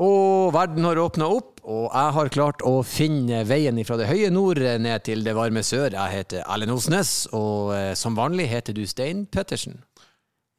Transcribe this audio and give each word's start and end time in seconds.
Og 0.00 0.54
verden 0.56 0.86
har 0.88 0.96
åpna 0.96 1.26
opp, 1.28 1.58
og 1.68 1.90
jeg 1.92 2.12
har 2.16 2.30
klart 2.32 2.62
å 2.64 2.78
finne 2.88 3.42
veien 3.44 3.76
fra 3.84 3.98
det 4.00 4.06
høye 4.08 4.30
nord 4.32 4.56
ned 4.80 5.04
til 5.04 5.26
det 5.26 5.34
varme 5.36 5.60
sør. 5.66 5.92
Jeg 5.92 6.14
heter 6.14 6.46
Erlend 6.46 6.72
Osnes, 6.72 7.26
og 7.36 7.74
eh, 7.76 7.92
som 8.00 8.16
vanlig 8.16 8.48
heter 8.48 8.76
du 8.76 8.86
Stein 8.88 9.26
Pettersen. 9.28 9.82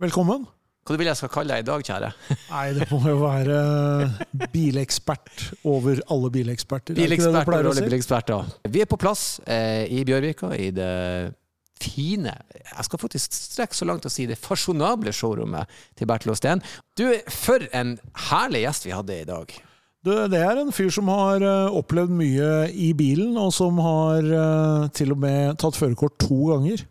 Velkommen. 0.02 0.46
Hva 0.86 0.98
vil 0.98 1.10
jeg 1.10 1.18
skal 1.18 1.32
kalle 1.34 1.58
deg 1.58 1.64
i 1.64 1.68
dag, 1.72 1.88
kjære? 1.90 2.12
Nei, 2.54 2.68
det 2.78 2.88
må 2.94 3.02
jo 3.06 3.18
være 3.24 4.48
bilekspert 4.54 5.48
over 5.66 6.06
alle 6.14 6.32
bileksperter. 6.38 6.94
Er 6.94 7.10
det 7.10 7.18
ikke 7.18 7.26
det 7.26 7.34
du 7.34 7.38
Bilekspert 7.38 7.50
pleier 7.50 7.66
og 7.66 7.74
alle 7.74 7.90
bileksperter. 7.90 8.56
Vi 8.78 8.86
er 8.86 8.90
på 8.94 9.02
plass 9.02 9.26
eh, 9.46 9.90
i 9.90 10.06
Bjørvika, 10.06 10.54
i 10.54 10.70
det 10.74 10.92
fine 11.82 12.34
Jeg 12.54 12.86
skal 12.88 13.02
faktisk 13.02 13.36
strekke 13.36 13.78
så 13.78 13.88
langt 13.90 14.06
å 14.08 14.12
si 14.12 14.28
det 14.30 14.40
fasjonable 14.40 15.14
showrommet 15.16 15.70
til 16.00 16.10
Bertil 16.10 16.34
Osten. 16.36 16.64
Du, 16.98 17.08
for 17.34 17.66
en 17.76 17.98
herlig 18.30 18.66
gjest 18.66 18.88
vi 18.88 18.96
hadde 18.96 19.20
i 19.22 19.28
dag. 19.30 19.54
Du, 20.02 20.10
det 20.34 20.40
er 20.42 20.58
en 20.58 20.74
fyr 20.74 20.90
som 20.94 21.10
har 21.14 21.44
eh, 21.46 21.76
opplevd 21.78 22.14
mye 22.18 22.52
i 22.74 22.90
bilen, 22.98 23.36
og 23.38 23.52
som 23.54 23.78
har 23.86 24.26
eh, 24.26 24.86
til 24.98 25.14
og 25.14 25.22
med 25.22 25.60
tatt 25.62 25.78
førerkort 25.78 26.18
to 26.24 26.40
ganger. 26.50 26.88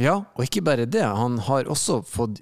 Ja, 0.00 0.16
og 0.34 0.46
ikke 0.46 0.64
bare 0.66 0.88
det. 0.90 1.04
Han 1.04 1.38
har 1.46 1.70
også 1.70 2.00
fått 2.06 2.40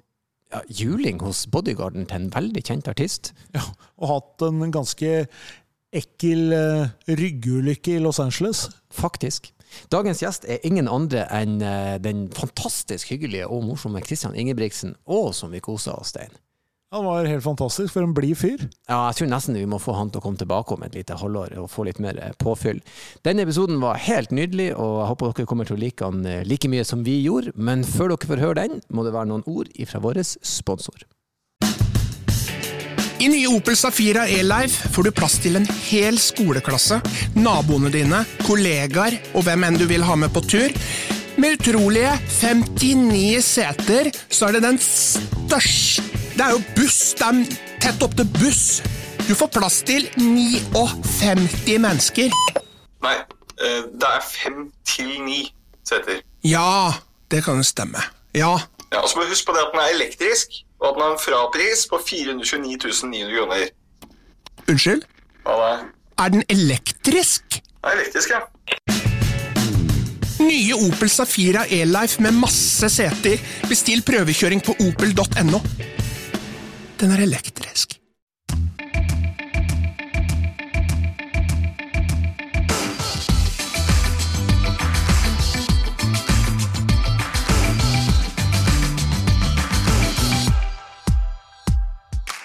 ja, 0.49 0.63
juling 0.65 1.21
hos 1.21 1.43
bodyguarden 1.53 2.07
til 2.09 2.23
en 2.23 2.33
veldig 2.33 2.63
kjent 2.65 2.89
artist. 2.89 3.33
Ja, 3.53 3.61
og 4.01 4.13
hatt 4.15 4.47
en 4.49 4.73
ganske 4.73 5.13
ekkel 5.93 6.57
eh, 6.57 7.13
ryggulykke 7.21 7.97
i 7.97 8.01
Los 8.01 8.21
Angeles. 8.23 8.65
Faktisk. 8.89 9.51
Dagens 9.93 10.23
gjest 10.23 10.45
er 10.49 10.63
ingen 10.67 10.89
andre 10.91 11.25
enn 11.35 11.59
eh, 11.61 11.95
den 12.01 12.27
fantastisk 12.35 13.13
hyggelige 13.13 13.47
og 13.47 13.65
morsomme 13.67 14.03
Christian 14.05 14.37
Ingebrigtsen, 14.37 14.95
og 15.05 15.33
som 15.37 15.53
vi 15.53 15.63
koser 15.63 15.97
oss, 15.97 16.13
Stein. 16.13 16.33
Han 16.91 17.05
var 17.05 17.27
helt 17.29 17.43
fantastisk, 17.45 17.93
for 17.93 18.01
en 18.01 18.15
blid 18.17 18.33
fyr. 18.39 18.63
Ja, 18.89 19.03
jeg 19.11 19.19
tror 19.19 19.27
nesten 19.29 19.57
vi 19.59 19.67
må 19.69 19.77
få 19.77 19.93
han 19.93 20.09
til 20.09 20.23
å 20.23 20.23
komme 20.23 20.41
tilbake 20.41 20.73
om 20.73 20.81
et 20.87 20.95
lite 20.97 21.19
halvår 21.21 21.53
og 21.61 21.69
få 21.69 21.85
litt 21.85 22.01
mer 22.01 22.17
eh, 22.17 22.33
påfyll. 22.41 22.81
Denne 23.27 23.45
episoden 23.45 23.77
var 23.83 24.01
helt 24.01 24.33
nydelig, 24.33 24.71
og 24.73 24.95
jeg 24.97 25.11
håper 25.11 25.35
dere 25.37 25.51
kommer 25.51 25.69
til 25.69 25.77
å 25.77 25.83
like 25.83 26.09
han 26.09 26.25
eh, 26.25 26.41
like 26.49 26.71
mye 26.71 26.87
som 26.87 27.05
vi 27.05 27.19
gjorde. 27.21 27.53
Men 27.53 27.85
før 27.85 28.15
dere 28.15 28.31
får 28.31 28.41
høre 28.41 28.59
den, 28.63 28.81
må 28.89 29.05
det 29.05 29.13
være 29.13 29.29
noen 29.29 29.45
ord 29.45 29.69
fra 29.91 30.01
vår 30.01 30.23
sponsor. 30.25 31.05
I 33.19 33.27
nye 33.27 33.47
Opel 33.51 33.75
Safira 33.75 34.21
E-Life 34.31 34.89
får 34.95 35.09
du 35.09 35.11
plass 35.11 35.33
til 35.43 35.59
en 35.59 35.65
hel 35.89 36.15
skoleklasse, 36.23 37.01
naboene 37.35 37.89
dine, 37.91 38.21
kollegaer 38.47 39.17
og 39.33 39.43
hvem 39.43 39.65
enn 39.67 39.79
du 39.79 39.83
vil 39.89 40.05
ha 40.07 40.15
med 40.15 40.31
på 40.31 40.39
tur. 40.47 40.71
Med 41.39 41.57
utrolige 41.57 42.13
59 42.31 43.43
seter, 43.43 44.07
så 44.31 44.47
er 44.47 44.55
det 44.55 44.63
den 44.63 44.79
største 44.83 46.05
Det 46.37 46.45
er 46.45 46.53
jo 46.55 46.61
buss! 46.77 46.99
Det 47.19 47.27
er 47.27 47.59
tett 47.83 48.07
opp 48.07 48.15
til 48.15 48.31
buss! 48.37 48.63
Du 49.27 49.33
får 49.35 49.51
plass 49.57 49.81
til 49.83 50.07
59 50.15 51.75
mennesker. 51.83 52.31
Nei, 53.03 53.17
eh, 53.59 53.83
det 53.99 54.13
er 54.13 54.23
fem 54.23 54.69
til 54.87 55.11
ni 55.27 55.41
seter. 55.83 56.23
Ja, 56.47 56.95
det 57.27 57.43
kan 57.43 57.59
jo 57.59 57.67
stemme. 57.67 57.99
Ja. 58.31 58.55
Ja, 58.93 59.03
og 59.03 59.11
så 59.11 59.19
må 59.19 59.27
du 59.27 59.35
huske 59.35 59.51
på 59.51 59.59
det 59.59 59.67
at 59.67 59.75
den 59.75 59.83
er 59.83 59.91
elektrisk, 59.97 60.61
og 60.79 60.89
at 60.89 60.95
den 60.95 61.03
har 61.03 61.11
en 61.15 61.21
frapris 61.21 61.85
på 61.91 61.99
429 62.07 63.09
900 63.09 63.35
kroner. 63.37 63.69
Unnskyld? 64.69 65.03
Hva 65.43 65.57
da? 65.59 65.71
Er 66.19 66.33
den 66.35 66.43
elektrisk? 66.51 67.59
Den 67.59 67.91
er 67.91 67.99
elektrisk, 67.99 68.33
ja. 68.35 68.41
Nye 70.39 70.75
Opel 70.87 71.11
Safira 71.11 71.65
E-Life 71.67 72.23
med 72.23 72.35
masse 72.39 72.89
seter. 72.91 73.39
Bestill 73.67 74.03
prøvekjøring 74.07 74.63
på 74.63 74.75
opel.no. 74.85 75.59
Den 76.99 77.15
er 77.15 77.23
elektrisk. 77.25 77.97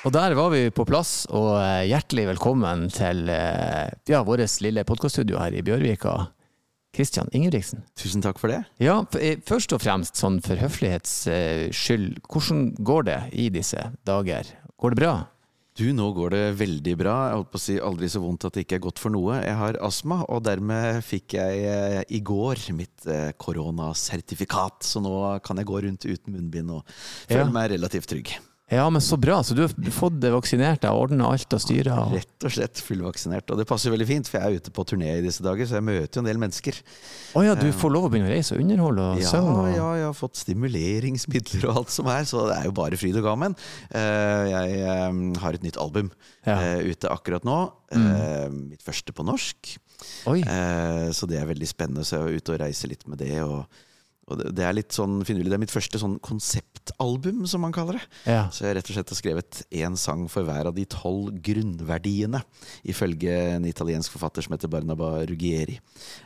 Og 0.05 0.13
der 0.13 0.35
var 0.37 0.51
vi 0.53 0.67
på 0.75 0.85
plass, 0.85 1.25
og 1.33 1.55
eh, 1.63 1.87
hjertelig 1.89 2.27
velkommen 2.35 2.89
til 2.93 3.23
eh, 3.33 3.89
ja, 4.11 4.21
vårt 4.27 4.59
lille 4.61 4.85
podkaststudio 4.85 5.39
her 5.41 5.55
i 5.57 5.63
Bjørvika. 5.65 6.27
Kristian 6.95 7.31
Ingebrigtsen. 7.35 7.81
Tusen 7.99 8.23
takk 8.23 8.37
for 8.39 8.53
det. 8.53 8.61
Ja, 8.85 8.99
eh, 9.17 9.41
først 9.49 9.73
og 9.75 9.81
fremst 9.83 10.21
sånn 10.21 10.43
for 10.45 10.61
høflighets 10.61 11.15
skyld, 11.75 12.21
hvordan 12.29 12.67
går 12.85 13.09
det 13.09 13.19
i 13.33 13.49
disse 13.55 13.89
dager? 14.07 14.53
Går 14.77 14.93
det 14.95 15.01
bra? 15.01 15.15
Du, 15.75 15.89
nå 15.97 16.13
går 16.15 16.31
det 16.37 16.43
veldig 16.61 16.93
bra. 17.01 17.15
Jeg 17.33 17.39
holdt 17.41 17.51
på 17.51 17.59
å 17.59 17.65
si 17.65 17.81
aldri 17.83 18.13
så 18.13 18.21
vondt 18.23 18.45
at 18.47 18.55
det 18.55 18.63
ikke 18.69 18.77
er 18.77 18.85
godt 18.85 19.01
for 19.03 19.11
noe. 19.17 19.41
Jeg 19.43 19.57
har 19.59 19.81
astma, 19.83 20.21
og 20.31 20.45
dermed 20.47 21.01
fikk 21.03 21.35
jeg 21.41 21.65
eh, 21.67 22.01
i 22.15 22.21
går 22.23 22.61
mitt 22.77 23.09
eh, 23.11 23.33
koronasertifikat. 23.41 24.85
Så 24.87 25.01
nå 25.03 25.17
kan 25.43 25.59
jeg 25.59 25.73
gå 25.73 25.81
rundt 25.89 26.07
uten 26.07 26.37
munnbind 26.37 26.77
og 26.77 26.85
føle 27.25 27.47
Ja. 27.49 27.55
meg 27.57 27.73
relativt 27.73 28.13
trygg. 28.13 28.37
Ja, 28.73 28.87
men 28.91 29.03
så 29.05 29.19
bra. 29.21 29.43
Så 29.45 29.53
du 29.55 29.61
har 29.61 29.73
fått 29.93 30.17
det 30.23 30.31
vaksinert 30.33 30.81
deg, 30.81 30.91
ordna 30.97 31.27
alt 31.35 31.53
og 31.53 31.61
styra? 31.61 31.99
og- 32.07 32.15
Rett 32.17 32.45
og 32.49 32.51
slett 32.55 32.81
fullvaksinert. 32.81 33.51
Og 33.53 33.59
det 33.61 33.67
passer 33.69 33.93
veldig 33.93 34.07
fint, 34.09 34.27
for 34.27 34.41
jeg 34.41 34.47
er 34.47 34.57
ute 34.57 34.71
på 34.73 34.85
turné 34.89 35.19
i 35.19 35.21
disse 35.21 35.43
dager, 35.45 35.67
så 35.69 35.77
jeg 35.77 35.85
møter 35.85 36.17
jo 36.17 36.21
en 36.23 36.31
del 36.31 36.39
mennesker. 36.41 36.79
Å 37.37 37.45
ja, 37.45 37.55
du 37.55 37.69
får 37.77 37.93
lov 37.93 38.05
å 38.09 38.11
begynne 38.11 38.31
å 38.31 38.33
reise 38.33 38.57
og 38.57 38.63
underholde 38.65 39.05
og 39.05 39.21
Ja? 39.21 39.43
Og... 39.43 39.69
ja, 39.77 39.89
jeg 40.01 40.07
har 40.09 40.17
fått 40.17 40.41
stimuleringsmidler 40.41 41.69
og 41.69 41.77
alt 41.77 41.91
som 41.91 42.07
er, 42.09 42.25
så 42.25 42.49
det 42.49 42.57
er 42.57 42.65
jo 42.65 42.73
bare 42.73 42.97
fryd 42.97 43.17
og 43.21 43.25
gammen. 43.29 43.57
Eh, 43.93 44.49
Jeg 44.55 44.81
eh, 44.81 45.41
har 45.45 45.53
et 45.53 45.63
nytt 45.63 45.77
album 45.77 46.11
Ja. 46.47 46.57
Eh, 46.59 46.89
ute 46.89 47.09
akkurat 47.13 47.45
nå. 47.45 47.71
Mm. 47.95 48.71
Mitt 48.71 48.83
første 48.83 49.13
på 49.13 49.25
norsk. 49.25 49.77
Oi. 50.27 50.41
Eh, 50.41 51.11
Så 51.13 51.29
det 51.29 51.39
er 51.41 51.47
veldig 51.47 51.69
spennende. 51.69 52.01
Så 52.05 52.17
jeg 52.17 52.33
er 52.33 52.41
ute 52.41 52.53
og 52.57 52.61
reiser 52.61 52.89
litt 52.89 53.07
med 53.07 53.19
det. 53.19 53.43
Og, 53.45 53.67
og 54.29 54.39
det- 54.55 54.65
er 54.65 54.73
litt 54.73 54.89
sånn 54.97 55.23
finurlig. 55.25 55.51
Det 55.51 55.57
er 55.59 55.59
mitt 55.65 55.71
første 55.75 55.99
sånn 56.01 56.19
konseptalbum, 56.21 57.47
som 57.49 57.61
man 57.61 57.73
kaller 57.73 57.99
det. 57.99 58.03
Ja. 58.27 58.49
Så 58.49 58.65
jeg 58.65 58.77
rett 58.77 58.89
og 58.91 58.95
slett 58.97 59.11
har 59.13 59.19
skrevet 59.19 59.63
én 59.71 59.97
sang 59.99 60.29
for 60.29 60.43
hver 60.45 60.67
av 60.67 60.75
de 60.75 60.85
tolv 60.87 61.43
grunnverdiene, 61.45 62.43
ifølge 62.87 63.35
en 63.57 63.65
italiensk 63.69 64.11
forfatter 64.15 64.43
som 64.43 64.57
heter 64.57 64.69
Barnaba 64.73 65.27
Rugieri. 65.27 65.79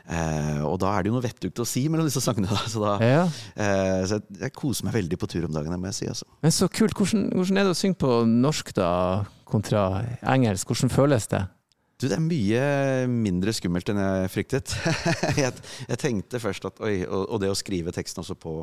Eh, 0.09 0.61
og 0.63 0.79
da 0.79 0.93
er 0.97 1.03
det 1.03 1.11
jo 1.11 1.19
noe 1.19 1.27
vettugt 1.27 1.59
å 1.59 1.67
si 1.67 1.87
mellom 1.89 2.07
disse 2.07 2.21
sangene. 2.23 2.47
Da. 2.49 2.55
Så, 2.69 2.79
da, 2.81 2.97
Ja. 3.03 3.23
eh, 3.55 4.05
så 4.05 4.19
jeg, 4.21 4.39
jeg 4.39 4.53
koser 4.53 4.85
meg 4.85 4.93
veldig 4.93 5.17
på 5.19 5.27
tur 5.27 5.45
om 5.45 5.51
dagen, 5.53 5.71
det 5.71 5.79
må 5.79 5.85
jeg 5.91 5.95
si. 5.99 6.05
Altså. 6.07 6.23
Men 6.41 6.51
så 6.51 6.69
kult. 6.71 6.93
Hvordan, 6.93 7.31
hvordan 7.33 7.57
er 7.57 7.63
det 7.67 7.75
å 7.75 7.79
synge 7.79 7.97
på 7.97 8.25
norsk 8.27 8.73
da, 8.73 9.25
kontra 9.45 10.05
engelsk? 10.23 10.67
Hvordan 10.67 10.89
føles 10.89 11.27
det? 11.27 11.47
Du, 11.99 12.07
det 12.07 12.15
er 12.15 12.23
mye 12.23 12.61
mindre 13.11 13.51
skummelt 13.55 13.89
enn 13.91 13.99
jeg 13.99 14.29
fryktet. 14.31 14.75
jeg, 15.43 15.51
jeg 15.83 15.99
tenkte 15.99 16.39
først 16.39 16.69
at 16.69 16.79
oi, 16.85 17.01
og, 17.03 17.25
og 17.27 17.41
det 17.43 17.51
å 17.51 17.57
skrive 17.57 17.91
teksten 17.95 18.23
også 18.23 18.37
på 18.39 18.61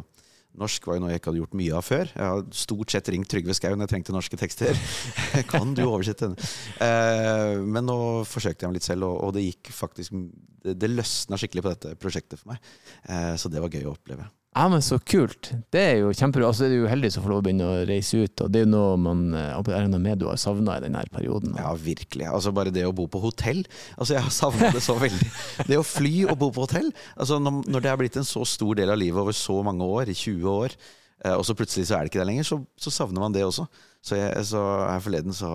norsk 0.57 0.87
var 0.89 0.97
jo 0.97 1.03
noe 1.05 1.11
jeg 1.13 1.21
ikke 1.21 1.31
hadde 1.31 1.41
gjort 1.43 1.57
mye 1.61 1.75
av 1.77 1.85
før. 1.85 2.11
Jeg 2.15 2.31
har 2.33 2.47
stort 2.57 2.95
sett 2.95 3.11
ringt 3.13 3.29
Trygve 3.29 3.57
Skau 3.57 3.75
når 3.75 3.85
jeg 3.85 3.93
trengte 3.93 4.15
norske 4.17 4.39
tekster. 4.41 4.79
kan 5.53 5.75
du 5.77 5.85
oversette 5.85 6.31
denne? 6.31 6.49
Uh, 6.81 7.61
men 7.67 7.85
nå 7.85 7.99
forsøkte 8.29 8.65
jeg 8.65 8.73
meg 8.73 8.79
litt 8.79 8.89
selv, 8.89 9.09
og, 9.11 9.21
og 9.27 9.37
det 9.37 9.45
gikk 9.51 9.73
faktisk 9.77 10.17
Det, 10.17 10.75
det 10.81 10.91
løsna 10.91 11.39
skikkelig 11.39 11.67
på 11.67 11.75
dette 11.75 11.95
prosjektet 12.01 12.41
for 12.41 12.55
meg. 12.55 12.73
Uh, 13.05 13.35
så 13.37 13.53
det 13.53 13.61
var 13.63 13.73
gøy 13.73 13.85
å 13.85 13.93
oppleve. 13.93 14.31
Ja, 14.57 14.69
men 14.73 14.81
så 14.81 14.97
kult. 15.05 15.51
Det 15.69 15.81
er 15.85 15.99
jo 16.01 16.13
kjempebra. 16.17 16.49
Altså, 16.49 16.65
er 16.65 16.79
jo 16.79 16.89
heldig 16.89 17.11
som 17.13 17.25
får 17.25 17.33
lov 17.35 17.43
å 17.43 17.45
begynne 17.45 17.67
å 17.69 17.83
reise 17.85 18.23
ut, 18.25 18.41
og 18.41 18.53
det 18.53 18.63
er 18.63 18.65
jo 18.65 18.71
noe 18.73 18.95
man 19.05 19.25
eh, 19.37 19.51
er 19.53 19.83
enda 19.83 20.01
med 20.01 20.23
du 20.23 20.31
har 20.31 20.39
savna 20.41 20.79
i 20.79 20.85
denne 20.87 21.03
perioden. 21.13 21.53
Ja, 21.61 21.75
virkelig. 21.77 22.25
Altså 22.31 22.55
Bare 22.57 22.73
det 22.73 22.87
å 22.89 22.95
bo 22.97 23.05
på 23.13 23.21
hotell. 23.21 23.61
Altså 23.99 24.17
Jeg 24.17 24.25
har 24.25 24.33
savna 24.33 24.71
det 24.73 24.81
så 24.87 24.97
veldig. 25.03 25.29
Det 25.69 25.77
å 25.77 25.85
fly 25.85 26.15
og 26.31 26.39
bo 26.41 26.49
på 26.57 26.65
hotell. 26.65 26.89
Altså 27.21 27.37
når 27.43 27.85
det 27.85 27.91
er 27.93 28.01
blitt 28.01 28.17
en 28.17 28.29
så 28.29 28.47
stor 28.49 28.81
del 28.81 28.95
av 28.95 28.97
livet 29.03 29.21
over 29.21 29.37
så 29.37 29.59
mange 29.67 29.85
år, 29.85 30.09
i 30.09 30.17
20 30.17 30.49
år, 30.55 30.79
eh, 31.27 31.37
og 31.37 31.45
så 31.45 31.59
plutselig 31.59 31.91
så 31.91 31.99
er 31.99 32.07
det 32.07 32.15
ikke 32.15 32.25
det 32.25 32.31
lenger, 32.31 32.49
så, 32.49 32.63
så 32.81 32.95
savner 33.03 33.27
man 33.27 33.37
det 33.37 33.45
også. 33.45 33.69
Så, 34.07 34.15
jeg, 34.15 34.45
så 34.47 34.61
her 34.87 35.01
forleden 35.03 35.35
så 35.35 35.49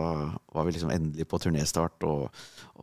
var 0.51 0.65
vi 0.67 0.73
liksom 0.75 0.91
endelig 0.91 1.23
på 1.31 1.39
turnéstart, 1.39 2.03
og, 2.03 2.25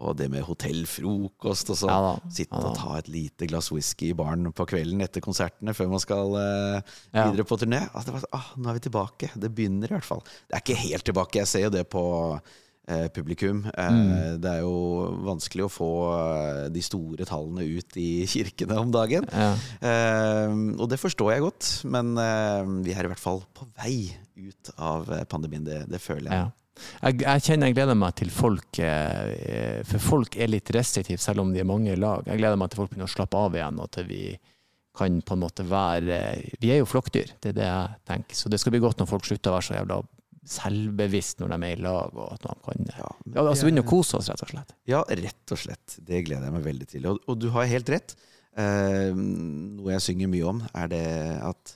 og 0.01 0.15
det 0.17 0.31
med 0.33 0.47
hotellfrokost, 0.47 1.75
og 1.75 1.81
så 1.83 1.91
Ja 1.91 2.15
sitte 2.33 2.57
ja 2.57 2.71
og 2.71 2.77
ta 2.79 2.95
et 2.99 3.11
lite 3.13 3.49
glass 3.51 3.69
whisky 3.75 4.11
i 4.13 4.17
baren 4.17 4.49
på 4.57 4.67
kvelden 4.69 5.03
etter 5.05 5.25
konsertene 5.25 5.75
før 5.77 5.91
man 5.93 6.03
skal 6.03 6.39
eh, 6.41 6.95
videre 7.13 7.45
på 7.49 7.59
turné. 7.61 7.83
Altså, 7.91 8.09
det 8.09 8.17
var, 8.17 8.27
ah, 8.39 8.49
nå 8.57 8.71
er 8.71 8.79
vi 8.79 8.85
tilbake. 8.87 9.31
Det 9.37 9.53
begynner 9.55 9.91
i 9.91 9.97
hvert 9.99 10.09
fall. 10.09 10.25
Det 10.49 10.57
er 10.57 10.65
ikke 10.65 10.81
helt 10.87 11.07
tilbake. 11.11 11.43
Jeg 11.43 11.51
ser 11.53 11.67
jo 11.67 11.75
det 11.75 11.85
på 11.93 12.05
publikum. 13.15 13.65
Eh, 13.73 13.89
Mm. 13.89 14.41
Det 14.41 14.51
er 14.53 14.61
jo 14.63 14.75
vanskelig 15.27 15.65
å 15.67 15.71
få 15.73 15.89
eh, 16.15 16.69
de 16.73 16.83
store 16.85 17.27
tallene 17.29 17.65
ut 17.67 17.97
i 18.01 18.25
kirkene 18.35 18.79
om 18.81 18.93
dagen. 18.95 19.27
Ja. 19.33 19.51
Eh, 19.81 20.55
og 20.79 20.87
det 20.93 21.01
forstår 21.03 21.33
jeg 21.35 21.45
godt, 21.47 21.69
men 21.91 22.15
eh, 22.19 22.65
vi 22.87 22.95
er 22.97 23.05
i 23.09 23.13
hvert 23.13 23.23
fall 23.23 23.43
på 23.57 23.67
vei 23.81 23.99
ut 24.39 24.73
av 24.79 25.11
eh, 25.13 25.25
pandemien. 25.29 25.65
Det, 25.67 25.83
det 25.91 26.01
føler 26.01 26.31
jeg. 26.31 26.47
Ja. 26.47 26.49
Jeg, 27.03 27.17
jeg 27.25 27.43
kjenner 27.43 27.67
jeg 27.73 27.75
gleder 27.75 27.97
meg 27.99 28.13
til 28.21 28.29
folk, 28.31 28.79
eh, 28.79 29.81
for 29.89 29.99
folk 29.99 30.37
er 30.39 30.53
litt 30.53 30.71
restriktive 30.77 31.19
selv 31.19 31.43
om 31.43 31.51
de 31.53 31.59
er 31.65 31.67
mange 31.67 31.91
i 31.91 31.99
lag. 31.99 32.23
Jeg 32.31 32.39
gleder 32.39 32.61
meg 32.61 32.71
til 32.71 32.79
folk 32.85 32.93
begynner 32.93 33.09
å 33.11 33.15
slappe 33.17 33.41
av 33.49 33.57
igjen, 33.59 33.81
og 33.83 33.91
til 33.97 34.07
vi 34.07 34.21
kan 34.99 35.19
på 35.23 35.35
en 35.37 35.43
måte 35.45 35.63
være 35.67 36.17
Vi 36.59 36.71
er 36.75 36.81
jo 36.81 36.87
flokkdyr, 36.91 37.35
det 37.43 37.53
er 37.53 37.59
det 37.59 37.67
jeg 37.67 37.99
tenker. 38.09 38.35
Så 38.39 38.51
det 38.51 38.59
skal 38.63 38.75
bli 38.75 38.81
godt 38.83 38.99
når 39.03 39.11
folk 39.11 39.27
slutter 39.27 39.53
å 39.53 39.59
være 39.59 39.67
så 39.69 39.77
jævla 39.77 39.99
selvbevisst 40.49 41.43
når 41.43 41.53
de 41.55 41.59
er 41.69 41.77
i 41.77 41.83
lag. 41.85 42.17
og 42.17 42.33
at 42.35 42.49
man 42.49 42.65
kan... 42.65 42.89
Ja, 42.97 43.11
Ja, 43.35 43.45
altså 43.45 43.69
begynne 43.69 43.85
å 43.85 43.89
kose 43.89 44.19
oss, 44.21 44.31
rett 44.33 44.43
og 44.47 44.53
slett. 44.53 44.75
Ja, 44.89 45.03
rett 45.09 45.55
og 45.55 45.61
slett. 45.61 45.99
Det 46.01 46.25
gleder 46.27 46.49
jeg 46.49 46.57
meg 46.57 46.67
veldig 46.67 46.89
til. 46.95 47.09
Og, 47.11 47.21
og 47.29 47.39
du 47.41 47.51
har 47.55 47.69
helt 47.71 47.93
rett. 47.93 48.17
Eh, 48.59 49.13
noe 49.15 49.93
jeg 49.95 50.03
synger 50.09 50.31
mye 50.33 50.49
om, 50.51 50.63
er 50.75 50.89
det 50.91 51.05
at 51.47 51.75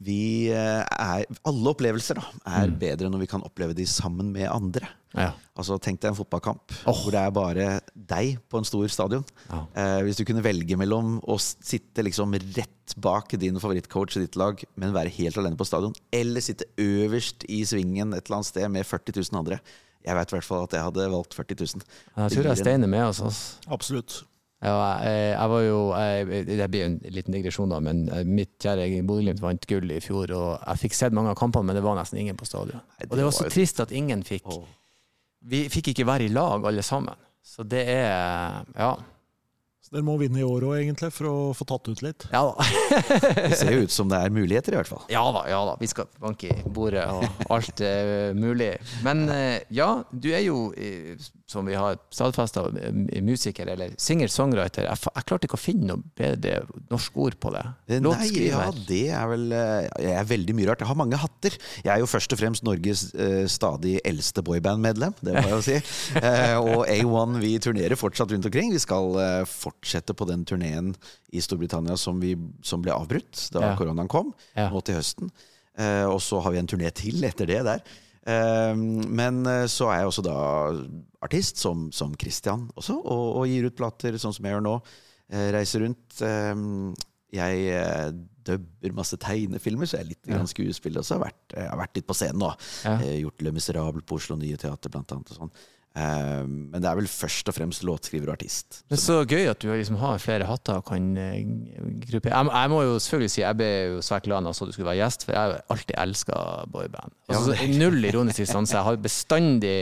vi 0.00 0.48
eh, 0.48 0.80
er 0.84 1.26
Alle 1.44 1.72
opplevelser 1.74 2.16
da, 2.20 2.24
er 2.48 2.70
Mm. 2.70 2.78
bedre 2.80 3.10
når 3.12 3.20
vi 3.24 3.28
kan 3.30 3.42
oppleve 3.44 3.74
de 3.76 3.84
sammen 3.86 4.32
med 4.32 4.48
andre. 4.48 4.88
Ja. 5.12 5.32
Altså, 5.58 5.76
Tenk 5.82 6.00
deg 6.00 6.12
en 6.12 6.16
fotballkamp 6.16 6.72
oh. 6.86 6.94
hvor 7.02 7.10
det 7.12 7.20
er 7.20 7.30
bare 7.34 7.66
deg 7.94 8.38
på 8.48 8.60
en 8.60 8.64
stor 8.64 8.86
stadion. 8.88 9.24
Ja. 9.50 9.64
Eh, 9.74 10.02
hvis 10.06 10.16
du 10.16 10.24
kunne 10.24 10.44
velge 10.44 10.78
mellom 10.78 11.18
å 11.26 11.36
sitte 11.40 12.04
liksom 12.06 12.32
rett 12.56 12.94
bak 12.96 13.34
din 13.38 13.58
favorittcoach 13.60 14.16
i 14.16 14.24
ditt 14.24 14.38
lag, 14.40 14.62
men 14.76 14.94
være 14.94 15.12
helt 15.18 15.36
alene 15.38 15.58
på 15.58 15.66
stadion, 15.68 15.94
eller 16.14 16.40
sitte 16.40 16.64
øverst 16.80 17.44
i 17.48 17.60
svingen 17.68 18.14
et 18.14 18.24
eller 18.24 18.40
annet 18.40 18.50
sted 18.50 18.70
med 18.70 18.86
40 18.86 19.18
000 19.20 19.38
andre. 19.42 19.60
Jeg 20.06 20.16
vet 20.16 20.32
i 20.32 20.36
hvert 20.38 20.46
fall 20.48 20.64
at 20.64 20.72
jeg 20.78 20.86
hadde 20.86 21.10
valgt 21.12 21.34
40 21.36 21.60
000. 21.76 21.84
Jeg 22.16 22.32
tror 22.38 22.48
jeg 22.48 22.62
Stein 22.62 22.86
er 22.86 22.88
med 22.88 23.04
oss. 23.10 23.20
Altså. 23.20 23.58
Absolutt. 23.68 24.22
Ja, 24.60 24.72
jeg, 25.00 25.20
jeg 25.32 25.50
var 25.52 25.62
jo 25.64 25.76
jeg, 25.96 26.42
Det 26.50 26.66
blir 26.68 26.82
en 26.84 26.96
liten 27.14 27.32
digresjon, 27.32 27.70
da, 27.72 27.78
men 27.80 28.02
eh, 28.12 28.26
mitt 28.28 28.58
kjære 28.60 29.00
Bodø-Glimt 29.08 29.40
vant 29.40 29.64
gull 29.70 29.94
i 29.94 30.00
fjor. 30.04 30.34
Og 30.36 30.50
jeg 30.58 30.82
fikk 30.82 30.98
sett 30.98 31.16
mange 31.16 31.32
av 31.32 31.38
kampene, 31.40 31.70
men 31.70 31.78
det 31.78 31.84
var 31.86 31.96
nesten 31.96 32.20
ingen 32.20 32.36
på 32.36 32.48
stadion. 32.48 32.82
Og 32.82 33.14
det 33.16 33.24
var 33.24 33.30
var 33.30 33.38
så 33.38 33.48
trist 33.48 33.80
at 33.80 33.94
ingen 33.96 34.24
fikk 34.26 34.50
Vi 35.48 35.62
fikk 35.72 35.94
ikke 35.94 36.04
være 36.04 36.26
i 36.28 36.34
lag, 36.34 36.66
alle 36.68 36.84
sammen. 36.84 37.16
Så 37.40 37.64
det 37.64 37.86
er 37.88 38.60
Ja. 38.76 38.92
Dere 39.90 40.04
må 40.06 40.12
vinne 40.20 40.38
i 40.38 40.44
år 40.46 40.62
òg, 40.68 40.76
egentlig, 40.84 41.08
for 41.10 41.26
å 41.26 41.36
få 41.58 41.64
tatt 41.66 41.88
ut 41.90 42.00
litt. 42.06 42.28
Ja 42.30 42.44
da. 42.46 42.66
Det 43.50 43.56
ser 43.58 43.72
jo 43.74 43.86
ut 43.88 43.90
som 43.94 44.06
det 44.10 44.20
er 44.22 44.30
muligheter, 44.30 44.74
i 44.74 44.78
hvert 44.78 44.90
fall. 44.90 45.02
Ja 45.10 45.24
da, 45.34 45.40
ja 45.50 45.58
da. 45.66 45.72
Vi 45.80 45.88
skal 45.90 46.06
banke 46.22 46.46
i 46.52 46.70
bordet 46.70 47.02
og 47.10 47.26
alt 47.50 47.82
er 47.82 48.30
mulig. 48.38 48.68
Men 49.02 49.24
eh, 49.34 49.64
ja, 49.74 49.88
du 50.14 50.28
er 50.30 50.44
jo, 50.44 50.60
eh, 50.78 51.18
som 51.50 51.66
vi 51.66 51.74
har 51.74 51.98
stadfesta, 52.14 52.68
musiker 53.26 53.72
eller 53.74 53.96
singer-songwriter. 53.98 54.86
Jeg, 54.86 55.02
jeg 55.10 55.26
klarte 55.26 55.48
ikke 55.50 55.58
å 55.58 55.62
finne 55.62 55.88
noe 55.90 56.04
bedre 56.18 56.60
norsk 56.92 57.18
ord 57.26 57.38
på 57.42 57.52
det. 57.56 57.64
Eh, 57.90 57.98
Nei, 58.06 58.28
ja, 58.46 58.68
det 58.86 59.02
er 59.10 59.26
vel 59.32 59.48
eh, 59.56 59.88
Jeg 60.06 60.14
er 60.20 60.30
veldig 60.30 60.56
mye 60.60 60.70
rart. 60.70 60.84
Jeg 60.86 60.90
har 60.92 61.00
mange 61.02 61.18
hatter. 61.18 61.58
Jeg 61.82 61.90
er 61.96 62.04
jo 62.04 62.10
først 62.10 62.36
og 62.36 62.42
fremst 62.44 62.66
Norges 62.66 63.08
eh, 63.18 63.42
stadig 63.50 63.96
eldste 64.06 64.46
boyband-medlem, 64.46 65.18
det 65.18 65.34
må 65.34 65.44
jeg 65.48 65.56
jo 65.58 65.62
si. 65.72 65.80
Eh, 66.30 66.56
og 66.60 66.84
A1, 66.90 67.36
vi 67.42 67.54
turnerer 67.62 67.96
fortsatt 67.98 68.30
rundt 68.34 68.46
omkring. 68.46 68.70
Vi 68.74 68.80
skal 68.82 69.14
eh, 69.22 69.42
fortsette 69.80 70.14
på 70.16 70.26
den 70.28 70.44
turneen 70.44 70.92
i 71.32 71.40
Storbritannia 71.40 71.96
som, 71.98 72.20
vi, 72.20 72.34
som 72.62 72.82
ble 72.84 72.92
avbrutt 72.92 73.48
da 73.54 73.60
Ja. 73.70 73.76
koronaen 73.76 74.08
kom, 74.08 74.34
Ja. 74.56 74.68
nå 74.70 74.82
til 74.84 74.94
høsten. 74.96 75.30
Eh, 75.78 76.04
og 76.04 76.20
så 76.20 76.40
har 76.42 76.52
vi 76.52 76.58
en 76.58 76.66
turné 76.66 76.90
til 76.92 77.22
etter 77.24 77.46
det 77.46 77.62
der. 77.64 77.80
Eh, 78.26 78.74
men 78.76 79.46
eh, 79.46 79.66
så 79.66 79.88
er 79.90 80.00
jeg 80.02 80.10
også 80.10 80.22
da 80.26 80.36
artist, 81.22 81.56
som, 81.56 81.90
som 81.92 82.14
Christian 82.20 82.68
også, 82.76 82.98
og, 83.00 83.36
og 83.40 83.46
gir 83.48 83.64
ut 83.70 83.76
plater 83.78 84.12
sånn 84.20 84.34
som 84.36 84.44
jeg 84.44 84.54
gjør 84.56 84.66
nå. 84.66 84.74
Eh, 85.30 85.50
reiser 85.54 85.80
rundt. 85.86 86.20
Eh, 86.20 86.54
jeg 87.32 87.66
eh, 87.70 88.10
dubber 88.44 88.92
masse 88.96 89.16
tegnefilmer, 89.20 89.86
så 89.86 89.98
jeg 90.00 90.04
er 90.04 90.08
litt 90.10 90.26
Ja. 90.32 90.44
skuespiller 90.44 91.00
også. 91.00 91.14
Jeg 91.14 91.20
har 91.20 91.26
vært, 91.30 91.56
jeg 91.56 91.68
har 91.70 91.78
vært 91.78 91.96
litt 92.00 92.06
på 92.08 92.16
scenen 92.18 92.40
nå. 92.42 92.52
Ja. 92.84 92.96
Gjort 93.22 93.42
Le 93.46 93.52
Miserable 93.52 94.02
på 94.02 94.16
Oslo 94.18 94.36
Nye 94.36 94.56
Teater, 94.58 94.90
blant 94.90 95.12
annet. 95.14 95.30
Og 95.30 95.36
sånn. 95.44 95.52
Eh, 95.98 96.44
men 96.46 96.76
det 96.78 96.86
er 96.86 96.98
vel 97.00 97.08
først 97.10 97.48
og 97.50 97.56
fremst 97.56 97.82
låtskriver 97.82 98.30
og 98.30 98.36
artist. 98.38 98.84
Men 98.92 99.00
så 99.02 99.20
gøy 99.26 99.48
at 99.50 99.58
du 99.62 99.72
liksom 99.72 99.98
har 99.98 100.20
flere 100.22 100.46
hatter 100.46 100.78
og 100.78 100.86
kan 100.86 101.08
eh, 101.18 101.40
gruppe 102.06 102.30
jeg, 102.30 102.46
jeg 102.54 102.70
må 102.70 102.82
jo 102.86 102.94
selvfølgelig 103.02 103.32
si 103.34 103.42
jeg 103.42 103.58
ble 103.58 103.70
jo 103.96 104.00
svært 104.06 104.28
glad 104.28 104.46
da 104.46 104.52
jeg 104.54 104.60
så 104.60 104.68
du 104.70 104.72
skulle 104.76 104.90
være 104.92 105.00
gjest, 105.02 105.26
for 105.26 105.34
jeg 105.34 105.40
har 105.50 105.64
alltid 105.74 105.94
elska 106.06 106.40
boyband. 106.70 107.16
Altså, 107.28 107.56
Ja, 107.56 107.66
så 107.66 107.78
null 107.82 108.04
ironisk 108.12 108.44
distanse. 108.44 108.76
Jeg 108.78 108.86
har 108.86 109.02
bestandig 109.02 109.76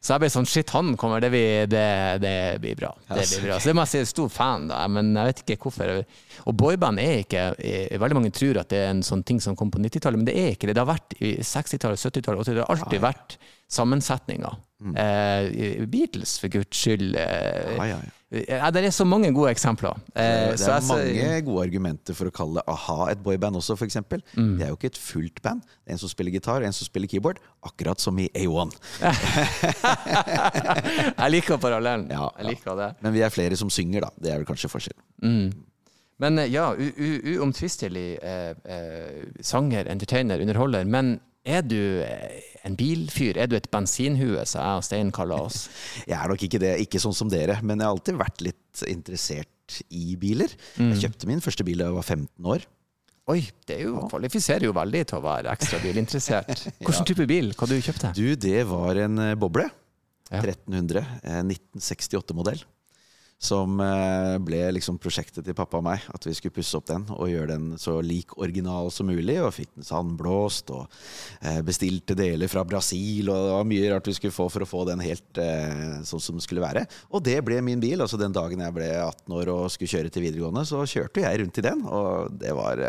Så 0.00 0.14
jeg 0.14 0.22
ble 0.22 0.28
sånn 0.32 0.46
Shit, 0.48 0.70
han 0.72 0.94
kommer, 0.96 1.20
det 1.20 1.28
blir, 1.28 1.66
det, 1.68 1.82
det 2.22 2.32
blir 2.62 2.76
bra. 2.78 2.88
Det 3.10 3.26
blir 3.28 3.42
bra. 3.50 3.58
Så 3.60 3.68
det 3.68 3.74
må 3.76 3.82
jeg 3.84 3.90
si, 3.90 3.98
jeg 3.98 4.06
er 4.06 4.10
stor 4.14 4.30
fan, 4.32 4.62
da, 4.70 4.78
men 4.88 5.10
jeg 5.12 5.28
vet 5.28 5.42
ikke 5.44 5.58
hvorfor. 5.66 5.92
Og 6.48 6.56
boyband 6.56 7.02
er 7.02 7.18
ikke 7.20 7.42
eh, 7.60 7.98
Veldig 8.00 8.16
mange 8.16 8.30
tror 8.32 8.62
at 8.62 8.70
det 8.72 8.80
er 8.80 8.94
en 8.94 9.02
sånn 9.04 9.20
ting 9.28 9.42
som 9.44 9.58
kom 9.60 9.68
på 9.74 9.82
90-tallet, 9.84 10.16
men 10.22 10.28
det 10.30 10.38
er 10.40 10.54
ikke 10.54 10.70
det. 10.70 10.78
Det 10.78 10.84
har 10.86 10.88
vært 10.94 11.18
i 11.20 11.34
60-tallet, 11.44 12.00
70-tallet, 12.00 12.40
80-tallet. 12.46 12.56
Det 12.56 12.64
har 12.64 12.72
alltid 12.78 13.04
vært 13.04 13.36
sammensetninger. 13.70 14.56
Eh, 15.04 15.84
Beatles, 15.92 16.38
for 16.40 16.48
guds 16.56 16.80
skyld. 16.80 17.12
Eh, 17.20 17.76
Ja, 17.76 17.90
ja, 17.92 18.00
ja. 18.00 18.16
Ja, 18.30 18.68
det 18.70 18.84
er 18.86 18.92
så 18.94 19.02
mange 19.08 19.32
gode 19.34 19.50
eksempler. 19.50 19.96
Eh, 20.14 20.52
Det 20.52 20.58
så 20.62 20.76
er 20.76 20.84
mange 20.86 21.40
gode 21.48 21.64
argumenter 21.66 22.14
for 22.14 22.30
å 22.30 22.34
kalle 22.34 22.62
a-ha 22.70 23.08
et 23.10 23.18
boyband 23.24 23.58
også, 23.58 23.74
f.eks. 23.74 23.96
Mm. 24.36 24.52
Det 24.58 24.66
er 24.66 24.68
jo 24.70 24.76
ikke 24.78 24.90
et 24.92 25.00
fullt 25.02 25.40
band. 25.42 25.64
Det 25.66 25.90
er 25.90 25.96
en 25.96 26.02
som 26.04 26.12
spiller 26.12 26.30
gitar, 26.36 26.62
en 26.62 26.72
som 26.76 26.86
spiller 26.86 27.10
keyboard. 27.10 27.40
Akkurat 27.66 27.98
som 28.00 28.18
i 28.22 28.28
A1. 28.38 28.70
jeg 31.18 31.30
liker 31.34 31.58
parallellen. 31.62 32.06
Ja, 32.12 32.28
Jeg 32.38 32.52
liker 32.52 32.78
det. 32.78 32.90
Men 33.02 33.16
vi 33.16 33.24
er 33.26 33.34
flere 33.34 33.58
som 33.58 33.70
synger, 33.72 34.06
da. 34.06 34.12
Det 34.20 34.30
er 34.32 34.38
vel 34.42 34.46
kanskje 34.48 34.70
forskjellen. 34.70 35.02
Mm. 35.26 35.66
Men 36.20 36.36
ja, 36.52 36.68
uomtvistelig 36.76 38.18
eh, 38.22 38.50
eh, 38.68 39.20
sanger, 39.40 39.88
entertainer, 39.88 40.40
underholder. 40.44 40.84
Men 40.84 41.16
er 41.46 41.62
du 41.64 41.76
eh, 42.04 42.40
en 42.68 42.76
bilfyr? 42.76 43.38
Er 43.40 43.48
du 43.50 43.56
et 43.56 43.68
bensinhue, 43.72 44.42
som 44.48 44.60
jeg 44.60 44.80
og 44.80 44.84
Stein 44.86 45.12
kaller 45.14 45.46
oss? 45.46 45.62
Jeg 46.10 46.16
er 46.18 46.28
nok 46.32 46.42
ikke 46.44 46.60
det, 46.62 46.74
ikke 46.84 47.00
sånn 47.02 47.16
som 47.16 47.30
dere, 47.32 47.56
men 47.62 47.80
jeg 47.80 47.86
har 47.88 47.94
alltid 47.96 48.18
vært 48.20 48.44
litt 48.44 48.82
interessert 48.90 49.80
i 49.94 50.16
biler. 50.20 50.52
Mm. 50.76 50.92
Jeg 50.92 51.06
kjøpte 51.06 51.28
min 51.30 51.42
første 51.44 51.64
bil 51.66 51.80
da 51.80 51.88
jeg 51.88 51.96
var 51.96 52.06
15 52.06 52.48
år. 52.54 52.64
Oi, 53.30 53.44
det 53.68 53.76
er 53.76 53.84
jo, 53.86 54.00
kvalifiserer 54.10 54.66
jo 54.66 54.72
veldig 54.74 55.02
til 55.06 55.20
å 55.20 55.22
være 55.22 55.52
ekstra 55.54 55.78
bilinteressert. 55.84 56.64
Hvilken 56.82 57.06
type 57.06 57.26
bil? 57.30 57.52
Hva 57.54 57.68
du 57.70 57.76
kjøpte 57.78 58.10
Du, 58.16 58.24
det 58.34 58.64
var 58.70 58.98
en 59.04 59.20
eh, 59.22 59.36
boble. 59.38 59.68
Ja. 60.30 60.40
1300. 60.42 61.04
eh, 61.22 61.40
1968-modell. 61.46 62.64
Som 63.40 63.78
eh, 63.80 64.34
ble 64.44 64.58
liksom 64.76 64.98
prosjektet 65.00 65.46
til 65.46 65.56
pappa 65.56 65.78
og 65.78 65.86
meg. 65.86 66.02
At 66.12 66.26
vi 66.28 66.34
skulle 66.36 66.52
pusse 66.52 66.76
opp 66.76 66.90
den 66.90 67.06
og 67.14 67.30
gjøre 67.30 67.54
den 67.54 67.70
så 67.80 67.96
lik 68.04 68.34
original 68.36 68.90
som 68.92 69.08
mulig. 69.08 69.38
Og 69.40 69.54
fikk 69.56 69.70
den 69.78 69.86
sandblåst 69.86 70.68
og 70.76 70.84
eh, 71.40 71.62
bestilte 71.64 72.16
deler 72.18 72.52
fra 72.52 72.66
Brasil. 72.68 73.30
Og 73.32 73.46
det 73.46 73.54
var 73.56 73.70
mye 73.70 73.94
rart 73.94 74.10
vi 74.10 74.16
skulle 74.18 74.36
få 74.36 74.50
for 74.52 74.66
å 74.66 74.68
få 74.68 74.84
den 74.90 75.00
helt 75.04 75.40
eh, 75.40 76.04
sånn 76.04 76.20
som 76.20 76.36
den 76.36 76.44
skulle 76.44 76.64
være. 76.66 76.84
Og 77.16 77.24
det 77.24 77.38
ble 77.46 77.62
min 77.64 77.80
bil. 77.80 78.04
altså 78.04 78.20
Den 78.20 78.36
dagen 78.36 78.60
jeg 78.60 78.76
ble 78.76 78.90
18 79.06 79.38
år 79.40 79.54
og 79.54 79.72
skulle 79.72 79.94
kjøre 79.96 80.12
til 80.12 80.28
videregående, 80.28 80.66
så 80.68 80.84
kjørte 80.84 81.24
jeg 81.24 81.40
rundt 81.40 81.64
i 81.64 81.66
den. 81.70 81.82
Og 81.88 82.38
det 82.44 82.52
var, 82.60 82.84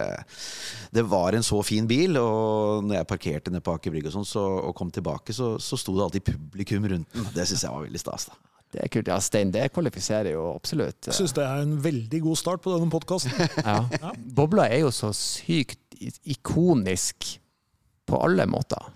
det 0.91 1.07
var 1.15 1.39
en 1.39 1.47
så 1.47 1.63
fin 1.63 1.87
bil. 1.87 2.19
Og 2.19 2.83
når 2.89 2.99
jeg 2.99 3.11
parkerte 3.15 3.55
nede 3.55 3.63
på 3.63 3.79
Aker 3.79 3.95
Brygge 3.95 4.11
og, 4.11 4.19
sånn, 4.19 4.31
så, 4.35 4.43
og 4.67 4.75
kom 4.75 4.91
tilbake, 4.91 5.31
så, 5.31 5.55
så 5.63 5.79
sto 5.79 5.95
det 5.95 6.09
alltid 6.09 6.29
publikum 6.33 6.91
rundt 6.91 7.15
den. 7.15 7.31
Det 7.31 7.47
syns 7.47 7.69
jeg 7.69 7.71
var 7.71 7.87
veldig 7.87 8.07
stas. 8.09 8.33
da. 8.33 8.60
Det 8.71 8.79
er 8.85 8.91
kult. 8.91 9.09
Ja, 9.11 9.19
Stein, 9.23 9.51
det 9.51 9.67
kvalifiserer 9.75 10.31
jo 10.35 10.47
absolutt. 10.53 11.09
Jeg 11.09 11.17
syns 11.17 11.35
det 11.35 11.43
er 11.43 11.65
en 11.65 11.75
veldig 11.83 12.21
god 12.23 12.39
start 12.39 12.63
på 12.63 12.73
denne 12.77 12.91
podkasten. 12.93 13.35
Ja. 13.71 14.13
Bobla 14.35 14.69
er 14.71 14.85
jo 14.85 14.91
så 14.95 15.11
sykt 15.15 15.79
ikonisk 16.23 17.35
på 18.09 18.19
alle 18.23 18.47
måter. 18.49 18.89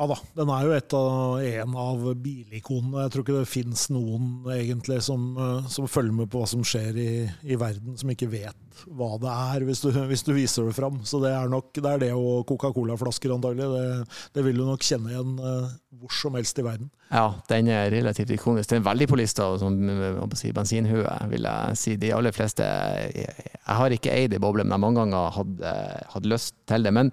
Ja 0.00 0.06
da, 0.08 0.16
den 0.32 0.48
er 0.48 0.64
jo 0.64 0.72
et 0.72 0.94
av, 0.96 1.42
en 1.44 1.74
av 1.76 2.04
bilikonene. 2.24 3.02
Jeg 3.04 3.12
tror 3.12 3.24
ikke 3.24 3.36
det 3.36 3.50
fins 3.50 3.82
noen 3.92 4.48
egentlig 4.54 4.96
som, 5.04 5.26
eh, 5.36 5.66
som 5.68 5.88
følger 5.92 6.16
med 6.22 6.30
på 6.32 6.40
hva 6.40 6.48
som 6.48 6.64
skjer 6.64 6.96
i, 6.96 7.10
i 7.44 7.58
verden, 7.60 7.98
som 8.00 8.12
ikke 8.12 8.30
vet 8.32 8.69
hva 8.86 9.16
det 9.20 9.32
er, 9.32 9.66
hvis 9.68 9.82
du, 9.84 9.90
hvis 10.10 10.24
du 10.26 10.32
viser 10.36 10.68
det 10.68 10.76
fram. 10.76 11.00
Så 11.06 11.20
det 11.22 11.32
er 11.34 11.50
nok 11.50 11.72
det, 11.76 11.86
er 11.86 12.02
det 12.06 12.12
og 12.16 12.46
Coca-Cola-flasker, 12.48 13.34
antagelig. 13.34 13.68
Det, 13.74 14.16
det 14.36 14.46
vil 14.46 14.60
du 14.60 14.66
nok 14.68 14.84
kjenne 14.86 15.12
igjen 15.12 15.36
eh, 15.38 15.68
hvor 16.00 16.14
som 16.14 16.38
helst 16.38 16.58
i 16.60 16.64
verden. 16.66 16.90
Ja, 17.10 17.26
den 17.50 17.66
er 17.74 17.90
relativt 17.90 18.30
ikonisk. 18.30 18.70
Den 18.70 18.84
er 18.84 18.86
veldig 18.86 19.08
på 19.10 19.18
lista 19.18 19.48
som 19.58 19.74
si, 20.38 20.52
bensinhue, 20.54 21.02
vil 21.32 21.48
jeg 21.48 21.78
si. 21.80 21.96
De 21.98 22.12
aller 22.14 22.34
fleste 22.34 22.62
Jeg, 22.62 23.34
jeg 23.56 23.78
har 23.80 23.94
ikke 23.94 24.14
eid 24.14 24.36
ei 24.36 24.42
boble, 24.42 24.62
men 24.62 24.76
jeg 24.76 24.84
mange 24.84 25.02
ganger 25.02 25.34
hatt, 25.34 25.64
hadde 26.14 26.30
lyst 26.30 26.54
til 26.70 26.86
det. 26.86 26.94
Men 26.94 27.10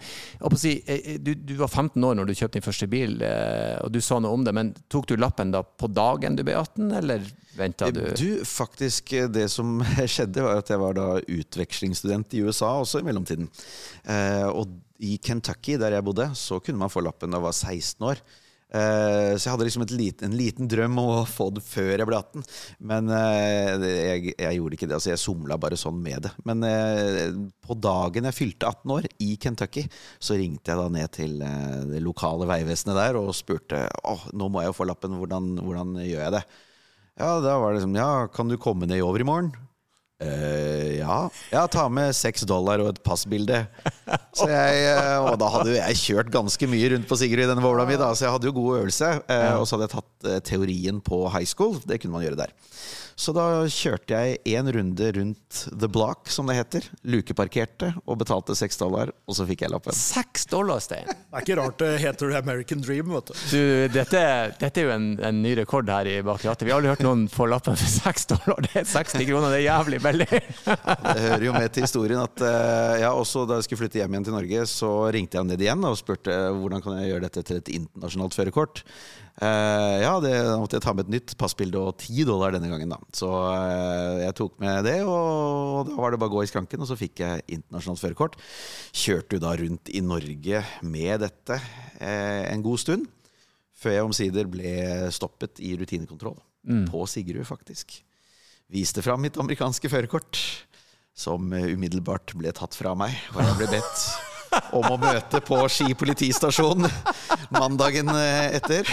si, 0.62 0.76
eh, 0.86 1.18
du, 1.18 1.34
du 1.34 1.56
var 1.58 1.74
15 1.74 2.04
år 2.04 2.20
når 2.20 2.30
du 2.30 2.36
kjøpte 2.38 2.60
din 2.60 2.68
første 2.68 2.90
bil, 2.92 3.18
eh, 3.26 3.76
og 3.82 3.92
du 3.96 4.00
sa 4.04 4.22
noe 4.22 4.38
om 4.38 4.46
det. 4.46 4.54
Men 4.54 4.76
tok 4.94 5.10
du 5.10 5.18
lappen 5.18 5.56
da 5.56 5.64
på 5.66 5.90
dagen 5.90 6.38
du 6.38 6.46
ble 6.46 6.60
18, 6.62 6.94
eller 7.02 7.26
venta 7.58 7.90
du? 7.92 8.04
Du, 8.14 8.46
faktisk, 8.46 9.14
eh, 9.14 9.28
det 9.34 9.50
som 9.54 9.82
skjedde, 10.14 10.46
var 10.46 10.62
at 10.62 10.72
jeg 10.72 10.82
var 10.82 10.98
da 10.98 11.10
utvekslingsstudent 11.48 12.36
i 12.38 12.44
USA 12.46 12.76
også 12.82 13.02
i 13.02 13.08
mellomtiden. 13.08 13.48
Eh, 14.06 14.48
og 14.52 14.76
i 15.00 15.16
Kentucky, 15.22 15.78
der 15.80 15.98
jeg 15.98 16.06
bodde, 16.06 16.30
så 16.38 16.60
kunne 16.60 16.82
man 16.82 16.94
få 16.94 17.06
lappen 17.06 17.32
da 17.32 17.40
jeg 17.40 17.48
var 17.48 17.58
16 17.58 18.12
år. 18.12 18.22
Eh, 18.68 19.38
så 19.40 19.46
jeg 19.46 19.54
hadde 19.54 19.66
liksom 19.70 19.84
et 19.86 19.94
lit, 19.96 20.24
en 20.26 20.34
liten 20.36 20.68
drøm 20.68 20.98
om 21.00 21.12
å 21.22 21.28
få 21.30 21.48
det 21.56 21.64
før 21.64 21.94
jeg 21.94 22.08
ble 22.10 22.18
18. 22.20 22.44
Men 22.90 23.12
eh, 23.16 23.86
jeg, 23.86 24.34
jeg 24.34 24.58
gjorde 24.58 24.78
ikke 24.78 24.90
det. 24.90 24.98
altså 24.98 25.14
Jeg 25.14 25.22
somla 25.24 25.60
bare 25.62 25.80
sånn 25.80 26.02
med 26.04 26.28
det. 26.28 26.34
Men 26.48 26.66
eh, 26.68 27.38
på 27.64 27.78
dagen 27.80 28.28
jeg 28.28 28.38
fylte 28.38 28.68
18 28.68 28.96
år, 28.98 29.10
i 29.24 29.30
Kentucky, 29.42 29.86
så 30.20 30.38
ringte 30.40 30.74
jeg 30.74 30.82
da 30.82 30.90
ned 30.92 31.14
til 31.16 31.38
det 31.94 32.04
lokale 32.04 32.50
veivesenet 32.50 33.00
der 33.00 33.20
og 33.20 33.34
spurte 33.38 33.86
åh, 34.08 34.28
nå 34.36 34.50
må 34.52 34.64
jeg 34.64 34.74
jo 34.74 34.80
få 34.82 34.90
lappen, 34.90 35.16
hvordan, 35.22 35.54
hvordan 35.64 35.96
gjør 36.04 36.26
jeg 36.26 36.36
det? 36.40 36.44
Ja, 37.18 37.32
da 37.42 37.56
var 37.58 37.72
det 37.72 37.80
liksom 37.80 37.96
Ja, 37.98 38.12
kan 38.30 38.52
du 38.52 38.60
komme 38.62 38.86
ned 38.90 39.00
i 39.00 39.06
overmorgen? 39.06 39.56
Eh, 40.18 40.98
ja. 40.98 41.30
ja, 41.52 41.68
ta 41.70 41.84
med 41.94 42.16
seks 42.18 42.42
dollar 42.50 42.82
og 42.82 42.90
et 42.90 43.02
passbilde. 43.06 43.60
Så 44.38 44.48
jeg, 44.50 44.86
uh, 44.98 45.28
og 45.30 45.36
da 45.42 45.50
hadde 45.54 45.76
jeg 45.76 46.00
kjørt 46.02 46.32
ganske 46.34 46.70
mye 46.70 46.94
rundt 46.94 47.10
på 47.10 47.18
Sigurd 47.20 47.44
i 47.44 47.50
denne 47.50 47.62
bowla 47.62 47.86
mi, 47.90 48.00
da, 48.00 48.10
så 48.18 48.26
jeg 48.26 48.34
hadde 48.34 48.50
jo 48.50 48.56
god 48.58 48.80
øvelse. 48.80 49.12
Uh, 49.30 49.54
og 49.60 49.68
så 49.68 49.78
hadde 49.78 49.90
jeg 49.90 49.96
tatt 49.98 50.48
teorien 50.50 51.04
på 51.06 51.22
high 51.34 51.46
school. 51.50 51.78
Det 51.86 52.02
kunne 52.02 52.18
man 52.18 52.26
gjøre 52.26 52.42
der. 52.46 52.56
Så 53.18 53.34
da 53.34 53.66
kjørte 53.66 54.14
jeg 54.14 54.38
én 54.54 54.68
runde 54.70 55.08
rundt 55.16 55.62
The 55.74 55.88
Block, 55.90 56.30
som 56.30 56.46
det 56.46 56.60
heter. 56.60 56.86
Lukeparkerte 57.02 57.90
og 58.06 58.20
betalte 58.22 58.54
seks 58.56 58.78
dollar, 58.78 59.10
og 59.26 59.34
så 59.34 59.48
fikk 59.50 59.64
jeg 59.66 59.74
lappen. 59.74 59.96
Seks 59.98 60.46
dollar, 60.52 60.78
Stein! 60.86 61.10
Det 61.10 61.34
er 61.34 61.48
ikke 61.48 61.58
rart 61.58 61.82
det 61.82 61.90
heter 62.04 62.36
American 62.38 62.84
Dream, 62.86 63.10
vet 63.16 63.32
du. 63.32 63.42
Du, 63.50 63.64
dette, 63.96 64.22
dette 64.62 64.84
er 64.84 64.86
jo 64.86 64.94
en, 64.94 65.10
en 65.18 65.42
ny 65.42 65.56
rekord 65.58 65.90
her 65.90 66.12
i 66.12 66.16
bakgrunnen. 66.22 66.62
Vi 66.62 66.76
har 66.76 66.78
aldri 66.78 66.94
hørt 66.94 67.04
noen 67.08 67.26
få 67.34 67.50
lappen 67.50 67.80
for 67.80 67.96
seks 67.98 68.30
dollar. 68.36 68.62
Det 68.68 68.84
er 68.84 68.90
60 68.94 69.26
kroner, 69.32 69.50
det 69.50 69.64
er 69.64 69.66
jævlig 69.66 70.04
billig. 70.06 70.30
Det 70.68 71.20
hører 71.26 71.50
jo 71.50 71.58
med 71.58 71.74
til 71.74 71.88
historien 71.90 72.22
at 72.22 72.46
eh, 72.46 73.00
ja, 73.02 73.16
også 73.18 73.48
da 73.50 73.58
jeg 73.58 73.66
skulle 73.66 73.88
flytte 73.88 74.04
hjem 74.04 74.14
igjen 74.14 74.30
til 74.30 74.38
Norge, 74.38 74.66
så 74.70 74.92
ringte 75.16 75.42
jeg 75.42 75.50
ned 75.50 75.66
igjen 75.66 75.90
og 75.90 75.98
spurte 75.98 76.38
hvordan 76.54 76.86
kan 76.86 77.02
jeg 77.02 77.16
gjøre 77.16 77.26
dette 77.32 77.50
til 77.50 77.64
et 77.64 77.78
internasjonalt 77.82 78.38
førerkort. 78.38 78.86
Eh, 79.38 79.96
ja, 80.02 80.16
det, 80.18 80.32
da 80.48 80.56
måtte 80.58 80.80
jeg 80.80 80.84
ta 80.86 80.96
med 80.98 81.06
et 81.06 81.14
nytt 81.14 81.36
passbilde 81.38 81.78
og 81.78 82.00
ti 82.02 82.24
dollar 82.26 82.56
denne 82.56 82.72
gangen, 82.72 82.90
da. 82.90 82.98
Så 83.14 83.28
uh, 83.30 84.18
jeg 84.24 84.34
tok 84.40 84.56
med 84.64 84.88
det, 84.88 84.96
og 85.06 85.92
da 85.92 85.98
var 86.00 86.14
det 86.14 86.20
bare 86.24 86.32
å 86.32 86.36
gå 86.40 86.42
i 86.42 86.50
skranken, 86.50 86.82
og 86.82 86.90
så 86.90 86.98
fikk 86.98 87.22
jeg 87.22 87.46
internasjonalt 87.60 88.02
førerkort. 88.02 88.40
Kjørte 88.98 89.38
jo 89.38 89.44
da 89.44 89.54
rundt 89.62 89.92
i 89.94 90.02
Norge 90.02 90.64
med 90.82 91.22
dette 91.22 91.60
uh, 91.62 92.44
en 92.50 92.66
god 92.66 92.82
stund, 92.82 93.06
før 93.78 93.94
jeg 93.94 94.08
omsider 94.08 94.50
ble 94.50 94.72
stoppet 95.14 95.62
i 95.62 95.76
rutinekontroll. 95.78 96.40
På 96.90 97.06
Sigrud, 97.08 97.46
faktisk. 97.48 97.94
Viste 98.74 99.00
fram 99.06 99.22
mitt 99.24 99.38
amerikanske 99.40 99.92
førerkort, 99.94 100.42
som 101.18 101.54
umiddelbart 101.54 102.34
ble 102.38 102.52
tatt 102.58 102.76
fra 102.78 102.98
meg, 102.98 103.14
og 103.36 103.46
jeg 103.46 103.62
ble 103.62 103.70
bedt 103.78 104.27
om 104.76 104.88
å 104.92 105.00
møte 105.02 105.42
på 105.46 105.60
Ski 105.72 105.94
politistasjon 105.98 106.88
mandagen 107.54 108.12
eh, 108.16 108.58
etter. 108.60 108.88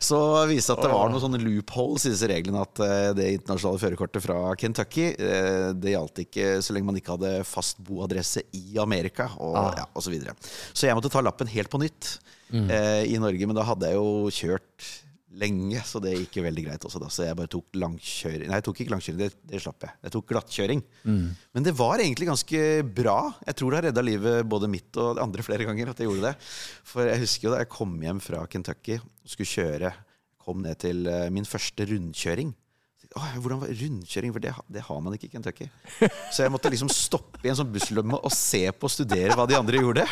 Så 0.00 0.18
viste 0.48 0.72
det 0.72 0.78
at 0.78 0.86
det 0.86 0.92
var 0.92 1.10
noen 1.12 1.22
sånne 1.22 1.40
loopholes 1.42 2.06
i 2.08 2.12
disse 2.14 2.28
reglene. 2.30 2.62
At 2.64 2.80
eh, 2.84 3.10
det 3.16 3.28
internasjonale 3.36 3.82
førerkortet 3.82 4.24
fra 4.24 4.38
Kentucky 4.58 5.10
eh, 5.12 5.68
Det 5.76 5.92
gjaldt 5.92 6.22
ikke 6.24 6.46
så 6.64 6.74
lenge 6.74 6.90
man 6.90 7.00
ikke 7.00 7.16
hadde 7.16 7.34
fast 7.48 7.82
boadresse 7.84 8.46
i 8.56 8.78
Amerika. 8.80 9.28
Og, 9.36 9.58
ja, 9.78 9.84
og 9.92 10.04
så, 10.04 10.12
videre. 10.14 10.36
så 10.72 10.88
jeg 10.88 10.96
måtte 10.98 11.12
ta 11.12 11.22
lappen 11.24 11.50
helt 11.52 11.72
på 11.72 11.82
nytt 11.82 12.14
eh, 12.52 13.04
i 13.10 13.20
Norge. 13.20 13.50
Men 13.50 13.58
da 13.58 13.66
hadde 13.68 13.92
jeg 13.92 14.00
jo 14.00 14.32
kjørt 14.40 14.88
lenge, 15.36 15.80
så 15.84 16.00
det 16.00 16.14
gikk 16.14 16.38
jo 16.38 16.44
veldig 16.46 16.64
greit 16.64 16.84
også. 16.88 17.00
Da. 17.02 17.08
Så 17.12 17.26
jeg 17.26 17.36
bare 17.36 17.50
tok 17.52 17.76
langkjøring 17.76 18.48
Nei, 18.48 18.58
jeg 18.60 18.64
tok 18.68 18.80
ikke 18.80 18.94
langkjøring, 18.94 19.18
det, 19.20 19.28
det 19.50 19.60
slapp 19.60 19.84
jeg. 19.84 19.94
Jeg 20.06 20.14
tok 20.14 20.28
glattkjøring. 20.32 20.82
Men 21.04 21.66
det 21.66 21.74
var 21.76 22.00
egentlig 22.00 22.30
ganske 22.30 22.62
bra. 22.96 23.18
Jeg 23.46 23.58
tror 23.60 23.70
det 23.70 23.80
har 23.80 23.86
redda 23.90 24.04
livet 24.06 24.48
både 24.48 24.70
mitt 24.72 25.00
og 25.00 25.20
andre 25.22 25.44
flere 25.44 25.68
ganger. 25.68 25.92
at 25.92 26.00
jeg 26.00 26.08
gjorde 26.08 26.30
det. 26.30 26.34
For 26.88 27.08
jeg 27.10 27.22
husker 27.24 27.48
jo 27.48 27.54
da 27.54 27.60
jeg 27.62 27.72
kom 27.74 27.98
hjem 28.02 28.22
fra 28.24 28.46
Kentucky 28.48 28.96
og 29.02 29.28
skulle 29.34 29.52
kjøre, 29.52 29.92
kom 30.48 30.64
ned 30.64 30.80
til 30.80 31.04
eh, 31.10 31.28
min 31.34 31.48
første 31.48 31.84
rundkjøring. 31.90 32.54
Hvordan 33.16 33.62
var 33.62 33.68
rundkjøring? 33.72 34.32
For 34.34 34.40
det, 34.44 34.50
det 34.68 34.82
har 34.84 34.98
man 35.00 35.14
ikke 35.16 35.26
i 35.28 35.30
Kentucky. 35.32 35.66
Så 36.30 36.42
jeg 36.44 36.52
måtte 36.52 36.68
liksom 36.72 36.90
stoppe 36.92 37.40
i 37.46 37.50
en 37.50 37.56
sånn 37.56 37.70
busslomme 37.72 38.18
og 38.20 38.32
se 38.34 38.60
på 38.76 38.84
og 38.88 38.92
studere 38.92 39.36
hva 39.36 39.46
de 39.48 39.56
andre 39.56 39.80
gjorde. 39.80 40.04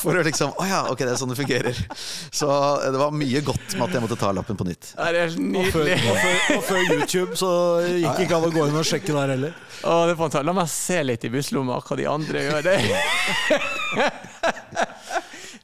For 0.00 0.16
å 0.16 0.22
liksom 0.24 0.50
Å 0.56 0.64
ja, 0.68 0.80
ok, 0.92 1.00
det 1.04 1.12
er 1.12 1.18
sånn 1.20 1.32
det 1.34 1.38
fungerer. 1.38 1.76
Så 2.32 2.48
det 2.84 2.98
var 3.00 3.10
mye 3.14 3.40
godt 3.44 3.76
med 3.76 3.84
at 3.86 3.94
jeg 3.96 4.04
måtte 4.06 4.18
ta 4.20 4.32
lappen 4.36 4.56
på 4.60 4.64
nytt. 4.68 4.84
Det 4.96 5.08
er 5.08 5.14
helt 5.20 5.38
Og 5.60 5.64
før, 5.74 5.86
og, 5.94 5.98
før, 6.24 6.36
og 6.56 6.62
før 6.70 6.80
YouTube 6.96 7.32
så 7.40 7.50
gikk 8.00 8.18
ikke 8.24 8.36
an 8.40 8.48
å 8.48 8.54
gå 8.54 8.62
inn 8.70 8.80
og 8.80 8.86
sjekke 8.88 9.12
der 9.16 9.28
heller. 9.36 9.52
Å, 9.84 9.86
det 10.08 10.12
er 10.16 10.20
fantastisk. 10.20 10.48
La 10.48 10.54
meg 10.56 10.68
se 10.72 10.98
litt 11.06 11.22
i 11.28 11.32
busslomma 11.32 11.74
hva 11.84 11.94
de 12.00 12.06
andre 12.10 12.38
gjør. 12.48 12.60
Det, 12.70 12.76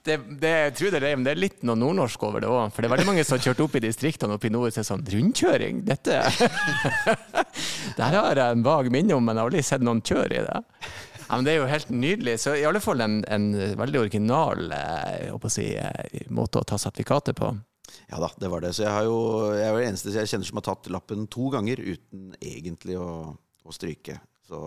det, 0.07 0.17
det, 0.41 0.53
jeg 0.53 0.75
tror 0.79 0.95
det, 0.95 1.01
er, 1.03 1.23
det 1.27 1.33
er 1.33 1.41
litt 1.41 1.65
noe 1.67 1.79
nordnorsk 1.81 2.23
over 2.29 2.45
det 2.45 2.51
òg. 2.51 2.71
For 2.75 2.83
det 2.83 2.89
er 2.89 2.95
veldig 2.95 3.09
mange 3.09 3.25
som 3.27 3.37
har 3.37 3.45
kjørt 3.49 3.65
opp 3.67 3.77
i 3.79 3.83
distriktene 3.85 4.37
oppe 4.39 4.49
i 4.49 4.53
nord 4.55 4.71
og 4.71 4.77
sier 4.77 4.87
sånn 4.87 5.05
Rundkjøring? 5.13 5.83
Dette 5.87 6.21
Det 7.97 8.07
har 8.07 8.39
jeg 8.39 8.47
en 8.47 8.65
vag 8.67 8.91
minne 8.95 9.17
om, 9.17 9.25
men 9.27 9.37
jeg 9.37 9.43
har 9.43 9.51
aldri 9.51 9.65
sett 9.67 9.85
noen 9.85 10.03
kjøre 10.07 10.33
i 10.33 10.45
det. 10.47 10.59
Ja, 11.27 11.31
men 11.35 11.47
Det 11.47 11.53
er 11.53 11.59
jo 11.59 11.71
helt 11.71 11.91
nydelig. 11.91 12.37
Så 12.43 12.55
i 12.57 12.67
alle 12.69 12.83
fall 12.83 13.03
en, 13.03 13.21
en 13.33 13.49
veldig 13.81 14.03
original 14.05 14.71
eh, 14.77 15.33
å 15.35 15.51
si, 15.51 15.73
eh, 15.75 16.23
måte 16.31 16.63
å 16.63 16.69
ta 16.69 16.79
sertifikatet 16.79 17.39
på. 17.39 17.51
Ja 18.11 18.21
da, 18.23 18.31
det 18.39 18.51
var 18.53 18.63
det. 18.63 18.73
Så 18.77 18.85
jeg, 18.85 18.93
har 18.95 19.07
jo, 19.07 19.19
jeg 19.57 19.67
er 19.67 19.81
den 19.81 19.91
eneste 19.91 20.15
jeg 20.15 20.31
kjenner 20.31 20.49
som 20.49 20.61
har 20.61 20.69
tatt 20.69 20.91
lappen 20.95 21.27
to 21.33 21.51
ganger 21.55 21.83
uten 21.83 22.31
egentlig 22.39 22.99
å, 23.01 23.11
å 23.67 23.75
stryke. 23.75 24.21
Så 24.47 24.61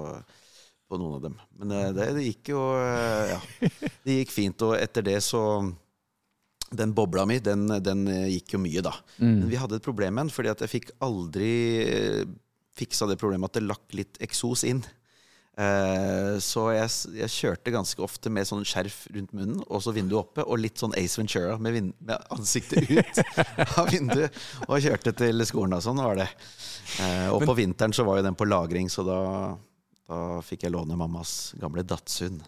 på 0.89 0.98
noen 1.00 1.15
av 1.19 1.22
dem. 1.27 1.36
Men 1.62 1.72
eh, 1.77 1.91
det, 1.93 2.08
det 2.17 2.25
gikk 2.27 2.51
jo 2.55 2.63
eh, 2.81 3.36
Ja. 3.36 3.39
Det 4.05 4.17
gikk 4.24 4.34
fint. 4.34 4.65
Og 4.65 4.75
etter 4.79 5.05
det 5.05 5.19
så 5.25 5.43
Den 6.72 6.91
bobla 6.98 7.24
mi, 7.29 7.39
den, 7.41 7.67
den 7.81 8.03
eh, 8.10 8.27
gikk 8.36 8.53
jo 8.58 8.60
mye, 8.62 8.81
da. 8.86 8.93
Men 9.22 9.48
vi 9.50 9.58
hadde 9.62 9.77
et 9.79 9.86
problem 9.86 10.13
med 10.17 10.27
den, 10.27 10.34
fordi 10.36 10.51
at 10.53 10.62
jeg 10.65 10.74
fikk 10.75 10.91
aldri 11.01 11.51
fiksa 12.79 13.08
det 13.10 13.17
problemet 13.19 13.50
at 13.51 13.58
det 13.60 13.67
lakk 13.67 13.96
litt 13.98 14.19
eksos 14.24 14.62
inn. 14.69 14.84
Eh, 15.60 16.38
Så 16.39 16.62
jeg, 16.72 16.88
jeg 17.19 17.34
kjørte 17.34 17.74
ganske 17.74 18.03
ofte 18.05 18.29
med 18.31 18.48
sånn 18.48 18.62
skjerf 18.63 19.01
rundt 19.12 19.34
munnen 19.36 19.60
og 19.67 19.81
så 19.84 19.91
vinduet 19.96 20.22
oppe, 20.22 20.46
og 20.46 20.62
litt 20.62 20.79
sånn 20.79 20.93
Ace 20.96 21.19
Ventura 21.19 21.58
med, 21.60 21.89
med 22.00 22.29
ansiktet 22.31 22.86
ut 22.88 23.19
av 23.81 23.89
vinduet. 23.91 24.38
Og 24.69 24.79
kjørte 24.86 25.12
til 25.19 25.43
skolen 25.50 25.75
og 25.75 25.84
sånn 25.84 26.00
var 26.05 26.22
det. 26.22 26.29
Eh, 27.03 27.27
Og 27.34 27.43
på 27.50 27.58
vinteren 27.60 27.91
så 27.98 28.05
var 28.08 28.22
jo 28.22 28.27
den 28.29 28.38
på 28.39 28.48
lagring, 28.48 28.88
så 28.93 29.03
da, 29.10 29.19
da 30.10 30.39
fikk 30.46 30.66
jeg 30.66 30.74
låne 30.74 30.98
mammas 30.98 31.54
gamle 31.62 31.84
Datsun. 31.86 32.39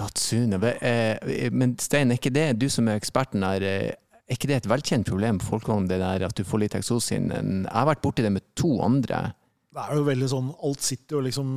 Datsun, 0.00 0.54
eh, 0.64 1.50
Men 1.52 1.74
Stein, 1.78 2.10
er 2.10 2.16
ikke 2.20 2.32
det 2.32 2.46
du 2.58 2.68
som 2.72 2.88
er 2.88 2.96
eksperten 3.00 3.44
her, 3.44 3.62
eh, 3.62 3.90
er 4.30 4.36
ikke 4.38 4.48
det 4.48 4.60
et 4.62 4.70
velkjent 4.70 5.08
problem 5.10 5.38
på 5.42 5.50
folkevogn, 5.58 5.88
det 5.90 5.98
der 6.00 6.24
at 6.24 6.34
du 6.38 6.44
får 6.46 6.62
litt 6.64 6.76
eksos 6.78 7.10
inn? 7.12 7.28
Jeg 7.28 7.72
har 7.74 7.86
vært 7.90 8.00
borti 8.04 8.22
det 8.24 8.32
med 8.32 8.46
to 8.56 8.78
andre. 8.80 9.34
Det 9.70 9.82
er 9.84 9.94
jo 10.00 10.06
veldig 10.08 10.28
sånn 10.30 10.48
Alt 10.66 10.80
sitter 10.82 11.16
jo 11.18 11.20
liksom 11.28 11.50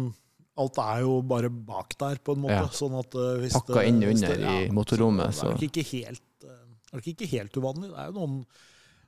Alt 0.56 0.78
er 0.78 1.00
jo 1.02 1.16
bare 1.26 1.50
bak 1.50 1.96
der, 1.98 2.20
på 2.22 2.36
en 2.36 2.44
måte. 2.44 2.60
Ja. 2.60 2.68
Sånn 2.70 2.94
at 3.00 3.16
eh, 3.16 3.40
hvis 3.42 3.56
Pakka 3.58 3.74
det- 3.80 3.88
inn 3.90 4.02
hvis 4.02 4.22
under 4.22 4.36
det- 4.38 4.52
i 4.68 4.70
motorrommet, 4.70 5.34
Så 5.34 5.42
det 5.42 5.50
er 5.50 5.56
nok 5.56 5.64
ikke 5.72 5.86
helt, 5.98 6.22
er 6.44 6.94
nok 7.00 7.08
ikke 7.08 7.28
helt 7.32 7.54
uvanlig. 7.58 7.90
Det 7.90 7.98
er 7.98 8.12
jo 8.12 8.20
noen 8.20 8.46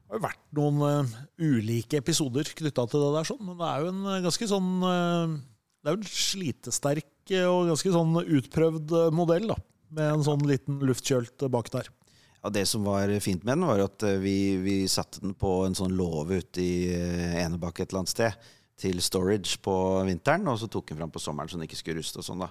det 0.05 0.11
har 0.11 0.19
jo 0.19 0.23
vært 0.27 0.43
noen 0.53 0.81
uh, 0.81 1.05
ulike 1.41 1.97
episoder 1.97 2.43
knytta 2.45 2.83
til 2.89 2.99
det 3.01 3.11
der, 3.17 3.23
sånn, 3.25 3.41
men 3.45 3.57
det 3.57 3.65
er 3.65 3.79
jo 3.81 3.87
en 3.89 4.23
ganske 4.23 4.47
sånn 4.49 4.71
eh, 4.85 5.41
Det 5.85 5.91
er 5.91 5.99
jo 5.99 6.01
en 6.01 6.17
slitesterk 6.17 7.31
eh, 7.37 7.45
og 7.45 7.67
ganske 7.69 7.91
sånn 7.93 8.15
utprøvd 8.17 8.93
eh, 8.97 9.11
modell, 9.13 9.43
da. 9.51 9.57
Med 9.93 10.15
en 10.15 10.23
sånn 10.25 10.41
liten 10.49 10.79
luftkjølt 10.81 11.45
eh, 11.45 11.51
bak 11.53 11.69
der. 11.75 11.91
Ja, 12.39 12.49
Det 12.49 12.63
som 12.65 12.87
var 12.89 13.13
fint 13.21 13.45
med 13.45 13.59
den, 13.59 13.67
var 13.69 13.83
at 13.83 14.05
vi, 14.23 14.57
vi 14.63 14.79
satte 14.89 15.21
den 15.21 15.35
på 15.37 15.59
en 15.67 15.77
sånn 15.77 15.93
låve 15.93 16.39
ute 16.41 16.63
i 16.63 16.89
Enebakk 17.37 17.83
et 17.83 17.91
eller 17.91 18.01
annet 18.01 18.15
sted. 18.15 18.49
Til 18.81 18.97
storage 19.05 19.61
på 19.61 19.75
vinteren, 20.09 20.49
og 20.49 20.57
så 20.57 20.65
tok 20.73 20.89
den 20.89 20.97
fram 21.03 21.13
på 21.13 21.21
sommeren 21.21 21.53
så 21.53 21.59
den 21.59 21.69
ikke 21.69 21.77
skulle 21.77 22.01
ruste. 22.01 22.17
og 22.17 22.25
sånn 22.31 22.41
da. 22.41 22.49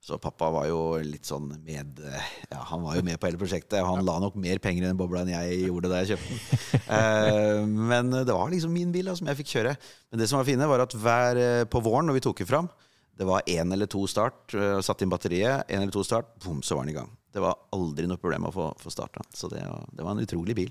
Så 0.00 0.14
pappa 0.22 0.46
var 0.54 0.64
jo 0.70 0.78
litt 1.02 1.26
sånn 1.26 1.48
med 1.66 1.98
eh, 2.06 2.26
Ja, 2.52 2.60
han 2.70 2.84
var 2.86 2.94
jo 2.96 3.02
med 3.04 3.18
på 3.20 3.26
hele 3.28 3.40
prosjektet. 3.40 3.80
Og 3.82 3.88
han 3.96 4.04
la 4.06 4.14
nok 4.22 4.36
mer 4.40 4.60
penger 4.62 4.84
i 4.84 4.88
den 4.88 4.96
bobla 5.00 5.24
enn 5.24 5.32
jeg 5.34 5.64
gjorde 5.66 5.90
da 5.90 6.02
jeg 6.04 6.12
kjøpte 6.14 6.36
den. 6.36 6.84
Eh, 6.98 7.62
men 7.90 8.12
det 8.14 8.30
var 8.32 8.48
liksom 8.52 8.72
min 8.72 8.92
bil 8.94 9.10
da, 9.10 9.16
som 9.18 9.26
jeg 9.28 9.40
fikk 9.42 9.50
kjøre. 9.56 9.74
Men 10.12 10.22
det 10.22 10.28
som 10.30 10.38
var 10.38 10.46
fine, 10.48 10.68
var 10.70 10.84
at 10.86 10.94
hver 10.94 11.40
eh, 11.42 11.64
på 11.68 11.82
våren 11.84 12.06
når 12.08 12.20
vi 12.20 12.24
tok 12.28 12.44
den 12.44 12.48
fram, 12.52 12.70
det 13.18 13.26
var 13.26 13.42
én 13.50 13.74
eller 13.74 13.90
to 13.90 14.04
start, 14.06 14.54
eh, 14.54 14.78
satt 14.86 15.02
inn 15.02 15.10
batteriet, 15.10 15.66
én 15.66 15.82
eller 15.82 15.92
to 15.92 16.04
start, 16.06 16.30
bom, 16.46 16.62
så 16.62 16.78
var 16.78 16.86
den 16.86 16.94
i 16.94 16.98
gang. 17.00 17.10
Det 17.34 17.42
var 17.42 17.58
aldri 17.74 18.06
noe 18.08 18.22
problem 18.22 18.46
å 18.48 18.54
få, 18.54 18.68
få 18.78 18.94
starta. 18.94 19.26
Så 19.34 19.50
det, 19.50 19.64
var- 19.66 19.88
det 19.92 20.06
var 20.06 20.14
en 20.14 20.22
utrolig 20.24 20.54
bil. 20.56 20.70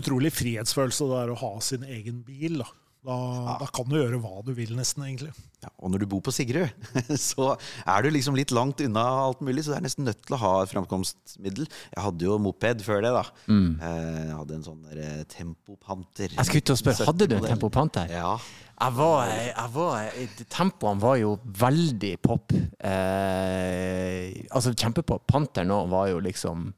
Utrolig 0.00 0.30
frihetsfølelse 0.32 1.06
det 1.10 1.20
er 1.20 1.30
å 1.34 1.38
ha 1.44 1.52
sin 1.60 1.84
egen 1.84 2.22
bil. 2.24 2.62
da. 2.64 2.70
Da, 3.04 3.16
da 3.60 3.66
kan 3.68 3.88
du 3.90 3.98
gjøre 3.98 4.18
hva 4.22 4.40
du 4.46 4.54
vil, 4.56 4.70
nesten, 4.78 5.04
egentlig. 5.04 5.32
Ja, 5.60 5.68
og 5.76 5.92
når 5.92 6.04
du 6.04 6.06
bor 6.08 6.22
på 6.24 6.32
Sigrud, 6.32 6.72
så 7.20 7.50
er 7.84 8.04
du 8.04 8.08
liksom 8.14 8.36
litt 8.38 8.52
langt 8.54 8.80
unna 8.84 9.02
alt 9.26 9.42
mulig, 9.44 9.64
så 9.64 9.74
du 9.74 9.78
er 9.78 9.84
nesten 9.84 10.08
nødt 10.08 10.22
til 10.24 10.36
å 10.36 10.40
ha 10.40 10.52
et 10.62 10.72
framkomstmiddel. 10.72 11.68
Jeg 11.92 12.04
hadde 12.06 12.26
jo 12.28 12.38
moped 12.40 12.84
før 12.86 13.04
det, 13.04 13.12
da. 13.12 13.24
Mm. 13.48 13.70
Jeg 13.80 14.38
hadde 14.38 14.56
en 14.58 14.68
sånn 14.68 14.94
eh, 14.94 15.24
Tempopanter. 15.34 16.32
Jeg 16.38 16.48
skulle 16.48 16.64
til 16.64 16.76
å 16.76 16.80
spørre, 16.80 17.08
hadde 17.10 17.28
du 17.28 17.34
en 17.34 17.42
70-modell. 17.42 17.58
Tempo 17.58 17.72
Panther? 17.76 18.14
Ja. 18.14 18.36
Jeg 18.74 18.96
var, 18.96 19.28
jeg 19.30 19.70
var, 19.76 20.22
tempoene 20.50 21.04
var 21.04 21.18
jo 21.20 21.34
veldig 21.60 22.14
pop. 22.24 22.56
Eh, 22.56 24.32
altså 24.50 24.72
kjempepop. 24.72 25.28
Panther 25.30 25.68
nå 25.68 25.84
var 25.92 26.08
jo 26.10 26.24
liksom 26.24 26.72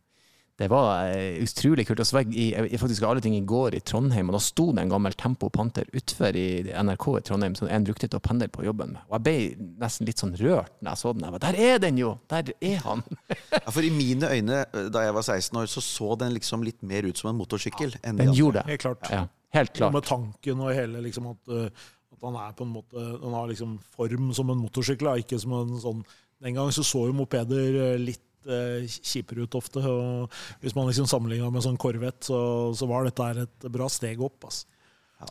Det 0.57 0.71
var 0.73 1.11
eh, 1.13 1.37
utrolig 1.45 1.85
kult. 1.85 2.01
Og 2.01 2.09
så 2.09 2.17
var 2.17 2.25
jeg 2.25 2.55
i, 2.73 2.79
faktisk 2.81 3.05
alle 3.05 3.21
ting 3.21 3.35
i 3.37 3.45
går 3.45 3.75
i 3.77 3.83
Trondheim, 3.85 4.31
og 4.31 4.39
da 4.39 4.41
sto 4.41 4.71
det 4.73 4.87
en 4.87 4.93
gammel 4.95 5.17
Tempo 5.19 5.51
Panther 5.53 5.89
utfor 5.97 6.37
i 6.39 6.47
NRK 6.65 7.07
i 7.19 7.25
Trondheim 7.29 7.57
som 7.59 7.69
en 7.69 7.85
brukte 7.85 8.09
til 8.09 8.17
å 8.17 8.25
pendle 8.25 8.49
på 8.53 8.65
jobben 8.65 8.95
med. 8.95 9.03
Og 9.11 9.19
jeg 9.19 9.25
ble 9.27 9.67
nesten 9.83 10.09
litt 10.09 10.23
sånn 10.23 10.33
rørt 10.41 10.73
når 10.81 10.95
jeg 10.95 11.03
så 11.03 11.13
den. 11.13 11.27
Jeg 11.27 11.35
var, 11.35 11.45
Der 11.45 11.61
er 11.67 11.83
den 11.85 12.01
jo! 12.01 12.15
Der 12.33 12.53
er 12.57 12.79
han! 12.87 13.05
ja, 13.53 13.67
For 13.69 13.85
i 13.85 13.93
mine 13.93 14.33
øyne, 14.33 14.63
eh, 14.65 14.89
da 14.95 15.05
jeg 15.05 15.19
var 15.19 15.29
16 15.29 15.61
år, 15.61 15.69
så 15.69 15.85
så 15.85 16.17
den 16.25 16.33
liksom 16.39 16.65
litt 16.65 16.81
mer 16.81 17.05
ut 17.05 17.21
som 17.21 17.35
en 17.35 17.41
motorsykkel. 17.43 17.99
enn 18.03 18.17
de 18.17 18.25
Den 18.25 18.33
de 18.33 18.41
gjorde 18.41 18.63
det. 18.63 18.73
Helt 18.73 18.87
klart. 18.87 19.11
Ja, 19.13 19.27
helt 19.59 19.83
Og 19.83 19.93
med 19.93 20.09
tanken 20.09 20.65
og 20.65 20.73
hele 20.73 21.05
liksom 21.05 21.29
at, 21.35 21.53
uh, 21.53 21.91
At 22.17 22.25
han 22.25 22.39
er 22.41 22.55
på 22.57 22.65
en 22.65 22.73
måte 22.73 22.97
Han 22.97 23.35
har 23.37 23.51
liksom 23.51 23.77
form 23.93 24.33
som 24.33 24.51
en 24.51 24.63
motorsykkel, 24.65 25.19
ikke 25.21 25.39
som 25.43 25.53
en 25.53 25.77
sånn 25.83 26.07
Den 26.41 26.57
gang 26.57 26.73
så 26.73 26.85
så 26.85 27.07
jo 27.11 27.17
mopeder 27.17 27.77
eh, 27.93 28.01
litt 28.47 28.87
eh, 28.87 29.03
kjipere 29.03 29.45
ut 29.45 29.55
ofte. 29.55 29.81
og 29.81 30.31
Hvis 30.61 30.75
man 30.75 30.87
liksom 30.87 31.07
sammenligna 31.07 31.51
med 31.51 31.63
sånn 31.63 31.77
Corvette, 31.77 32.27
så, 32.27 32.73
så 32.75 32.87
var 32.87 33.05
dette 33.05 33.23
her 33.23 33.45
et 33.45 33.69
bra 33.71 33.89
steg 33.89 34.21
opp. 34.21 34.45
Altså. 34.45 34.67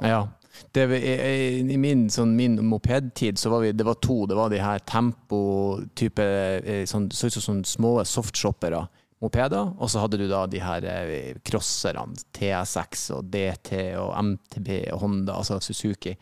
Ja. 0.02 0.28
Det, 0.72 0.86
i, 0.98 1.60
I 1.60 1.78
min, 1.78 2.10
sånn, 2.10 2.36
min 2.36 2.58
mopedtid 2.66 3.38
så 3.38 3.52
var 3.52 3.62
vi, 3.62 3.74
det 3.74 3.86
var 3.86 4.00
to. 4.02 4.26
Det 4.26 4.36
var 4.36 4.50
de 4.50 4.62
her 4.62 4.80
tempo-type 4.80 6.24
eh, 6.64 6.86
sånn, 6.86 7.10
Så 7.12 7.28
ut 7.28 7.34
som 7.38 7.50
sånne 7.50 7.66
små 7.66 7.98
softshoppere. 8.04 8.86
Mopeder, 9.24 9.72
og 9.80 9.90
så 9.90 10.02
hadde 10.04 10.20
du 10.20 10.26
da 10.28 10.44
de 10.46 10.60
her 10.62 10.86
eh, 10.86 11.38
crosserne, 11.46 12.18
TSX 12.36 13.10
og 13.16 13.30
DT 13.32 13.96
og 13.98 14.12
MTB 14.20 14.72
og 14.94 15.06
Honda, 15.06 15.38
altså 15.40 15.62
Suzuki. 15.64 16.14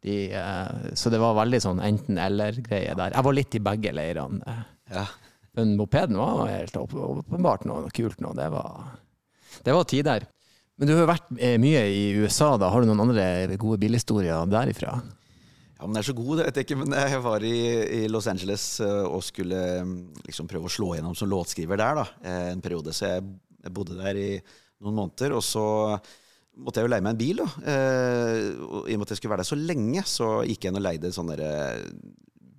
De, 0.00 0.32
så 0.96 1.10
det 1.12 1.18
var 1.20 1.34
veldig 1.36 1.58
sånn 1.60 1.80
enten-eller-greie 1.84 2.94
der. 2.96 3.12
Jeg 3.12 3.24
var 3.26 3.34
litt 3.36 3.56
i 3.58 3.60
begge 3.60 3.90
leirene. 3.92 4.54
Ja. 4.88 5.04
Men 5.58 5.76
mopeden 5.78 6.18
var 6.20 6.44
helt 6.50 6.76
åpenbart 6.76 7.64
noe 7.66 7.90
kult 7.94 8.20
nå. 8.22 8.34
Det 8.38 8.50
var, 8.52 8.92
det 9.66 9.74
var 9.74 9.88
tider. 9.90 10.26
Men 10.80 10.88
du 10.88 10.94
har 10.96 11.10
vært 11.10 11.32
eh, 11.36 11.58
mye 11.60 11.82
i 11.92 12.04
USA, 12.16 12.54
da. 12.60 12.70
Har 12.72 12.80
du 12.80 12.88
noen 12.88 13.02
andre 13.04 13.58
gode 13.60 13.80
bilhistorier 13.82 14.46
derifra? 14.48 14.94
Ja, 15.80 15.86
men 15.86 15.96
det 15.96 16.02
er 16.02 16.08
så 16.10 16.14
god, 16.16 16.32
det 16.38 16.46
vet 16.46 16.58
jeg 16.60 16.66
ikke, 16.66 16.76
men 16.82 16.94
jeg 16.96 17.20
var 17.24 17.44
i, 17.44 17.58
i 17.98 18.08
Los 18.12 18.26
Angeles 18.28 18.64
eh, 18.84 19.04
og 19.08 19.22
skulle 19.24 19.60
mm, 19.84 19.92
liksom 20.28 20.48
prøve 20.48 20.68
å 20.68 20.72
slå 20.72 20.94
gjennom 20.96 21.14
som 21.16 21.28
låtskriver 21.32 21.80
der 21.80 22.00
da, 22.02 22.04
eh, 22.20 22.48
en 22.54 22.64
periode. 22.64 22.92
Så 22.96 23.08
jeg, 23.08 23.24
bodde 23.72 23.96
der 23.98 24.16
i 24.16 24.30
noen 24.80 24.96
måneder, 24.96 25.34
og 25.36 25.44
så 25.44 25.64
måtte 26.60 26.80
jeg 26.80 26.88
jo 26.88 26.92
leie 26.92 27.04
meg 27.04 27.12
en 27.12 27.20
bil. 27.20 27.40
da. 27.42 27.48
I 28.88 28.94
og 28.94 29.00
med 29.00 29.04
at 29.04 29.12
jeg 29.12 29.20
skulle 29.20 29.34
være 29.34 29.44
der 29.44 29.50
så 29.50 29.58
lenge, 29.60 30.04
så 30.08 30.28
gikk 30.48 30.64
jeg 30.64 30.72
inn 30.72 30.80
og 30.80 30.84
leide 30.84 31.08
en 31.08 31.16
sånn 31.16 31.32
der, 31.32 31.42
eh, 31.44 31.82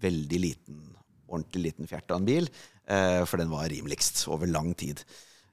veldig 0.01 0.41
liten, 0.41 0.83
ordentlig 1.29 1.71
liten 1.71 1.89
fjert 1.89 2.10
av 2.13 2.21
en 2.21 2.29
bil, 2.29 2.50
for 3.29 3.39
den 3.39 3.51
var 3.53 3.69
rimeligst 3.71 4.25
over 4.27 4.50
lang 4.51 4.74
tid. 4.75 5.03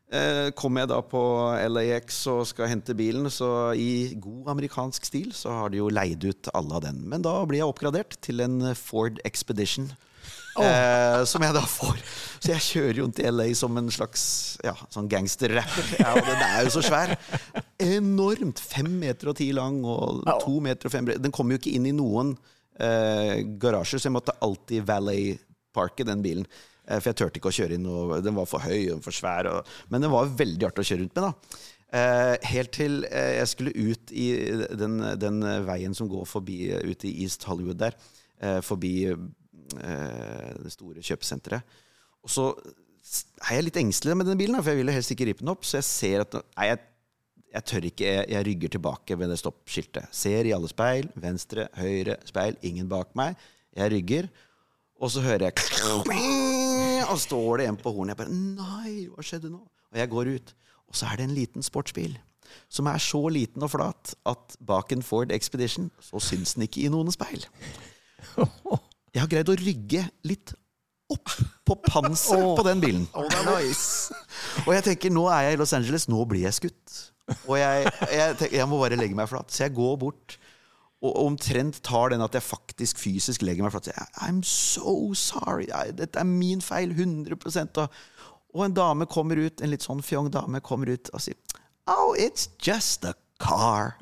Eh, 0.08 0.48
Kommer 0.56 0.82
jeg 0.86 0.90
da 0.94 0.98
på 1.04 1.20
LAX 1.68 2.22
og 2.32 2.46
skal 2.48 2.70
hente 2.72 2.96
bilen, 2.96 3.28
så 3.28 3.74
i 3.76 4.14
god 4.16 4.54
amerikansk 4.54 5.04
stil 5.04 5.34
så 5.36 5.52
har 5.52 5.72
de 5.72 5.82
jo 5.82 5.90
leid 5.92 6.24
ut 6.24 6.48
alle 6.56 6.78
av 6.78 6.86
den. 6.86 7.02
Men 7.12 7.24
da 7.24 7.34
blir 7.44 7.60
jeg 7.60 7.68
oppgradert 7.68 8.16
til 8.24 8.40
en 8.44 8.72
Ford 8.78 9.20
Expedition. 9.28 9.90
Eh, 10.58 11.20
som 11.28 11.44
jeg 11.44 11.54
da 11.54 11.60
får. 11.70 12.00
Så 12.40 12.50
jeg 12.50 12.64
kjører 12.64 13.00
jo 13.02 13.08
til 13.14 13.36
LA 13.36 13.46
som 13.54 13.76
en 13.78 13.90
slags 13.94 14.22
ja, 14.64 14.72
sånn 14.90 15.10
gangsterrapper. 15.10 15.92
Ja, 16.00 16.14
og 16.16 16.24
den 16.26 16.42
er 16.42 16.64
jo 16.66 16.72
så 16.74 16.82
svær. 16.82 17.12
Enormt. 17.84 18.62
Fem 18.64 18.88
meter 18.98 19.30
og 19.30 19.38
ti 19.38 19.50
lang 19.54 19.78
og 19.86 20.24
to 20.42 20.56
meter 20.64 20.88
og 20.88 20.94
fem 20.96 21.06
bred. 21.06 21.22
Den 21.22 21.34
kommer 21.36 21.54
jo 21.54 21.60
ikke 21.62 21.76
inn 21.78 21.86
i 21.86 21.94
noen 21.94 22.32
eh, 22.80 23.44
garasjer, 23.60 24.00
så 24.02 24.08
jeg 24.10 24.16
måtte 24.16 24.34
alltid 24.42 24.88
valet-parke 24.88 26.08
den 26.08 26.24
bilen. 26.26 26.48
Eh, 26.88 27.00
For 27.00 27.10
jeg 27.12 27.18
turte 27.20 27.40
ikke 27.40 27.52
å 27.52 27.56
kjøre 27.58 27.76
inn, 27.78 27.88
og 27.88 28.14
den 28.24 28.36
var 28.38 28.48
for 28.48 28.64
høy 28.64 28.94
og 28.94 29.02
for 29.04 29.14
svær. 29.14 29.50
Og, 29.50 29.74
men 29.92 30.04
den 30.04 30.14
var 30.14 30.30
veldig 30.38 30.70
artig 30.70 30.84
å 30.84 30.88
kjøre 30.90 31.04
rundt 31.04 31.18
med. 31.18 31.28
da. 31.28 31.60
Eh, 31.98 32.34
helt 32.50 32.72
til 32.76 32.98
eh, 33.08 33.34
jeg 33.38 33.50
skulle 33.52 33.72
ut 33.76 34.12
i 34.12 34.26
den, 34.76 34.98
den 35.20 35.40
veien 35.68 35.96
som 35.96 36.10
går 36.10 36.26
forbi 36.28 36.60
ut 36.84 37.06
i 37.08 37.14
East 37.24 37.48
Hollywood 37.48 37.80
der. 37.84 37.98
Forbi 38.62 38.92
det 39.68 40.70
store 40.70 41.02
kjøpesenteret. 41.02 41.80
Og 42.22 42.30
så 42.30 42.44
er 43.48 43.56
jeg 43.56 43.64
litt 43.66 43.80
engstelig 43.80 44.14
med 44.14 44.28
denne 44.28 44.38
bilen, 44.38 44.60
for 44.60 44.70
jeg 44.70 44.78
ville 44.78 44.94
helst 44.94 45.10
ikke 45.10 45.26
rippe 45.26 45.42
den 45.42 45.50
opp. 45.50 45.66
Så 45.66 45.80
jeg 45.80 45.86
ser 45.88 46.22
at 46.22 46.36
nei, 46.38 46.68
jeg, 46.68 46.78
jeg 47.56 47.66
tør 47.72 47.88
ikke, 47.90 48.06
jeg, 48.06 48.28
jeg 48.30 48.46
rygger 48.46 48.72
tilbake 48.76 49.18
ved 49.18 49.32
det 49.32 49.40
stoppskiltet. 49.42 50.06
Ser 50.14 50.46
i 50.46 50.54
alle 50.54 50.70
speil. 50.70 51.10
Venstre, 51.18 51.66
høyre, 51.80 52.14
speil. 52.30 52.60
Ingen 52.70 52.86
bak 52.92 53.10
meg. 53.18 53.34
Jeg 53.74 53.92
rygger. 53.96 54.30
Og 54.98 55.12
så 55.14 55.22
hører 55.22 55.48
jeg 55.48 57.04
Og 57.08 57.18
står 57.22 57.60
det 57.60 57.68
en 57.70 57.78
på 57.78 57.92
hornet. 57.94 58.14
Jeg 58.14 58.20
bare 58.22 58.34
Nei, 58.34 58.94
hva 59.12 59.24
skjedde 59.24 59.50
nå? 59.52 59.60
Og 59.62 60.00
jeg 60.00 60.10
går 60.12 60.32
ut. 60.36 60.54
Og 60.88 60.96
så 60.98 61.08
er 61.08 61.20
det 61.20 61.28
en 61.28 61.36
liten 61.36 61.64
sportsbil. 61.64 62.16
Som 62.72 62.88
er 62.90 63.00
så 63.02 63.20
liten 63.32 63.64
og 63.64 63.70
flat 63.74 64.14
at 64.28 64.56
bak 64.64 64.92
en 64.92 65.04
Ford 65.04 65.32
Expedition 65.32 65.90
så 66.02 66.20
syns 66.22 66.56
den 66.56 66.66
ikke 66.66 66.86
i 66.86 66.92
noen 66.92 67.12
speil. 67.14 67.44
Jeg 68.38 69.22
har 69.22 69.30
greid 69.30 69.48
å 69.52 69.56
rygge 69.58 70.02
litt 70.28 70.52
opp 71.08 71.30
på 71.64 71.76
panseret 71.86 72.58
på 72.58 72.64
den 72.66 72.82
bilen. 72.82 73.06
Og 74.66 74.72
jeg 74.74 74.84
tenker, 74.90 75.12
nå 75.14 75.24
er 75.32 75.46
jeg 75.48 75.56
i 75.56 75.60
Los 75.60 75.72
Angeles, 75.76 76.08
nå 76.12 76.24
blir 76.28 76.44
jeg 76.44 76.56
skutt. 76.58 76.98
Og 77.48 77.56
jeg, 77.60 77.88
jeg, 78.12 78.36
tenker, 78.40 78.56
jeg 78.60 78.68
må 78.68 78.80
bare 78.80 78.98
legge 79.00 79.16
meg 79.16 79.28
flat. 79.30 79.48
Så 79.52 79.64
jeg 79.64 79.76
går 79.76 79.96
bort 80.00 80.36
og 80.98 81.14
omtrent 81.22 81.78
tar 81.86 82.10
den 82.10 82.22
at 82.24 82.34
jeg 82.34 82.42
faktisk 82.42 82.98
fysisk 82.98 83.44
legger 83.46 83.66
meg 83.66 83.74
flat. 83.74 83.90
I'm 84.18 84.42
so 84.42 85.14
sorry. 85.14 85.68
Dette 85.94 86.18
er 86.18 86.26
min 86.26 86.62
feil. 86.64 86.90
100 86.90 87.38
og, 87.78 88.00
og 88.54 88.64
en 88.64 88.74
dame 88.74 89.06
kommer 89.06 89.38
ut, 89.38 89.62
en 89.62 89.70
litt 89.70 89.86
sånn 89.86 90.02
fjong 90.02 90.32
dame 90.34 90.62
kommer 90.64 90.90
ut 90.90 91.12
og 91.14 91.22
sier 91.22 91.38
Oh, 91.88 92.12
it's 92.18 92.50
just 92.60 93.04
a 93.04 93.14
car. 93.40 93.94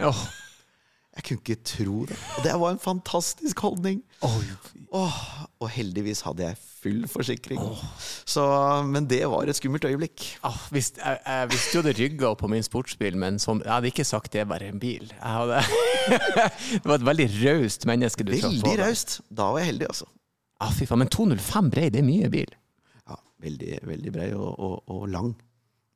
Jeg 1.17 1.25
kunne 1.25 1.41
ikke 1.41 1.63
tro 1.65 2.01
det. 2.09 2.17
Og 2.37 2.45
det 2.45 2.55
var 2.61 2.75
en 2.75 2.81
fantastisk 2.81 3.61
holdning. 3.65 4.03
Åh, 4.23 5.21
og 5.61 5.71
heldigvis 5.73 6.21
hadde 6.27 6.45
jeg 6.45 6.59
full 6.61 7.07
forsikring. 7.09 7.61
Så, 8.29 8.45
men 8.85 9.09
det 9.09 9.23
var 9.33 9.49
et 9.49 9.57
skummelt 9.57 9.87
øyeblikk. 9.89 10.27
Ah, 10.45 10.59
hvis, 10.75 10.93
jeg, 10.99 11.23
jeg, 11.25 11.49
visste 11.55 11.79
jo 11.79 11.85
det 11.87 11.95
rygga 11.99 12.35
på 12.37 12.51
min 12.53 12.67
sportsbil, 12.67 13.17
men 13.17 13.41
som, 13.43 13.63
jeg 13.65 13.73
hadde 13.73 13.91
ikke 13.93 14.05
sagt 14.05 14.37
det 14.37 14.45
bare 14.51 14.69
en 14.69 14.83
bil. 14.83 15.09
Hadde, 15.23 15.63
det 16.83 16.85
var 16.85 17.01
et 17.01 17.09
veldig 17.09 17.29
raust 17.41 17.89
menneske 17.89 18.27
du 18.27 18.35
traff 18.35 18.45
på. 18.45 18.53
Veldig 18.53 18.77
raust. 18.85 19.19
Da 19.33 19.49
var 19.55 19.65
jeg 19.65 19.73
heldig, 19.73 19.91
altså. 19.95 20.11
Ah, 20.61 20.73
fy 20.73 20.89
faen, 20.89 21.01
men 21.05 21.13
205 21.13 21.73
brei, 21.73 21.89
det 21.93 22.05
er 22.05 22.09
mye 22.09 22.29
bil. 22.33 22.53
Ja, 23.09 23.17
veldig, 23.45 23.83
veldig 23.89 24.13
brei 24.13 24.31
og, 24.37 24.53
og, 24.53 24.79
og 24.93 25.09
lang. 25.13 25.35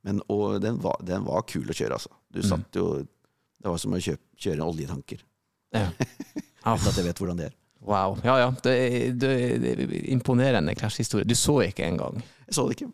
Men 0.09 0.25
og 0.33 0.63
den, 0.65 0.81
var, 0.81 0.97
den 1.05 1.29
var 1.29 1.45
kul 1.49 1.69
å 1.69 1.77
kjøre, 1.77 2.01
altså. 2.01 2.13
Du 2.33 2.41
satt 2.47 2.77
jo 2.77 3.03
Det 3.61 3.69
var 3.69 3.81
som 3.81 3.95
å 3.97 4.01
kjøpe, 4.01 4.25
kjøre 4.41 4.59
en 4.59 4.67
oljetanker. 4.67 5.25
Ja. 5.77 5.89
Uten 6.65 6.91
at 6.91 6.99
jeg 6.99 7.07
vet 7.07 7.23
hvordan 7.23 7.41
det 7.41 7.51
er. 7.51 7.57
wow. 7.81 8.17
Ja 8.25 8.37
ja, 8.41 8.49
det 8.65 8.73
er, 8.77 9.13
det 9.17 9.31
er 9.71 9.95
imponerende 10.13 10.75
krasjhistorie. 10.77 11.29
Du 11.29 11.37
så 11.39 11.61
ikke 11.65 11.87
engang. 11.87 12.21
Jeg 12.49 12.57
så 12.57 12.67
det 12.69 12.81
ikke. 12.81 12.91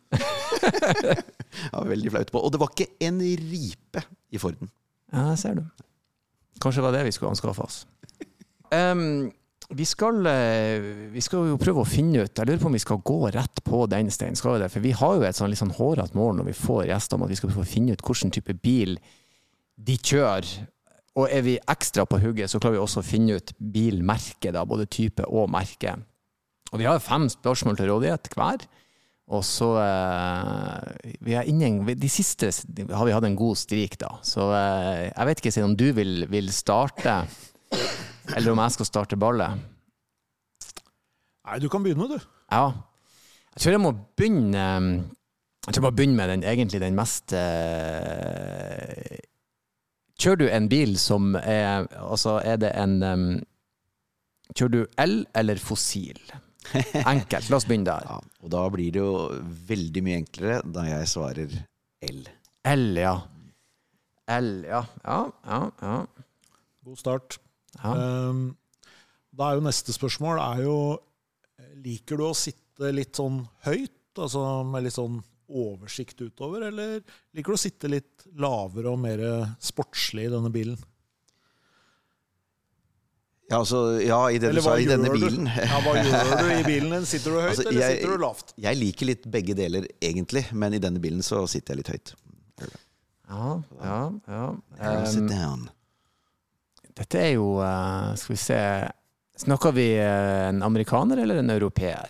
jeg 1.62 1.72
var 1.72 1.90
veldig 1.90 2.12
flaut 2.14 2.34
på. 2.34 2.42
Og 2.42 2.52
det 2.52 2.62
var 2.62 2.74
ikke 2.74 2.92
en 3.08 3.22
ripe 3.22 4.04
i 4.30 4.42
Forden. 4.42 4.70
Ja, 5.12 5.30
det 5.30 5.40
ser 5.42 5.58
du. 5.58 5.64
Kanskje 6.62 6.80
det 6.80 6.86
var 6.88 6.96
det 6.96 7.06
vi 7.08 7.14
skulle 7.14 7.32
anskaffe 7.34 7.66
oss. 7.66 7.82
Um, 8.72 9.30
vi, 9.68 9.84
skal, 9.86 10.26
eh, 10.26 10.82
vi 11.12 11.22
skal 11.22 11.50
jo 11.50 11.58
prøve 11.60 11.82
å 11.84 11.86
finne 11.86 12.24
ut 12.24 12.38
Jeg 12.38 12.48
lurer 12.48 12.58
på 12.58 12.66
om 12.66 12.74
vi 12.74 12.82
skal 12.82 12.98
gå 13.06 13.18
rett 13.34 13.62
på 13.66 13.84
den, 13.90 14.10
steinen. 14.14 14.38
Skal 14.38 14.56
vi 14.56 14.64
det? 14.64 14.70
For 14.72 14.84
vi 14.84 14.94
har 14.96 15.14
jo 15.16 15.26
et 15.26 15.38
sånn 15.38 15.50
litt 15.52 15.62
sånn 15.62 15.74
hårete 15.74 16.18
mål 16.18 16.40
når 16.40 16.50
vi 16.50 16.58
får 16.58 16.86
gjester 16.90 17.18
om 17.18 17.26
at 17.26 17.32
vi 17.32 17.38
skal 17.38 17.52
prøve 17.52 17.66
å 17.66 17.70
finne 17.70 17.96
ut 17.96 18.04
hvilken 18.06 18.34
type 18.34 18.56
bil 18.62 18.98
de 19.76 19.98
kjører. 20.00 20.48
Og 21.16 21.30
er 21.32 21.44
vi 21.46 21.54
ekstra 21.72 22.04
på 22.08 22.18
hugget, 22.20 22.50
så 22.52 22.60
klarer 22.60 22.76
vi 22.76 22.82
også 22.82 23.00
å 23.00 23.06
finne 23.06 23.38
ut 23.38 23.54
bilmerket, 23.56 24.52
da, 24.52 24.66
både 24.68 24.88
type 24.92 25.24
og 25.24 25.48
merke. 25.52 25.94
Og 26.72 26.82
vi 26.82 26.88
har 26.88 27.00
fem 27.00 27.24
spørsmål 27.32 27.78
til 27.78 27.88
rådighet 27.92 28.28
hver. 28.36 28.66
Og 29.26 29.42
så 29.42 29.72
eh, 29.82 31.14
vi 31.26 31.34
er 31.34 31.48
inne, 31.50 31.96
De 31.98 32.10
siste 32.10 32.50
har 32.92 33.08
vi 33.08 33.14
hatt 33.14 33.26
en 33.26 33.38
god 33.38 33.58
strik, 33.58 33.96
da. 33.98 34.12
Så 34.22 34.44
eh, 34.54 35.08
jeg 35.08 35.28
vet 35.30 35.42
ikke 35.42 35.64
om 35.66 35.74
du 35.78 35.88
vil, 35.96 36.26
vil 36.30 36.52
starte, 36.54 37.16
eller 38.36 38.52
om 38.52 38.62
jeg 38.62 38.76
skal 38.76 38.90
starte 38.90 39.18
ballet. 39.18 39.64
Nei, 41.46 41.58
du 41.62 41.70
kan 41.70 41.82
begynne, 41.82 42.10
du. 42.12 42.20
Ja. 42.52 42.68
Jeg 43.56 43.64
tror 43.64 43.72
jeg 43.72 43.82
må 43.82 43.92
begynne 44.18 44.64
Jeg 45.64 45.72
tror 45.72 45.78
jeg 45.80 45.86
må 45.86 45.94
begynne 45.96 46.18
med 46.18 46.28
den, 46.28 46.42
egentlig 46.46 46.82
den 46.82 46.98
mest 46.98 47.32
eh, 47.34 49.16
Kjører 50.20 50.40
du 50.40 50.46
en 50.48 50.66
bil 50.72 50.96
som 51.00 51.34
er 51.36 51.86
Altså, 52.00 52.38
er 52.40 52.56
det 52.62 52.72
en 52.78 52.96
um, 53.04 53.24
Kjører 54.56 54.72
du 54.72 54.98
el 55.02 55.16
eller 55.36 55.60
fossil? 55.60 56.20
Enkelt. 57.06 57.50
La 57.50 57.58
oss 57.60 57.66
begynne 57.68 57.86
der. 57.86 58.06
Ja, 58.08 58.18
og 58.42 58.50
da 58.50 58.62
blir 58.74 58.94
det 58.94 59.02
jo 59.02 59.10
veldig 59.68 60.02
mye 60.06 60.20
enklere 60.22 60.60
da 60.66 60.86
jeg 60.88 61.10
svarer 61.12 61.52
L. 62.06 62.22
El, 62.66 62.86
ja. 62.98 63.16
El, 64.34 64.48
ja. 64.66 64.82
Ja, 65.04 65.18
ja, 65.46 65.60
ja. 65.82 65.98
God 66.86 67.02
start. 67.02 67.38
ja. 67.82 67.92
Um, 68.30 68.48
da 69.36 69.50
er 69.50 69.58
jo 69.58 69.66
neste 69.66 69.92
spørsmål 69.92 70.38
er 70.40 70.62
jo 70.64 70.76
Liker 71.84 72.18
du 72.18 72.24
å 72.30 72.34
sitte 72.36 72.88
litt 72.94 73.18
sånn 73.18 73.42
høyt, 73.66 74.16
altså 74.16 74.40
med 74.66 74.86
litt 74.86 74.96
sånn 74.96 75.18
oversikt 75.48 76.20
utover, 76.20 76.66
eller 76.68 77.00
liker 77.36 77.52
du 77.52 77.56
å 77.56 77.60
sitte 77.60 77.88
litt 77.92 78.26
lavere 78.36 78.90
og 78.92 78.98
mer 79.02 79.22
sportslig 79.62 80.26
i 80.26 80.32
denne 80.32 80.50
bilen? 80.54 80.78
Ja, 83.46 83.60
altså, 83.62 84.00
ja, 84.02 84.18
i 84.34 84.40
det 84.42 84.50
du 84.56 84.60
sa, 84.64 84.72
i 84.82 84.88
denne 84.88 85.06
du? 85.06 85.14
bilen. 85.14 85.46
Ja, 85.46 85.78
hva 85.84 85.92
gjør 86.00 86.32
du 86.40 86.48
i 86.50 86.64
bilen 86.66 86.90
din? 86.96 87.04
Sitter 87.06 87.30
du 87.30 87.38
høyt, 87.38 87.52
Altså, 87.52 87.66
eller 87.68 87.80
jeg- 87.84 88.00
sitter 88.00 88.10
du 88.16 88.22
lavt? 88.24 88.54
Jeg 88.58 88.76
liker 88.80 89.06
litt 89.06 89.28
begge 89.30 89.54
deler, 89.54 89.86
egentlig, 90.02 90.42
men 90.52 90.74
i 90.74 90.80
denne 90.82 90.98
bilen 90.98 91.22
så 91.22 91.44
sitter 91.48 91.76
jeg 91.76 91.84
litt 91.84 91.92
høyt. 91.94 92.14
ja, 93.30 93.62
ja, 93.84 94.00
ja. 94.26 94.44
Um, 94.80 95.06
sit 95.06 95.28
down. 95.30 95.68
dette 96.96 97.18
er 97.20 97.32
jo 97.34 97.58
eh, 97.60 98.14
Skal 98.16 98.32
vi 98.34 98.38
se 98.40 98.58
Snakker 99.36 99.72
vi 99.76 99.86
eh, 100.00 100.48
en 100.48 100.62
amerikaner 100.62 101.18
eller 101.22 101.36
en 101.42 101.50
europeer? 101.50 102.08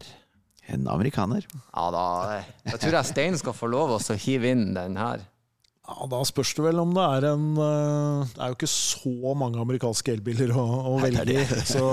En 0.72 0.86
amerikaner. 0.90 1.44
Ja 1.70 1.84
da, 1.94 2.04
jeg 2.66 2.80
tror 2.82 2.96
jeg 2.98 3.06
Stein 3.12 3.36
skal 3.38 3.54
få 3.54 3.68
lov 3.70 3.92
å 3.96 4.16
hive 4.18 4.50
inn 4.50 4.72
den 4.74 4.96
her. 4.98 5.22
Ja, 5.86 6.06
Da 6.10 6.18
spørs 6.26 6.50
det 6.58 6.64
vel 6.64 6.80
om 6.82 6.90
det 6.96 7.04
er 7.06 7.26
en 7.28 7.44
eh, 7.62 8.32
Det 8.32 8.40
er 8.42 8.50
jo 8.50 8.56
ikke 8.56 8.70
så 8.72 9.34
mange 9.38 9.60
amerikanske 9.62 10.16
elbiler 10.16 10.50
å, 10.58 10.64
å 10.90 10.96
velge 11.04 11.36
i. 11.36 11.44
Så 11.70 11.84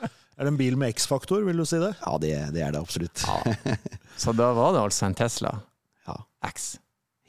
er 0.00 0.46
det 0.46 0.48
en 0.54 0.56
bil 0.60 0.78
med 0.80 0.94
X-faktor, 0.96 1.44
vil 1.44 1.60
du 1.60 1.66
si 1.68 1.76
det? 1.82 1.92
Ja, 2.00 2.14
det, 2.22 2.32
det 2.56 2.64
er 2.64 2.72
det 2.72 2.80
absolutt. 2.80 3.26
Ja. 3.28 3.76
Så 4.16 4.32
da 4.36 4.48
var 4.56 4.72
det 4.76 4.86
altså 4.86 5.06
en 5.10 5.18
Tesla 5.18 5.52
Ja, 6.08 6.16
X. 6.48 6.78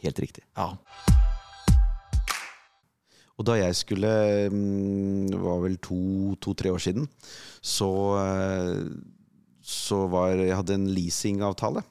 helt 0.06 0.24
riktig. 0.24 0.46
Ja. 0.56 0.72
Og 3.34 3.46
da 3.50 3.56
jeg 3.58 3.76
skulle 3.76 4.10
mm, 4.54 5.28
Det 5.34 5.40
var 5.42 5.62
vel 5.64 5.78
to-tre 5.84 6.72
år 6.72 6.82
siden, 6.84 7.08
så, 7.66 7.90
eh, 8.22 8.84
så 9.64 10.04
var 10.12 10.36
Jeg 10.36 10.58
hadde 10.60 10.76
en 10.76 10.90
leasingavtale 10.92 11.84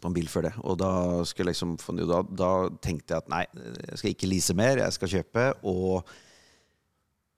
på 0.00 0.08
en 0.08 0.16
bil 0.16 0.30
før 0.32 0.48
det. 0.48 0.54
Og 0.64 0.78
da, 0.80 0.90
liksom, 1.46 1.76
da, 2.08 2.24
da 2.24 2.50
tenkte 2.82 3.14
jeg 3.14 3.22
at 3.24 3.30
nei, 3.30 3.44
jeg 3.90 4.00
skal 4.00 4.14
ikke 4.14 4.30
lease 4.30 4.56
mer, 4.56 4.80
jeg 4.82 4.96
skal 4.96 5.14
kjøpe. 5.14 5.46
Og 5.68 6.10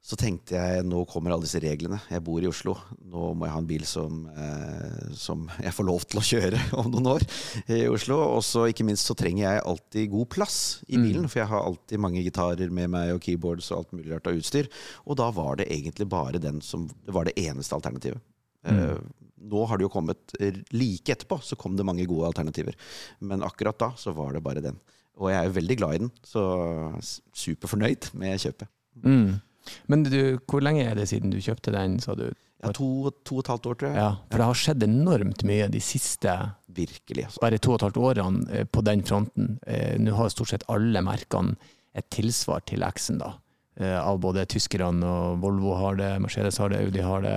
så 0.02 0.16
tenkte 0.18 0.58
jeg 0.58 0.82
nå 0.82 1.04
kommer 1.06 1.30
alle 1.30 1.46
disse 1.46 1.60
reglene. 1.62 2.00
Jeg 2.10 2.24
bor 2.26 2.42
i 2.42 2.48
Oslo. 2.50 2.74
Nå 3.06 3.28
må 3.38 3.46
jeg 3.46 3.54
ha 3.54 3.60
en 3.62 3.68
bil 3.68 3.84
som, 3.86 4.24
eh, 4.34 5.12
som 5.14 5.44
jeg 5.62 5.74
får 5.76 5.86
lov 5.86 6.06
til 6.10 6.18
å 6.18 6.24
kjøre 6.26 6.62
om 6.80 6.90
noen 6.90 7.10
år 7.12 7.26
i 7.70 7.84
Oslo. 7.90 8.18
Og 8.38 8.42
så 8.46 8.66
ikke 8.70 8.86
minst 8.88 9.06
så 9.10 9.16
trenger 9.18 9.44
jeg 9.44 9.64
alltid 9.72 10.10
god 10.14 10.30
plass 10.34 10.58
i 10.88 10.98
bilen, 10.98 11.28
for 11.30 11.42
jeg 11.42 11.50
har 11.52 11.62
alltid 11.68 12.02
mange 12.02 12.24
gitarer 12.26 12.74
med 12.74 12.90
meg 12.94 13.14
og 13.14 13.22
keyboards 13.22 13.70
og 13.70 13.82
alt 13.82 13.94
mulig 13.94 14.10
rart 14.10 14.26
av 14.30 14.38
utstyr. 14.38 14.70
Og 15.06 15.18
da 15.22 15.30
var 15.34 15.62
det 15.62 15.70
egentlig 15.70 16.10
bare 16.10 16.42
den 16.42 16.58
som 16.62 16.88
Det 16.90 17.14
var 17.14 17.26
det 17.26 17.38
eneste 17.38 17.74
alternativet. 17.78 18.18
Eh, 18.66 18.98
nå 19.50 19.64
har 19.68 19.78
det 19.80 19.86
jo 19.86 19.92
kommet 19.92 20.34
eh, 20.40 20.60
Like 20.74 21.14
etterpå 21.16 21.40
så 21.42 21.58
kom 21.58 21.76
det 21.78 21.86
mange 21.88 22.06
gode 22.10 22.28
alternativer. 22.30 22.76
Men 23.20 23.44
akkurat 23.46 23.78
da 23.80 23.92
så 23.98 24.14
var 24.16 24.36
det 24.36 24.44
bare 24.44 24.62
den. 24.64 24.78
Og 25.20 25.28
jeg 25.28 25.38
er 25.38 25.48
jo 25.48 25.56
veldig 25.58 25.76
glad 25.76 25.94
i 25.94 26.02
den, 26.06 26.12
så 26.24 26.42
superfornøyd 27.36 28.12
med 28.18 28.40
kjøpet. 28.40 28.70
Mm. 29.04 29.40
Men 29.92 30.06
du, 30.06 30.38
hvor 30.48 30.64
lenge 30.64 30.86
er 30.88 30.96
det 30.98 31.08
siden 31.10 31.32
du 31.32 31.38
kjøpte 31.42 31.74
den, 31.74 31.98
sa 32.02 32.16
du? 32.18 32.30
Ja, 32.62 32.70
to, 32.76 33.10
to 33.26 33.40
og 33.40 33.42
et 33.42 33.50
halvt 33.50 33.68
år, 33.68 33.76
tror 33.78 33.90
jeg. 33.90 33.98
Ja, 33.98 34.10
for 34.30 34.38
det 34.40 34.46
har 34.46 34.58
skjedd 34.58 34.84
enormt 34.86 35.42
mye 35.48 35.66
de 35.72 35.80
siste 35.82 36.32
Virkelig. 36.72 37.26
Altså. 37.26 37.42
bare 37.42 37.58
to 37.58 37.72
og 37.74 37.80
et 37.80 37.86
halvt 37.88 38.00
årene 38.08 38.44
eh, 38.54 38.66
på 38.70 38.84
den 38.86 39.02
fronten. 39.06 39.56
Eh, 39.66 39.96
Nå 40.00 40.14
har 40.16 40.30
stort 40.32 40.52
sett 40.54 40.66
alle 40.72 41.02
merkene 41.04 41.56
et 41.98 42.06
tilsvar 42.14 42.62
til 42.68 42.84
X-en, 42.86 43.18
da. 43.20 43.34
Av 43.82 44.18
både 44.20 44.44
tyskerne 44.52 45.08
og 45.08 45.38
Volvo 45.42 45.72
har 45.80 45.96
det, 45.96 46.08
Mercedes 46.20 46.58
har 46.60 46.70
det, 46.70 46.82
Audi 46.86 47.00
har 47.04 47.22
det. 47.24 47.36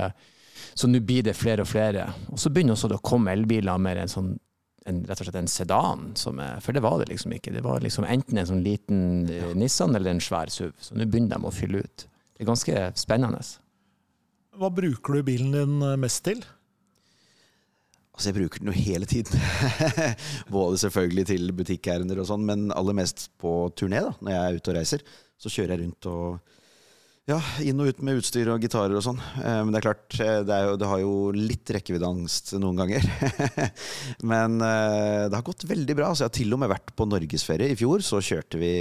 Så 0.74 0.90
nå 0.90 1.02
blir 1.06 1.26
det 1.28 1.36
flere 1.38 1.66
og 1.66 1.70
flere. 1.70 2.08
Og 2.32 2.42
så 2.42 2.50
begynner 2.50 2.76
også 2.76 2.90
det 2.92 3.00
å 3.00 3.06
komme 3.06 3.36
elbiler 3.36 3.80
med 3.82 4.02
en 4.04 4.12
sånn 4.12 4.34
en, 4.86 5.00
rett 5.10 5.22
og 5.22 5.26
slett 5.26 5.40
en 5.40 5.50
sedan, 5.50 6.10
som 6.20 6.40
er, 6.42 6.60
for 6.62 6.76
det 6.76 6.84
var 6.86 7.00
det 7.02 7.10
liksom 7.10 7.34
ikke. 7.34 7.54
Det 7.56 7.64
var 7.66 7.82
liksom 7.82 8.06
enten 8.06 8.38
en 8.38 8.50
sånn 8.52 8.66
liten 8.66 9.00
ja. 9.32 9.50
Nissan 9.58 9.98
eller 9.98 10.14
en 10.14 10.22
svær 10.22 10.52
SUV. 10.54 10.76
Så 10.78 10.98
nå 10.98 11.08
begynner 11.10 11.40
de 11.40 11.50
å 11.50 11.54
fylle 11.54 11.82
ut. 11.82 12.06
Det 12.36 12.44
er 12.44 12.52
ganske 12.52 12.84
spennende. 13.00 13.42
Hva 14.56 14.70
bruker 14.72 15.18
du 15.18 15.26
bilen 15.28 15.56
din 15.56 15.82
eh, 15.84 15.98
mest 16.00 16.22
til? 16.28 16.44
Altså, 18.16 18.30
jeg 18.30 18.38
bruker 18.38 18.62
den 18.62 18.72
jo 18.72 18.78
hele 18.86 19.08
tiden. 19.10 19.42
Både 20.54 20.80
selvfølgelig 20.86 21.26
til 21.34 21.50
butikkærender 21.58 22.22
og 22.22 22.30
sånn, 22.30 22.46
men 22.48 22.70
aller 22.72 22.96
mest 22.96 23.28
på 23.42 23.58
turné, 23.76 24.06
da, 24.06 24.14
når 24.22 24.36
jeg 24.36 24.44
er 24.44 24.60
ute 24.60 24.72
og 24.72 24.78
reiser. 24.78 25.08
Så 25.42 25.52
kjører 25.52 25.76
jeg 25.76 25.82
rundt 25.84 26.08
og 26.08 26.54
ja, 27.26 27.40
inn 27.66 27.80
og 27.82 27.90
ut 27.90 28.02
med 28.06 28.20
utstyr 28.20 28.52
og 28.54 28.62
gitarer 28.62 28.94
og 29.00 29.02
sånn. 29.02 29.22
Eh, 29.42 29.62
Men 29.66 29.72
det 29.74 29.80
er 29.80 29.86
klart, 29.88 30.18
eh, 30.22 30.42
det, 30.46 30.54
er 30.54 30.68
jo, 30.70 30.76
det 30.78 30.90
har 30.92 31.00
jo 31.02 31.16
litt 31.34 31.72
rekkeviddeangst 31.74 32.54
noen 32.62 32.78
ganger. 32.84 33.08
Men 34.32 34.60
eh, 34.62 35.26
det 35.26 35.34
har 35.34 35.48
gått 35.48 35.66
veldig 35.66 35.96
bra. 35.98 36.12
Så 36.14 36.26
jeg 36.26 36.30
har 36.30 36.38
til 36.38 36.54
og 36.54 36.62
med 36.62 36.72
vært 36.76 36.94
på 36.94 37.10
norgesferie. 37.10 37.72
I 37.74 37.80
fjor 37.80 38.06
så 38.06 38.22
kjørte 38.22 38.62
vi 38.62 38.76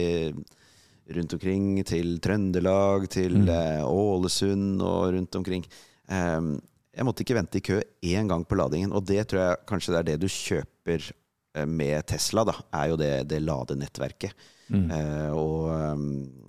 rundt 1.15 1.37
omkring 1.37 1.81
til 1.89 2.19
Trøndelag, 2.25 3.09
til 3.13 3.41
mm. 3.45 3.51
Ålesund 3.89 4.81
og 4.81 5.11
rundt 5.13 5.37
omkring. 5.37 5.67
Jeg 6.09 7.05
måtte 7.05 7.21
ikke 7.21 7.37
vente 7.37 7.61
i 7.61 7.65
kø 7.65 7.77
én 8.09 8.31
gang 8.31 8.47
på 8.49 8.57
ladingen, 8.57 8.95
og 8.97 9.05
det 9.05 9.27
tror 9.29 9.43
jeg 9.43 9.59
kanskje 9.69 9.93
det 9.93 9.99
er 10.01 10.09
det 10.09 10.17
du 10.23 10.33
kjøper 10.33 11.11
med 11.71 12.07
Tesla, 12.11 12.43
da, 12.49 12.57
er 12.75 12.91
jo 12.91 12.99
det, 12.99 13.13
det 13.31 13.39
ladenettverket. 13.45 14.35
Eh, 14.73 15.31
og 15.37 15.69
um, 15.71 16.05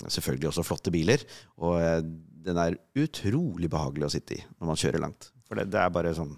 selvfølgelig 0.08 0.52
også 0.52 0.66
flotte 0.66 0.94
biler. 0.94 1.24
Og 1.62 1.78
eh, 1.82 2.02
den 2.46 2.60
er 2.62 2.78
utrolig 3.02 3.70
behagelig 3.72 4.08
å 4.08 4.14
sitte 4.14 4.38
i 4.38 4.44
når 4.44 4.70
man 4.70 4.80
kjører 4.80 5.04
langt. 5.04 5.32
For 5.46 5.60
det, 5.60 5.68
det 5.74 5.78
er 5.78 5.92
bare 5.94 6.14
sånn 6.18 6.32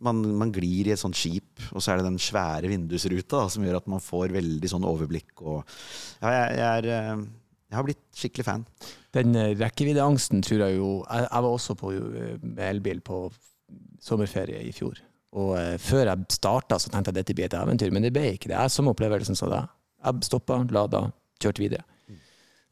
man, 0.00 0.22
man 0.40 0.52
glir 0.54 0.88
i 0.88 0.94
et 0.94 1.00
sånt 1.00 1.18
skip, 1.18 1.60
og 1.68 1.82
så 1.84 1.92
er 1.92 2.00
det 2.00 2.06
den 2.06 2.20
svære 2.22 2.70
vindusruta 2.70 3.42
da, 3.42 3.50
som 3.52 3.66
gjør 3.66 3.82
at 3.82 3.90
man 3.92 4.00
får 4.00 4.32
veldig 4.38 4.70
sånn 4.72 4.86
overblikk. 4.88 5.34
Og, 5.42 5.58
ja, 6.22 6.32
jeg, 6.32 6.54
jeg, 6.56 6.70
er, 6.70 6.88
eh, 6.94 7.26
jeg 7.68 7.78
har 7.78 7.88
blitt 7.88 8.06
skikkelig 8.16 8.48
fan. 8.48 8.64
Den 9.16 9.36
eh, 9.36 9.52
rekkeviddeangsten 9.58 10.40
tror 10.44 10.64
jeg 10.64 10.78
jo 10.78 10.88
Jeg, 11.02 11.26
jeg 11.26 11.44
var 11.44 11.50
også 11.50 11.76
på 11.80 11.92
eh, 11.98 12.48
elbil 12.70 13.04
på 13.04 13.20
sommerferie 14.00 14.62
i 14.64 14.72
fjor. 14.72 14.96
Og 15.36 15.54
eh, 15.58 15.76
før 15.82 16.08
jeg 16.08 16.38
starta, 16.38 16.78
så 16.80 16.92
tenkte 16.92 17.12
jeg 17.12 17.20
dette 17.20 17.36
blir 17.36 17.48
et 17.48 17.58
eventyr, 17.58 17.92
men 17.92 18.06
det 18.06 18.14
ble 18.16 18.32
ikke 18.34 18.50
det. 18.50 18.56
Jeg 18.56 18.72
som 18.72 18.88
opplevelsen 18.92 19.36
som 19.38 19.52
deg. 19.52 19.68
Jeg 20.04 20.28
stoppa, 20.28 20.60
lada, 20.72 21.08
kjørte 21.42 21.64
videre. 21.64 21.84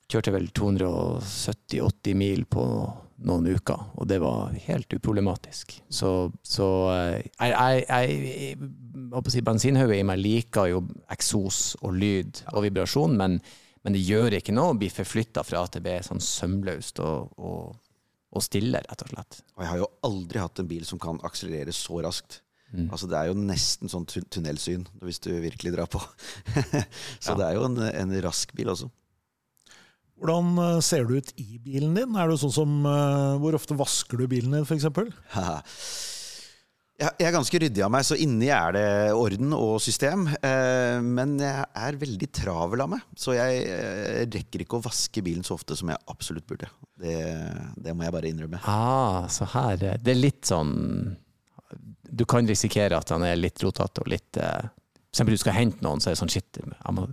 Kjørte 0.07 0.33
vel 0.37 0.47
270-80 0.55 2.15
mil 2.15 2.45
på 2.47 2.65
noen 3.27 3.49
uker, 3.49 3.81
og 3.97 4.09
det 4.09 4.19
var 4.23 4.55
helt 4.67 4.93
uproblematisk. 4.93 5.79
Så, 5.89 6.11
så 6.45 6.69
eh, 6.93 7.25
jeg, 7.25 7.53
jeg, 7.53 7.85
jeg, 7.89 8.59
jeg 9.13 9.35
si 9.35 9.45
bensinhodet 9.45 10.01
i 10.01 10.07
meg 10.07 10.21
liker 10.21 10.71
jo 10.71 10.83
eksos 11.13 11.61
og 11.83 11.97
lyd 11.97 12.43
og 12.53 12.63
vibrasjon, 12.67 13.17
men, 13.19 13.39
men 13.83 13.97
det 13.97 14.05
gjør 14.05 14.39
ikke 14.39 14.55
noe 14.57 14.75
å 14.75 14.79
bli 14.79 14.93
forflytta 14.93 15.45
fra 15.47 15.65
A 15.65 15.73
til 15.73 15.85
B 15.85 15.97
sånn 16.05 16.23
sømløst 16.23 17.01
og, 17.05 17.33
og, 17.41 17.77
og 18.37 18.45
stille, 18.45 18.85
rett 18.85 19.07
og 19.07 19.15
slett. 19.15 19.41
Og 19.57 19.65
jeg 19.65 19.73
har 19.73 19.83
jo 19.83 19.93
aldri 20.07 20.45
hatt 20.45 20.63
en 20.63 20.71
bil 20.71 20.85
som 20.89 21.01
kan 21.03 21.21
akselerere 21.27 21.75
så 21.75 22.05
raskt. 22.05 22.43
Altså 22.91 23.09
Det 23.11 23.17
er 23.19 23.31
jo 23.31 23.37
nesten 23.41 23.91
sånn 23.93 24.07
tun 24.11 24.27
tunnelsyn 24.31 24.87
hvis 25.03 25.21
du 25.25 25.31
virkelig 25.43 25.73
drar 25.77 25.91
på. 25.91 26.01
så 27.25 27.33
Ja. 27.33 27.39
det 27.41 27.47
er 27.51 27.59
jo 27.59 27.65
en, 27.69 27.79
en 27.89 28.17
rask 28.27 28.53
bil 28.57 28.71
også. 28.75 28.91
Hvordan 30.17 30.57
eh, 30.63 30.81
ser 30.81 31.05
du 31.05 31.17
ut 31.19 31.33
i 31.37 31.59
bilen 31.61 31.97
din? 31.97 32.17
Er 32.17 32.29
du 32.31 32.39
sånn 32.41 32.55
som, 32.55 32.77
eh, 32.89 33.37
Hvor 33.43 33.57
ofte 33.59 33.77
vasker 33.77 34.17
du 34.23 34.27
bilen 34.31 34.55
din, 34.57 34.65
f.eks.? 34.69 34.87
Jeg 36.97 37.13
jeg 37.21 37.27
er 37.29 37.35
ganske 37.35 37.59
ryddig 37.61 37.83
av 37.85 37.91
meg, 37.93 38.07
så 38.09 38.17
inni 38.17 38.47
er 38.49 38.71
det 38.73 38.85
orden 39.13 39.51
og 39.53 39.75
system. 39.85 40.23
Eh, 40.33 40.97
men 41.05 41.35
jeg 41.43 41.67
er 41.77 41.99
veldig 42.01 42.29
travel 42.33 42.81
av 42.87 42.89
meg, 42.95 43.03
så 43.21 43.35
jeg 43.37 43.67
rekker 44.33 44.65
ikke 44.65 44.79
å 44.79 44.85
vaske 44.87 45.21
bilen 45.21 45.45
så 45.45 45.59
ofte 45.59 45.77
som 45.77 45.93
jeg 45.93 46.01
absolutt 46.09 46.47
burde. 46.49 46.71
Det, 46.97 47.19
det 47.85 47.93
må 47.93 48.07
jeg 48.07 48.15
bare 48.17 48.31
innrømme. 48.33 48.63
Ah, 48.65 49.29
så 49.29 49.45
her 49.53 49.77
Det 49.77 50.09
er 50.09 50.17
litt 50.17 50.49
sånn 50.49 50.73
Du 52.17 52.25
kan 52.29 52.47
risikere 52.49 52.97
at 52.99 53.11
han 53.13 53.25
er 53.27 53.37
litt 53.39 53.61
rotete 53.65 54.03
og 54.05 54.09
litt 54.11 54.39
eh, 54.41 54.69
For 54.71 55.17
eksempel 55.19 55.37
du 55.37 55.41
skal 55.43 55.57
hente 55.57 55.85
noen, 55.85 56.01
så 56.01 56.11
er 56.11 56.17
det 56.17 56.21
sånn 56.23 56.33
shit, 56.33 56.61
jeg 56.63 56.95
må 56.97 57.05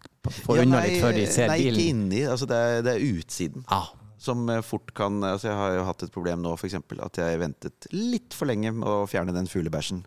få 0.46 0.56
Ja, 0.58 0.64
unna 0.64 0.80
nei, 0.80 0.94
litt 0.94 1.04
før 1.04 1.18
de 1.18 1.26
ser 1.32 1.52
nei, 1.52 1.60
ikke 1.68 1.84
inni. 1.92 2.24
Altså 2.30 2.48
det, 2.50 2.62
er, 2.70 2.82
det 2.86 2.96
er 2.96 3.06
utsiden. 3.20 3.66
Ah, 3.74 3.92
Som 4.24 4.48
eh, 4.54 4.62
fort 4.66 4.94
kan 4.96 5.20
altså 5.28 5.50
Jeg 5.52 5.60
har 5.60 5.78
jo 5.78 5.86
hatt 5.90 6.06
et 6.08 6.14
problem 6.16 6.44
nå, 6.46 6.56
f.eks. 6.60 6.80
At 7.04 7.20
jeg 7.22 7.42
ventet 7.42 7.88
litt 7.96 8.36
for 8.38 8.48
lenge 8.52 8.72
med 8.76 8.88
å 8.88 9.04
fjerne 9.12 9.36
den 9.36 9.50
fuglebæsjen 9.52 10.04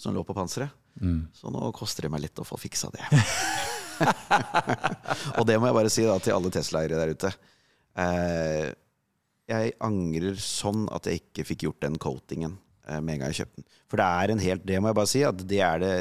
som 0.00 0.14
lå 0.16 0.22
på 0.24 0.34
panseret. 0.36 0.72
mm. 1.00 1.20
Så 1.36 1.50
nå 1.52 1.70
koster 1.76 2.06
det 2.06 2.10
meg 2.14 2.22
litt 2.24 2.38
å 2.40 2.46
få 2.48 2.56
fiksa 2.58 2.88
det. 2.94 3.04
og 5.38 5.44
det 5.46 5.58
må 5.60 5.68
jeg 5.68 5.76
bare 5.76 5.92
si 5.92 6.06
da 6.08 6.16
til 6.22 6.32
alle 6.36 6.52
Tesla-eiere 6.54 7.00
der 7.02 7.12
ute. 7.14 7.30
Eh, 8.00 8.70
jeg 9.50 9.74
angrer 9.84 10.38
sånn 10.40 10.86
at 10.94 11.08
jeg 11.10 11.20
ikke 11.24 11.44
fikk 11.50 11.66
gjort 11.66 11.82
den 11.84 11.98
coatingen 12.00 12.56
med 12.88 13.14
en 13.14 13.22
gang 13.22 13.32
jeg 13.32 13.42
kjøpte 13.42 13.60
den. 13.60 13.66
For 13.90 14.00
det 14.00 14.06
er 14.06 14.32
en 14.32 14.40
helt 14.42 14.62
Det 14.66 14.78
må 14.80 14.90
jeg 14.90 14.96
bare 14.98 15.10
si, 15.10 15.20
at 15.26 15.42
det 15.50 15.60
er 15.64 15.82
det 15.82 15.94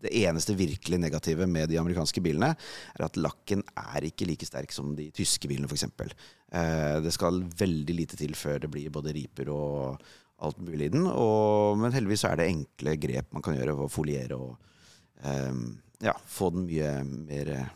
det 0.00 0.12
eneste 0.22 0.54
virkelig 0.56 0.98
negative 1.00 1.46
med 1.46 1.68
de 1.70 1.78
amerikanske 1.80 2.22
bilene, 2.24 2.54
er 2.96 3.04
at 3.04 3.18
lakken 3.20 3.62
er 3.76 4.06
ikke 4.08 4.28
like 4.28 4.48
sterk 4.48 4.72
som 4.72 4.94
de 4.96 5.10
tyske 5.12 5.48
bilene, 5.50 5.68
f.eks. 5.68 5.86
Eh, 6.56 6.96
det 7.04 7.12
skal 7.14 7.42
veldig 7.44 7.96
lite 7.96 8.18
til 8.20 8.34
før 8.38 8.62
det 8.64 8.72
blir 8.72 8.92
både 8.92 9.14
riper 9.16 9.50
og 9.52 10.00
alt 10.40 10.60
mulig 10.64 10.88
i 10.88 10.94
den. 10.94 11.06
Og, 11.10 11.76
men 11.80 11.94
heldigvis 11.94 12.24
er 12.28 12.40
det 12.40 12.48
enkle 12.50 12.96
grep 13.02 13.32
man 13.36 13.44
kan 13.44 13.58
gjøre 13.58 13.76
ved 13.76 13.86
å 13.86 13.92
foliere 13.92 14.40
og 14.40 14.54
eh, 15.20 15.64
ja, 16.06 16.16
få 16.24 16.52
den 16.54 16.68
mye 16.68 16.94
mer 17.04 17.54
eh, 17.58 17.72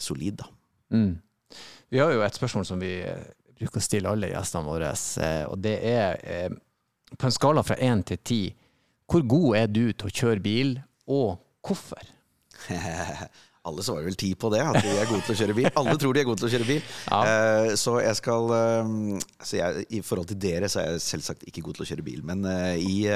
solid, 0.00 0.42
da. 0.42 0.50
Mm. 0.92 1.14
Vi 1.92 2.00
har 2.00 2.12
jo 2.12 2.20
et 2.24 2.36
spørsmål 2.36 2.68
som 2.68 2.80
vi 2.80 2.98
eh, 3.04 3.24
bruker 3.56 3.80
å 3.80 3.84
stille 3.84 4.12
alle 4.12 4.32
gjestene 4.32 4.68
våre, 4.68 4.92
eh, 5.24 5.44
og 5.48 5.56
det 5.64 5.78
er 5.88 6.20
eh, 6.20 6.60
på 7.18 7.28
en 7.28 7.34
skala 7.34 7.64
fra 7.66 7.78
én 7.82 8.02
til 8.06 8.20
ti, 8.24 8.42
hvor 9.10 9.24
god 9.28 9.56
er 9.60 9.70
du 9.70 9.84
til 9.92 10.08
å 10.08 10.14
kjøre 10.20 10.44
bil, 10.44 10.76
og 11.10 11.40
hvorfor? 11.66 12.12
Alle 13.62 13.82
svarer 13.86 14.08
vel 14.08 14.16
ti 14.18 14.32
på 14.34 14.48
det, 14.50 14.58
at 14.58 14.82
de 14.82 14.90
er 14.98 15.06
gode 15.06 15.22
til 15.22 15.36
å 15.36 15.38
kjøre 15.38 15.54
bil. 15.54 15.68
Alle 15.78 15.94
tror 16.00 16.16
de 16.16 16.22
er 16.22 16.26
gode 16.26 16.42
til 16.42 16.48
å 16.48 16.50
kjøre 16.50 16.66
bil. 16.66 16.80
Eh, 17.14 17.74
så 17.78 17.92
jeg 18.02 18.18
skal 18.18 18.48
uh, 18.50 19.20
så 19.38 19.58
jeg, 19.60 19.84
I 19.94 20.00
forhold 20.02 20.32
til 20.32 20.40
dere 20.42 20.70
så 20.72 20.80
er 20.80 20.88
jeg 20.90 21.04
selvsagt 21.04 21.46
ikke 21.46 21.62
god 21.68 21.78
til 21.78 21.84
å 21.84 21.88
kjøre 21.92 22.06
bil. 22.08 22.24
Men 22.26 22.42
uh, 22.42 22.74
i, 22.74 23.06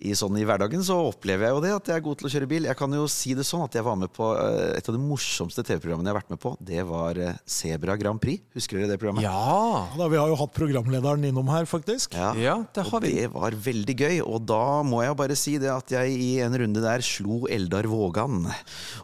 i, 0.00 0.14
sånn, 0.16 0.38
i 0.40 0.46
hverdagen 0.48 0.82
så 0.86 0.96
opplever 1.10 1.48
jeg 1.48 1.56
jo 1.56 1.62
det, 1.64 1.72
at 1.76 1.90
jeg 1.92 2.00
er 2.00 2.04
god 2.06 2.20
til 2.20 2.30
å 2.30 2.32
kjøre 2.32 2.50
bil. 2.50 2.68
Jeg 2.70 2.78
kan 2.78 2.96
jo 2.96 3.06
si 3.10 3.34
det 3.36 3.46
sånn 3.48 3.66
at 3.66 3.76
jeg 3.76 3.84
var 3.86 3.98
med 4.00 4.12
på 4.16 4.30
eh, 4.40 4.78
et 4.78 4.88
av 4.88 4.96
de 4.96 5.02
morsomste 5.02 5.64
TV-programmene 5.66 6.08
jeg 6.10 6.14
har 6.14 6.20
vært 6.22 6.34
med 6.34 6.42
på. 6.42 6.54
Det 6.72 6.84
var 6.88 7.20
eh, 7.20 7.38
Sebra 7.44 7.96
Grand 8.00 8.20
Prix. 8.22 8.44
Husker 8.56 8.80
dere 8.80 8.94
det 8.94 9.00
programmet? 9.02 9.26
Ja, 9.26 9.38
Ja, 9.50 9.86
da, 9.98 10.06
vi 10.10 10.18
har 10.18 10.30
jo 10.30 10.36
hatt 10.38 10.52
programlederen 10.56 11.24
innom 11.28 11.48
her, 11.52 11.66
faktisk. 11.68 12.14
Ja, 12.16 12.30
Ja, 12.38 12.56
det 12.74 12.84
har 12.86 12.96
og 12.96 13.04
vi. 13.04 13.12
det 13.16 13.30
var 13.32 13.56
veldig 13.66 13.96
gøy. 13.96 14.16
Og 14.24 14.44
da 14.48 14.82
må 14.86 15.02
jeg 15.04 15.16
bare 15.18 15.36
si 15.38 15.56
det 15.60 15.70
at 15.72 15.92
jeg 15.94 16.14
i 16.16 16.30
en 16.44 16.56
runde 16.62 16.82
der 16.84 17.04
slo 17.04 17.42
Eldar 17.50 17.88
Vågan. 17.90 18.44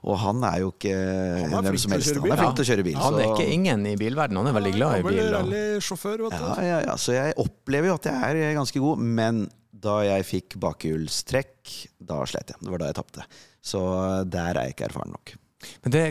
Og 0.03 0.19
han 0.23 0.45
er 0.49 0.63
jo 0.65 0.73
ikke 0.75 0.95
er 0.95 1.53
hvem 1.53 1.79
som 1.81 1.97
helst. 1.97 2.15
Han 2.17 2.33
er 2.33 2.43
flink 2.43 2.59
til 2.61 2.67
å 2.67 2.71
kjøre 2.71 2.87
bil. 2.87 2.99
han 3.01 3.21
er 3.21 3.29
ikke 3.35 3.51
ingen 3.59 3.87
i 3.93 3.97
bilverden, 4.01 4.41
han 4.41 4.51
er 4.51 4.57
veldig 4.59 4.75
glad 4.77 4.97
i 4.99 5.03
Han 5.03 5.05
er 5.05 5.13
bil. 5.13 5.23
Og... 5.27 5.37
rallysjåfør. 5.37 6.27
Ja, 6.31 6.57
ja, 6.71 6.81
ja, 6.91 6.97
så 7.01 7.17
jeg 7.17 7.37
opplever 7.43 7.93
jo 7.93 8.01
at 8.01 8.11
jeg 8.11 8.49
er 8.51 8.59
ganske 8.59 8.83
god, 8.83 9.03
men 9.21 9.47
da 9.83 9.97
jeg 10.07 10.27
fikk 10.29 10.57
bakhjulstrekk, 10.63 11.75
da 12.09 12.23
slet 12.29 12.55
jeg. 12.55 12.63
Det 12.63 12.73
var 12.73 12.83
da 12.83 12.91
jeg 12.93 12.99
tapte. 13.01 13.27
Så 13.67 13.83
der 14.31 14.55
er 14.55 14.69
jeg 14.69 14.77
ikke 14.77 14.89
erfaren 14.91 15.13
nok. 15.15 15.35
Men 15.83 15.93
det, 15.95 16.03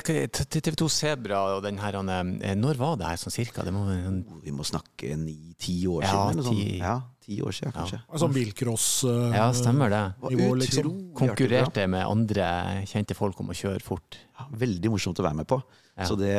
TV 0.51 0.75
2 0.81 0.87
Sebra 0.91 1.41
og 1.55 1.61
den 1.63 1.77
her, 1.79 1.95
eh, 2.01 2.55
når 2.57 2.79
var 2.79 2.95
det 2.99 3.07
her 3.11 3.19
sånn 3.21 3.35
cirka? 3.35 3.63
Det 3.63 3.71
må, 3.73 3.85
en- 3.93 4.23
Vi 4.43 4.51
må 4.51 4.65
snakke 4.65 5.15
ni-ti 5.15 5.85
år 5.87 6.01
Ja, 6.03 6.09
siden. 6.09 6.31
Eller 6.33 6.43
sånn. 6.49 6.77
Ja, 6.79 6.95
ti 7.21 7.39
år 7.41 7.53
siden, 7.53 7.71
kanskje. 7.73 8.01
Sånn 8.19 8.33
bilcross 8.33 8.87
uh, 9.05 9.31
ja, 9.33 9.47
stemmer 9.53 9.89
det. 9.89 10.03
Nivå, 10.33 10.55
liksom. 10.59 11.13
Konkurrerte 11.15 11.87
med 11.87 12.05
andre 12.05 12.83
kjente 12.89 13.15
folk 13.15 13.39
om 13.39 13.53
å 13.53 13.57
kjøre 13.57 13.81
fort. 13.85 14.17
Ja, 14.39 14.47
veldig 14.51 14.91
morsomt 14.91 15.21
å 15.21 15.25
være 15.25 15.39
med 15.41 15.47
på. 15.47 15.61
Ja. 15.95 16.09
Så 16.09 16.17
det, 16.19 16.35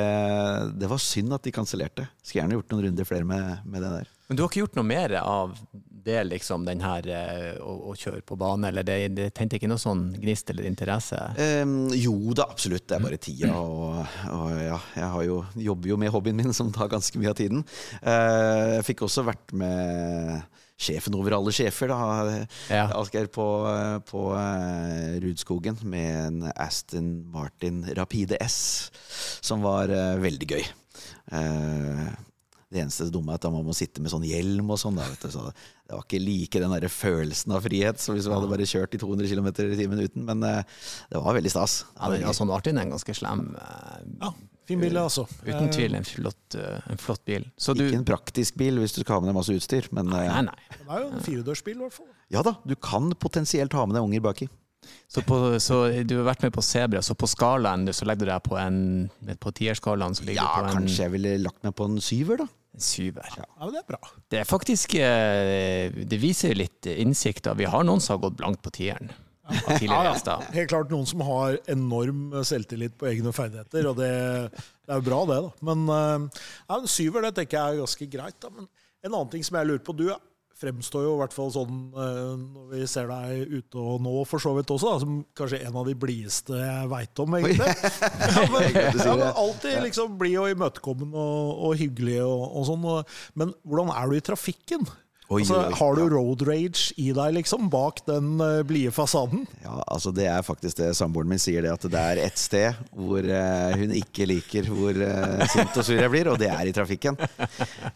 det 0.77 0.91
var 0.91 1.01
synd 1.01 1.33
at 1.33 1.47
de 1.47 1.55
kansellerte. 1.55 2.09
Skulle 2.23 2.43
gjerne 2.43 2.59
gjort 2.59 2.75
noen 2.75 2.89
runder 2.91 3.09
flere 3.09 3.25
med, 3.25 3.65
med 3.65 3.83
det 3.83 3.93
der. 4.01 4.11
Men 4.29 4.37
du 4.37 4.43
har 4.43 4.51
ikke 4.51 4.65
gjort 4.67 4.77
noe 4.77 4.85
mer 4.91 5.17
av 5.23 5.55
det, 6.07 6.17
liksom, 6.31 6.65
den 6.69 6.83
her 6.85 7.07
eh, 7.11 7.57
å, 7.61 7.91
å 7.91 7.95
kjøre 7.99 8.23
på 8.27 8.39
bane? 8.41 8.71
Eller 8.71 8.87
det, 8.87 8.99
det 9.17 9.31
tente 9.37 9.59
ikke 9.59 9.71
noe 9.71 9.83
sånn 9.83 10.09
gnist 10.17 10.51
eller 10.53 10.69
interesse? 10.69 11.19
Um, 11.37 11.89
jo 11.95 12.15
da, 12.37 12.49
absolutt. 12.49 12.87
Det 12.89 12.99
er 12.99 13.07
bare 13.07 13.21
tida. 13.23 13.53
Og, 13.57 14.19
og 14.33 14.53
ja, 14.63 14.79
jeg 14.97 15.11
har 15.17 15.27
jo, 15.27 15.41
jobber 15.69 15.93
jo 15.93 15.99
med 16.01 16.15
hobbyen 16.15 16.39
min, 16.39 16.55
som 16.57 16.71
tar 16.75 16.93
ganske 16.93 17.21
mye 17.21 17.33
av 17.33 17.41
tiden. 17.41 17.67
Uh, 18.01 18.79
jeg 18.79 18.87
fikk 18.93 19.07
også 19.09 19.27
vært 19.27 19.57
med 19.57 20.47
sjefen 20.77 21.15
over 21.17 21.39
alle 21.39 21.53
sjefer, 21.57 21.91
da. 21.91 22.47
Ja. 22.69 22.87
Asgeir 23.01 23.31
på, 23.33 23.47
på 24.09 24.25
uh, 24.37 25.17
Rudskogen 25.25 25.81
med 25.89 26.11
en 26.15 26.51
Aston 26.53 27.13
Martin 27.33 27.83
Rapide 27.97 28.39
S, 28.45 28.59
som 29.41 29.65
var 29.65 29.93
uh, 29.93 30.17
veldig 30.21 30.53
gøy. 30.55 30.67
Eh, 31.33 32.07
det 32.73 32.81
eneste 32.83 33.07
dumme 33.15 33.31
er 33.31 33.39
at 33.39 33.45
man 33.55 33.63
må 33.65 33.75
sitte 33.79 34.03
med 34.03 34.11
sånn 34.11 34.25
hjelm 34.27 34.73
og 34.75 34.79
sånn. 34.83 34.97
du, 34.99 35.29
så 35.31 35.45
Det 35.87 35.95
var 35.95 36.03
ikke 36.03 36.19
like 36.19 36.59
den 36.65 36.73
der 36.75 36.89
følelsen 36.91 37.55
av 37.55 37.63
frihet 37.63 38.01
som 38.03 38.17
hvis 38.17 38.27
vi 38.27 38.35
hadde 38.35 38.49
bare 38.51 38.67
kjørt 38.67 38.97
i 38.97 38.99
200 38.99 39.31
km 39.31 39.47
i 39.71 39.79
timen 39.79 40.03
uten. 40.03 40.25
Men 40.27 40.43
eh, 40.43 40.63
det 41.13 41.23
var 41.23 41.37
veldig 41.39 41.53
stas. 41.55 41.85
Ja, 41.95 42.11
den, 42.11 42.25
altså, 42.27 42.45
Martin 42.51 42.79
er 42.81 42.89
en 42.89 42.97
ganske 42.97 43.15
slem. 43.15 43.45
eh, 43.55 44.03
Ja, 44.25 44.33
fin 44.67 44.83
bil, 44.83 44.99
altså. 44.99 45.29
Uten 45.47 45.71
tvil 45.71 45.95
en 45.95 46.09
flott, 46.11 46.59
eh, 46.59 46.81
en 46.91 46.99
flott 46.99 47.23
bil. 47.25 47.47
Så 47.57 47.77
du 47.79 47.85
Ikke 47.87 48.01
en 48.03 48.09
praktisk 48.11 48.59
bil 48.59 48.83
hvis 48.83 48.99
du 48.99 49.03
skal 49.05 49.21
ha 49.21 49.23
med 49.23 49.31
deg 49.31 49.39
masse 49.39 49.55
utstyr, 49.55 49.87
men 49.95 50.11
Nei, 50.11 50.27
Nei, 50.27 50.43
nei. 50.51 50.59
Det 50.75 50.89
er 50.91 51.05
jo 51.07 51.11
en 51.15 51.23
firedørsbil, 51.31 51.79
i 51.79 51.85
hvert 51.87 51.99
fall. 52.03 52.11
ja 52.35 52.43
da, 52.43 52.57
du 52.67 52.75
kan 52.75 53.13
potensielt 53.15 53.73
ha 53.79 53.87
med 53.87 53.95
deg 53.95 54.03
unger 54.11 54.27
baki. 54.27 54.51
Så, 55.09 55.23
på, 55.27 55.39
så 55.63 55.81
du 56.07 56.17
har 56.19 56.27
vært 56.33 56.43
med 56.47 56.53
på 56.57 56.63
Sebra, 56.65 57.03
så 57.03 57.15
på 57.19 57.29
skalaen 57.31 57.87
så 57.95 58.07
legger 58.09 58.27
du 58.27 58.33
deg 58.33 58.43
på 58.47 58.57
en 58.61 58.79
På 59.43 59.53
tierskalaen 59.55 60.15
så 60.19 60.25
ligger 60.27 60.43
Ja, 60.43 60.47
du 60.47 60.63
på 60.63 60.69
en 60.71 60.79
kanskje 60.81 61.05
jeg 61.07 61.15
ville 61.17 61.37
lagt 61.45 61.63
meg 61.67 61.75
på 61.79 61.87
en 61.89 62.01
syver, 62.05 62.43
da. 62.43 62.47
syver. 62.79 63.29
Ja, 63.39 63.47
men 63.65 63.73
det 63.77 63.83
er 63.85 63.89
bra. 63.95 64.01
Det 64.33 64.41
er 64.43 64.49
faktisk 64.49 64.95
eh, 65.01 65.93
Det 66.07 66.19
viser 66.21 66.55
litt 66.59 66.87
innsikt. 66.93 67.45
da. 67.49 67.55
Vi 67.57 67.65
har 67.71 67.87
noen 67.87 68.03
som 68.05 68.17
har 68.19 68.27
gått 68.29 68.37
blankt 68.43 68.63
på 68.67 68.73
tieren. 68.77 69.13
Tidligere 69.47 70.09
gjester. 70.11 70.47
Helt 70.57 70.71
klart 70.73 70.91
noen 70.91 71.07
som 71.07 71.21
har 71.23 71.57
enorm 71.71 72.33
selvtillit 72.45 72.97
på 72.99 73.07
egne 73.07 73.31
ferdigheter, 73.33 73.87
og 73.93 74.01
det, 74.01 74.09
det 74.51 74.91
er 74.91 74.99
jo 74.99 75.05
bra, 75.07 75.21
det. 75.31 75.37
da. 75.45 75.53
Men 75.69 75.85
eh, 75.95 76.43
ja, 76.67 76.81
en 76.81 76.91
syver 76.91 77.23
det 77.29 77.37
tenker 77.39 77.61
jeg 77.61 77.77
er 77.77 77.85
ganske 77.85 78.09
greit. 78.17 78.39
da. 78.43 78.51
Men 78.57 78.67
en 79.07 79.13
annen 79.15 79.31
ting 79.31 79.45
som 79.47 79.61
jeg 79.61 79.69
lurer 79.71 79.85
på 79.87 79.95
Du 79.95 80.09
fremstår 80.57 81.05
jo 81.05 81.15
i 81.15 81.21
hvert 81.21 81.35
fall 81.37 81.51
sånn 81.53 81.81
eh, 81.93 82.33
når 82.41 82.69
vi 82.73 82.83
ser 82.89 83.11
deg 83.11 83.57
ute 83.59 83.81
og 83.81 84.03
nå, 84.05 84.15
for 84.29 84.43
så 84.43 84.55
vidt 84.57 84.73
også, 84.73 84.93
da, 84.93 85.01
som 85.05 85.19
kanskje 85.37 85.63
en 85.67 85.79
av 85.83 85.89
de 85.89 85.97
blideste 86.01 86.61
jeg 86.61 86.91
veit 86.93 87.25
om, 87.25 87.39
egentlig. 87.39 87.73
Ja, 88.37 88.45
men, 88.53 88.69
ja, 88.77 89.15
men 89.17 89.27
alltid 89.29 89.81
liksom 89.85 90.17
blid 90.21 90.39
og 90.41 90.53
imøtekommende 90.53 91.21
og, 91.21 91.51
og 91.69 91.81
hyggelig 91.81 92.21
og, 92.25 92.45
og 92.59 92.69
sånn. 92.69 92.87
Men 93.39 93.53
hvordan 93.67 93.93
er 93.95 94.09
du 94.11 94.17
i 94.17 94.25
trafikken? 94.25 94.87
Oi, 95.27 95.41
Altså, 95.43 95.59
har 95.75 95.97
du 95.99 96.05
road 96.13 96.43
rage 96.47 96.93
i 97.03 97.09
deg, 97.11 97.33
liksom, 97.35 97.67
bak 97.71 97.99
den 98.07 98.37
uh, 98.39 98.61
blide 98.67 98.93
fasaden? 98.95 99.43
Ja, 99.65 99.81
altså 99.91 100.13
Det 100.15 100.29
er 100.31 100.45
faktisk 100.47 100.79
det 100.79 100.93
samboeren 100.95 101.33
min 101.33 101.43
sier, 101.43 101.65
det 101.65 101.73
at 101.73 101.87
det 101.91 102.03
er 102.13 102.21
ett 102.23 102.39
sted 102.39 102.79
hvor 102.95 103.27
uh, 103.27 103.73
hun 103.75 103.95
ikke 103.99 104.29
liker 104.31 104.69
hvor 104.71 104.95
uh, 104.95 105.43
sint 105.51 105.75
og 105.75 105.83
sur 105.83 105.99
jeg 105.99 106.13
blir, 106.13 106.31
og 106.31 106.39
det 106.39 106.53
er 106.55 106.71
i 106.71 106.75
trafikken. 106.77 107.19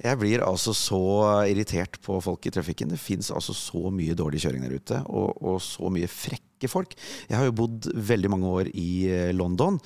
Jeg 0.02 0.18
blir 0.18 0.42
altså 0.42 0.74
så 0.74 1.02
irritert 1.46 2.00
på 2.02 2.18
folk 2.24 2.50
i 2.50 2.54
trafikken. 2.56 2.90
Det 2.90 2.98
fins 2.98 3.30
altså 3.30 3.54
så 3.54 3.94
mye 3.94 4.16
dårlig 4.18 4.42
kjøring 4.42 4.66
der 4.66 4.74
ute, 4.74 4.98
og, 5.06 5.38
og 5.38 5.62
så 5.62 5.92
mye 5.92 6.10
frekke 6.10 6.70
folk. 6.70 6.98
Jeg 7.30 7.38
har 7.38 7.46
jo 7.46 7.54
bodd 7.62 7.92
veldig 7.94 8.32
mange 8.32 8.50
år 8.58 8.72
i 8.74 8.90
London, 9.36 9.78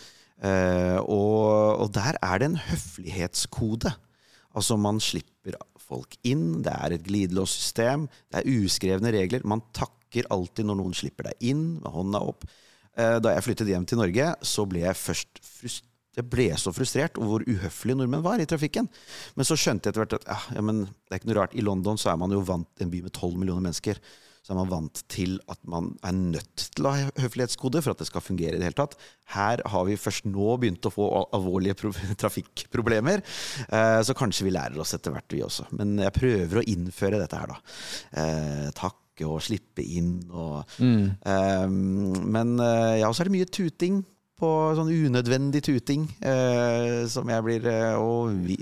og, 0.44 1.44
og 1.84 1.92
der 1.94 2.16
er 2.24 2.40
det 2.40 2.50
en 2.50 2.58
høflighetskode. 2.70 3.92
Altså 4.54 4.78
Man 4.80 5.00
slipper 5.02 5.58
folk 5.88 6.16
inn, 6.26 6.62
det 6.64 6.72
er 6.74 6.96
et 6.96 7.06
glidelåssystem, 7.06 8.08
det 8.32 8.40
er 8.42 8.50
uskrevne 8.64 9.12
regler. 9.14 9.44
Man 9.44 9.62
takker 9.76 10.28
alltid 10.34 10.68
når 10.68 10.80
noen 10.80 10.94
slipper 10.96 11.30
deg 11.30 11.50
inn 11.52 11.64
med 11.80 11.90
hånda 11.92 12.22
opp. 12.24 12.46
Eh, 12.96 13.18
Da 13.20 13.34
jeg 13.34 13.44
flyttet 13.48 13.72
hjem 13.72 13.86
til 13.86 14.00
Norge, 14.00 14.34
så 14.42 14.66
ble 14.68 14.86
jeg 14.86 15.00
først 15.00 15.42
frust 15.42 15.90
jeg 16.14 16.28
ble 16.30 16.44
så 16.54 16.70
frustrert 16.70 17.18
over 17.18 17.42
hvor 17.42 17.44
uhøflige 17.50 17.98
nordmenn 17.98 18.22
var 18.22 18.38
i 18.38 18.46
trafikken. 18.46 18.86
Men 19.34 19.46
så 19.48 19.56
skjønte 19.58 19.88
jeg 19.88 19.94
etter 19.96 20.04
hvert 20.04 20.12
at 20.20 20.28
ja, 20.54 20.62
men 20.62 20.84
det 20.86 21.10
er 21.10 21.18
ikke 21.18 21.30
noe 21.32 21.38
rart. 21.40 21.56
I 21.58 21.64
London 21.66 21.98
så 21.98 22.12
er 22.12 22.20
man 22.20 22.30
jo 22.30 22.44
vant 22.46 22.84
en 22.84 22.92
by 22.92 23.00
med 23.02 23.10
12 23.10 23.32
millioner 23.40 23.64
mennesker. 23.64 23.98
Så 24.44 24.52
er 24.52 24.58
man 24.60 24.72
vant 24.72 25.00
til 25.08 25.38
at 25.48 25.60
man 25.64 25.94
er 26.04 26.16
nødt 26.16 26.66
til 26.76 26.86
å 26.86 26.92
ha 26.92 27.12
høflighetskode 27.24 27.80
for 27.80 27.94
at 27.94 28.02
det 28.02 28.08
skal 28.10 28.24
fungere 28.24 28.58
i 28.58 28.60
det 28.60 28.68
hele 28.68 28.76
tatt. 28.76 28.98
Her 29.32 29.62
har 29.72 29.86
vi 29.88 29.96
først 29.96 30.28
nå 30.28 30.58
begynt 30.60 30.84
å 30.84 30.92
få 30.92 31.06
alvorlige 31.36 31.92
trafikkproblemer. 32.22 33.24
Eh, 33.68 34.00
så 34.04 34.16
kanskje 34.18 34.48
vi 34.48 34.52
lærer 34.52 34.84
oss 34.84 34.92
etter 34.96 35.14
hvert, 35.14 35.32
vi 35.32 35.40
også. 35.46 35.70
Men 35.78 35.96
jeg 36.02 36.16
prøver 36.18 36.60
å 36.60 36.66
innføre 36.74 37.22
dette 37.22 37.40
her, 37.40 37.54
da. 37.54 38.28
Takk 38.76 39.00
takke 39.14 39.30
og 39.30 39.42
slippe 39.42 39.82
inn 39.82 40.24
og 40.32 40.64
eh, 40.82 41.68
Men 41.68 42.58
eh, 42.58 43.00
ja, 43.00 43.12
så 43.12 43.22
er 43.22 43.30
det 43.30 43.36
mye 43.36 43.46
tuting 43.50 44.02
på 44.34 44.50
sånn 44.74 44.90
unødvendig 44.90 45.62
tuting 45.62 46.08
uh, 46.26 47.06
som 47.06 47.28
jeg 47.30 47.44
blir 47.46 47.68
uh, 47.70 48.02
Og 48.02 48.34
vi, 48.42 48.56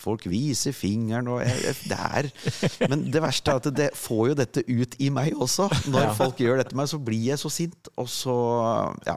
folk 0.00 0.24
viser 0.30 0.72
fingeren 0.76 1.28
og 1.28 1.42
jeg, 1.44 1.74
Det 1.90 1.98
er 1.98 2.30
Men 2.90 3.04
det 3.12 3.22
verste 3.22 3.52
er 3.52 3.60
at 3.60 3.68
det 3.76 3.88
får 3.98 4.22
jo 4.30 4.38
dette 4.40 4.64
ut 4.68 4.96
i 4.98 5.10
meg 5.12 5.36
også. 5.36 5.68
Når 5.92 6.06
Ja. 6.08 6.14
folk 6.16 6.40
gjør 6.40 6.60
dette 6.62 6.74
med 6.74 6.82
meg, 6.84 6.90
så 6.92 7.00
blir 7.04 7.24
jeg 7.30 7.38
så 7.42 7.50
sint, 7.52 7.90
og 8.00 8.08
så 8.10 8.34
ja, 9.06 9.16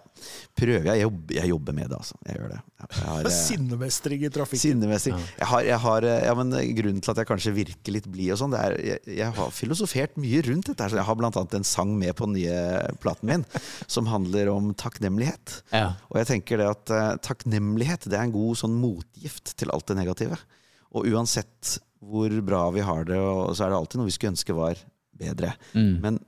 prøver 0.60 0.92
jeg. 0.92 1.04
Jobber, 1.06 1.36
jeg 1.40 1.50
jobber 1.54 1.78
med 1.80 1.90
det, 1.90 1.98
altså. 2.00 2.18
Jeg 2.28 2.40
gjør 2.40 2.54
det. 2.54 2.62
Jeg 2.84 3.04
har, 3.08 3.20
eh, 3.24 3.38
Sinnemestring 3.38 4.24
i 4.28 4.30
trafikken. 4.34 4.64
Sinnemestring. 4.64 5.20
Jeg 5.40 5.48
har, 5.48 5.62
jeg 5.64 5.80
har, 5.80 6.04
eh, 6.04 6.26
ja, 6.28 6.34
men 6.36 6.52
Grunnen 6.78 7.02
til 7.04 7.12
at 7.14 7.22
jeg 7.24 7.30
kanskje 7.30 7.54
virker 7.56 7.96
litt 7.96 8.10
blid, 8.12 8.32
og 8.36 8.42
sånn, 8.42 8.52
det 8.54 8.60
er 8.64 8.78
jeg, 8.84 9.00
jeg 9.24 9.32
har 9.38 9.54
filosofert 9.56 10.18
mye 10.20 10.42
rundt 10.48 10.68
dette. 10.72 10.90
så 10.90 11.00
Jeg 11.00 11.08
har 11.08 11.16
annet 11.24 11.54
en 11.58 11.64
sang 11.68 11.98
med 11.98 12.16
på 12.16 12.28
den 12.28 12.36
nye 12.42 12.98
platen 13.04 13.30
min 13.30 13.46
som 13.88 14.08
handler 14.12 14.52
om 14.54 14.74
takknemlighet. 14.74 15.62
Ja. 15.72 15.94
Og 16.12 16.20
jeg 16.22 16.30
tenker 16.32 16.60
det 16.62 16.70
at 16.70 16.94
uh, 16.94 17.16
takknemlighet 17.24 18.10
det 18.10 18.18
er 18.20 18.28
en 18.28 18.36
god 18.36 18.60
sånn 18.60 18.76
motgift 18.80 19.56
til 19.60 19.72
alt 19.74 19.88
det 19.90 19.98
negative. 20.00 20.38
Og 20.94 21.10
uansett 21.10 21.78
hvor 22.04 22.34
bra 22.46 22.66
vi 22.76 22.84
har 22.84 23.06
det, 23.08 23.18
så 23.18 23.66
er 23.66 23.72
det 23.72 23.78
alltid 23.80 24.00
noe 24.00 24.10
vi 24.10 24.16
skulle 24.16 24.34
ønske 24.36 24.56
var 24.58 24.80
bedre. 25.18 25.54
Mm. 25.74 25.94
Men 26.04 26.20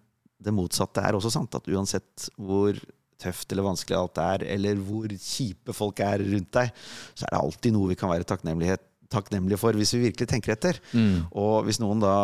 det 0.45 0.54
motsatte 0.56 1.04
er 1.04 1.17
også 1.17 1.34
sant. 1.34 1.58
At 1.58 1.67
uansett 1.71 2.30
hvor 2.39 2.78
tøft 3.21 3.51
eller 3.51 3.67
vanskelig 3.67 3.97
alt 3.97 4.19
er, 4.21 4.45
eller 4.56 4.80
hvor 4.84 5.12
kjipe 5.12 5.75
folk 5.75 6.01
er 6.04 6.23
rundt 6.23 6.51
deg, 6.58 6.71
så 7.15 7.25
er 7.25 7.36
det 7.36 7.41
alltid 7.41 7.75
noe 7.75 7.91
vi 7.91 7.97
kan 7.99 8.12
være 8.12 8.28
takknemlige 8.28 9.60
for, 9.62 9.78
hvis 9.78 9.93
vi 9.95 10.08
virkelig 10.10 10.28
tenker 10.32 10.56
etter. 10.56 10.80
Mm. 10.91 11.28
Og 11.32 11.67
hvis 11.67 11.80
noen 11.84 12.04
da 12.04 12.15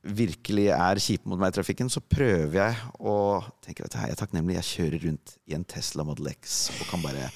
virkelig 0.00 0.70
er 0.72 1.00
kjipe 1.02 1.28
mot 1.28 1.40
meg 1.40 1.52
i 1.52 1.56
trafikken, 1.58 1.90
så 1.92 2.00
prøver 2.00 2.56
jeg 2.56 2.76
å 3.04 3.16
tenke 3.64 3.84
at 3.84 3.96
jeg 3.98 4.14
er 4.14 4.20
takknemlig. 4.20 4.56
Jeg 4.56 4.68
kjører 4.70 5.04
rundt 5.06 5.34
i 5.50 5.56
en 5.56 5.66
Tesla 5.68 6.06
Model 6.08 6.30
X 6.32 6.60
og 6.78 6.86
kan 6.88 7.04
bare 7.04 7.28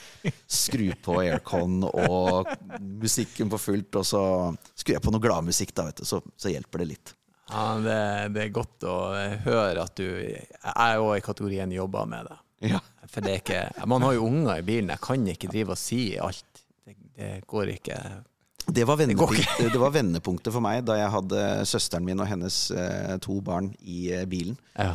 skru 0.49 0.87
på 1.05 1.19
aircon 1.21 1.83
og 1.91 2.49
musikken 2.81 3.53
på 3.53 3.61
fullt, 3.61 4.01
og 4.01 4.09
så 4.09 4.23
skrur 4.73 4.97
jeg 4.97 5.05
på 5.05 5.13
noe 5.13 5.25
gladmusikk, 5.25 5.75
da, 5.77 5.91
vet 5.91 6.01
du, 6.01 6.09
så, 6.09 6.23
så 6.41 6.53
hjelper 6.53 6.85
det 6.85 6.91
litt. 6.95 7.15
Ja, 7.53 7.67
det, 7.85 8.01
det 8.33 8.47
er 8.47 8.57
godt 8.57 8.87
å 8.89 8.97
høre 9.45 9.85
at 9.85 10.01
du 10.01 10.09
er 10.09 11.03
òg 11.03 11.19
i 11.19 11.25
kategorien 11.25 11.75
jobber 11.75 12.09
med 12.09 12.31
det. 12.31 12.39
Ja. 12.71 12.81
For 13.13 13.21
det 13.21 13.33
er 13.35 13.43
ikke 13.43 13.87
Man 13.91 14.05
har 14.07 14.15
jo 14.17 14.25
unger 14.25 14.57
i 14.57 14.65
bilen, 14.65 14.95
jeg 14.95 15.05
kan 15.05 15.27
ikke 15.29 15.51
drive 15.53 15.77
og 15.77 15.81
si 15.81 16.15
alt. 16.17 16.65
Det, 16.85 16.97
det 17.19 17.35
går 17.51 17.75
ikke. 17.77 17.99
Det 18.67 18.85
var, 18.89 18.97
det 18.97 19.81
var 19.81 19.93
vendepunktet 19.93 20.53
for 20.55 20.65
meg 20.65 20.85
da 20.89 20.97
jeg 20.97 21.13
hadde 21.13 21.41
søsteren 21.69 22.07
min 22.07 22.23
og 22.23 22.29
hennes 22.31 22.59
eh, 22.73 23.17
to 23.25 23.37
barn 23.45 23.73
i 23.81 24.07
eh, 24.15 24.25
bilen. 24.29 24.57
Ja. 24.79 24.95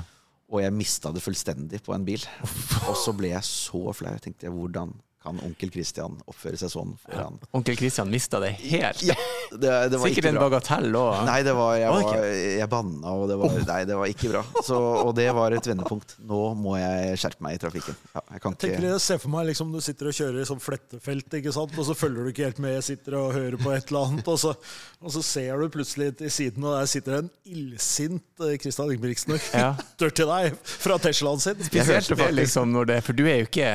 Og 0.49 0.63
jeg 0.63 0.73
mista 0.73 1.11
det 1.13 1.21
fullstendig 1.21 1.83
på 1.85 1.93
en 1.93 2.05
bil. 2.07 2.23
Og 2.89 2.97
så 2.97 3.13
ble 3.13 3.35
jeg 3.35 3.45
så 3.45 3.93
flau. 3.93 4.15
Jeg 4.15 4.23
tenkte 4.25 4.49
hvordan 4.53 4.95
kan 5.23 5.39
onkel 5.43 5.71
Kristian 5.73 6.15
oppføre 6.31 6.55
seg 6.59 6.71
sånn 6.71 6.93
foran 7.03 7.39
Onkel 7.57 7.75
Kristian 7.79 8.07
mista 8.11 8.39
det 8.39 8.53
helt. 8.61 9.01
Ja, 9.03 9.15
det, 9.51 9.71
det 9.91 9.99
var 9.99 10.07
Sikkert 10.07 10.29
ikke 10.29 10.31
en 10.31 10.39
bagatell 10.39 10.95
òg. 10.95 11.17
Nei, 11.27 11.39
det 11.43 11.55
var, 11.57 11.73
jeg, 11.75 11.91
Var 11.91 12.27
jeg 12.59 12.69
banna, 12.71 13.15
og 13.19 13.25
det 13.31 13.37
var, 13.41 13.57
nei, 13.67 13.79
det 13.89 13.97
var 13.99 14.11
ikke 14.13 14.31
bra. 14.31 14.43
Så, 14.63 14.77
og 14.79 15.11
det 15.17 15.27
var 15.35 15.55
et 15.57 15.67
vendepunkt. 15.67 16.15
Nå 16.29 16.39
må 16.59 16.77
jeg 16.79 17.19
skjerpe 17.19 17.43
meg 17.43 17.57
i 17.57 17.61
trafikken. 17.65 17.97
Ja, 18.15 18.23
jeg 18.35 18.43
kan 18.45 18.55
ikke 18.55 18.71
jeg 18.79 19.03
ser 19.03 19.19
for 19.21 19.33
meg 19.33 19.49
liksom 19.49 19.73
du 19.75 19.79
sitter 19.83 20.09
og 20.09 20.15
kjører 20.15 20.39
i 20.41 20.47
sånn 20.47 20.63
flettefelt, 20.63 21.35
ikke 21.41 21.53
sant? 21.55 21.75
og 21.79 21.87
så 21.89 21.95
følger 21.97 22.25
du 22.25 22.31
ikke 22.31 22.47
helt 22.47 22.61
med, 22.63 22.77
jeg 22.79 22.87
sitter 22.93 23.17
og 23.19 23.35
hører 23.35 23.59
på 23.59 23.73
et 23.75 23.91
eller 23.91 24.07
annet, 24.09 24.31
og 24.31 24.39
så, 24.41 24.53
og 25.03 25.13
så 25.15 25.23
ser 25.25 25.59
du 25.61 25.69
plutselig 25.73 26.13
til 26.21 26.31
siden, 26.33 26.65
og 26.65 26.77
der 26.77 26.89
sitter 26.89 27.19
en 27.19 27.29
illsint 27.49 28.25
Kristian 28.61 28.89
Ingebrigtsen 28.93 29.35
og 29.35 29.51
Ja. 29.53 29.73
til 29.99 30.11
deg 30.29 30.57
fra 30.63 30.97
Teslaen 31.01 31.41
sin. 31.43 31.59
Spesielt 31.67 32.11
det, 32.15 32.31
liksom, 32.37 32.71
når 32.73 32.91
det, 32.93 32.99
for 33.03 33.17
du 33.17 33.25
er 33.27 33.41
jo 33.41 33.49
ikke 33.49 33.71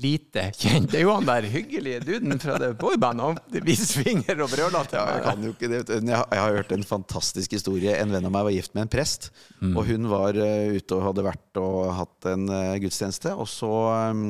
lite 0.00 0.49
kjent. 0.56 0.88
Det 0.92 1.00
er 1.00 1.04
jo 1.06 1.12
han 1.14 1.28
der 1.28 1.46
hyggelige 1.50 2.00
duden 2.06 2.40
fra 2.42 2.56
det 2.60 2.70
boybandet. 2.80 3.40
Han 3.40 3.66
viser 3.66 4.04
finger 4.04 4.42
og 4.44 4.50
brøler 4.52 4.88
til 4.88 4.98
Ja, 4.98 5.04
jeg 5.16 5.24
kan 5.26 5.44
jo 5.46 5.52
ikke 5.54 5.70
det. 5.72 5.80
Jeg 5.90 6.16
har, 6.16 6.26
jeg 6.32 6.42
har 6.42 6.56
hørt 6.58 6.74
en 6.76 6.86
fantastisk 6.86 7.54
historie. 7.56 7.94
En 8.00 8.12
venn 8.14 8.26
av 8.28 8.34
meg 8.34 8.48
var 8.48 8.56
gift 8.56 8.74
med 8.76 8.86
en 8.86 8.92
prest. 8.92 9.30
Mm. 9.60 9.74
Og 9.74 9.86
hun 9.90 10.10
var 10.10 10.40
eh, 10.40 10.76
ute 10.78 10.98
og 10.98 11.06
hadde 11.10 11.26
vært 11.26 11.62
og 11.62 11.78
hatt 11.98 12.30
en 12.32 12.48
eh, 12.56 12.76
gudstjeneste. 12.82 13.34
Og 13.38 13.48
så 13.50 13.72
um, 14.12 14.24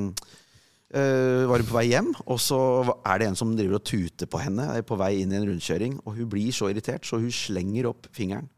eh, 0.93 1.47
var 1.51 1.63
hun 1.63 1.71
på 1.71 1.79
vei 1.79 1.87
hjem, 1.91 2.13
og 2.27 2.41
så 2.43 2.61
er 3.01 3.21
det 3.21 3.31
en 3.31 3.39
som 3.39 3.55
driver 3.59 3.81
og 3.81 3.87
tuter 3.91 4.31
på 4.31 4.43
henne 4.43 4.71
er 4.77 4.87
på 4.87 4.99
vei 5.01 5.17
inn 5.23 5.35
i 5.35 5.41
en 5.41 5.49
rundkjøring. 5.51 6.01
Og 6.05 6.19
hun 6.19 6.31
blir 6.33 6.51
så 6.57 6.71
irritert, 6.73 7.07
så 7.09 7.21
hun 7.23 7.33
slenger 7.35 7.91
opp 7.93 8.11
fingeren. 8.17 8.51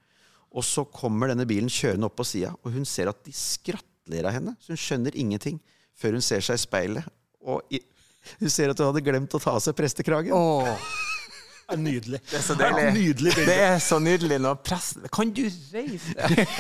Og 0.53 0.65
så 0.69 0.85
kommer 0.85 1.33
denne 1.33 1.49
bilen 1.49 1.71
kjørende 1.73 2.09
opp 2.11 2.19
på 2.21 2.29
sida, 2.29 2.53
og 2.61 2.75
hun 2.75 2.85
ser 2.89 3.09
at 3.09 3.23
de 3.25 3.33
skrattler 3.37 4.29
av 4.29 4.37
henne. 4.37 4.57
Så 4.61 4.75
hun 4.75 4.83
skjønner 4.83 5.17
ingenting 5.17 5.63
før 5.99 6.19
hun 6.19 6.25
ser 6.25 6.45
seg 6.45 6.59
i 6.59 6.65
speilet. 6.65 7.09
Og 7.45 7.63
i, 7.75 7.81
du 8.39 8.49
ser 8.53 8.71
at 8.71 8.79
hun 8.79 8.91
hadde 8.93 9.03
glemt 9.07 9.35
å 9.35 9.41
ta 9.43 9.57
av 9.57 9.63
seg 9.65 9.75
prestekragen. 9.79 10.33
Åh, 10.37 10.69
Det 11.73 11.79
er 11.79 11.81
nydelig. 11.81 12.19
det 12.29 12.37
er 12.37 12.43
så 12.45 12.55
deilig. 12.59 12.81
Ja, 12.85 12.91
nydelig 12.93 13.33
bilde. 13.33 13.45
Det 13.49 13.61
er 13.65 13.79
så 13.81 13.97
nydelig 14.03 14.37
når 14.45 14.59
presten 14.67 15.07
Kan 15.15 15.31
du 15.33 15.45
reise 15.73 16.13
deg? 16.19 16.43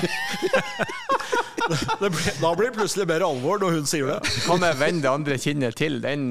Det 2.00 2.08
blir, 2.10 2.40
da 2.42 2.50
blir 2.58 2.70
det 2.70 2.74
plutselig 2.76 3.04
mer 3.06 3.22
alvor 3.26 3.60
når 3.62 3.76
hun 3.76 3.84
sier 3.86 4.08
det. 4.08 4.16
Kan 4.46 4.64
jeg 4.66 4.78
vende 4.80 5.04
det 5.04 5.10
andre 5.12 5.36
kinnet 5.40 5.76
til? 5.78 5.98
Den, 6.02 6.24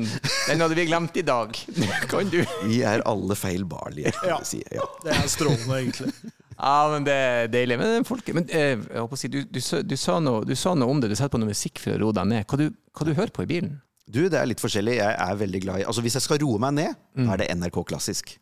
den 0.50 0.64
hadde 0.64 0.76
vi 0.78 0.86
glemt 0.90 1.16
i 1.18 1.24
dag. 1.26 1.56
Kan 2.12 2.32
du? 2.34 2.42
Vi 2.68 2.82
er 2.88 3.04
alle 3.08 3.38
feilbarlige, 3.40 4.12
Ja. 4.28 4.40
ja. 4.42 4.64
Ja. 4.82 4.88
Det 5.06 5.14
er 5.16 5.30
strålende, 5.32 5.78
egentlig. 5.86 6.12
Ja, 6.58 6.74
men 6.92 7.06
det 7.08 7.16
er 7.16 7.48
deilig. 7.54 7.78
Men, 7.80 8.04
folk, 8.06 8.28
men 8.38 8.50
eh, 8.50 8.76
jeg 8.82 9.00
håper 9.06 9.18
å 9.18 9.22
si, 9.22 9.32
du, 9.34 9.40
du, 9.50 9.62
sa- 9.64 9.82
du, 9.86 9.96
sa 9.98 10.18
noe, 10.22 10.44
du 10.46 10.54
sa 10.60 10.74
noe 10.78 10.92
om 10.94 11.00
det. 11.02 11.10
Du 11.14 11.16
setter 11.18 11.32
på 11.38 11.42
noe 11.42 11.54
musikk 11.54 11.80
for 11.82 11.96
å 11.96 12.02
roe 12.04 12.18
deg 12.18 12.28
ned. 12.34 12.44
Hva 12.52 12.60
du, 12.60 12.68
hva 12.98 13.08
du 13.08 13.14
hører 13.18 13.34
på 13.34 13.46
i 13.48 13.50
bilen? 13.54 13.78
Du, 14.08 14.24
det 14.30 14.40
er 14.40 14.48
litt 14.50 14.62
forskjellig. 14.64 14.98
Jeg 15.00 15.14
er 15.14 15.38
veldig 15.40 15.62
glad 15.64 15.82
i 15.82 15.84
Altså 15.88 16.02
Hvis 16.04 16.18
jeg 16.18 16.26
skal 16.26 16.42
roe 16.44 16.60
meg 16.62 16.74
ned, 16.80 17.04
er 17.22 17.42
det 17.42 17.52
NRK 17.56 17.84
klassisk. 17.92 18.34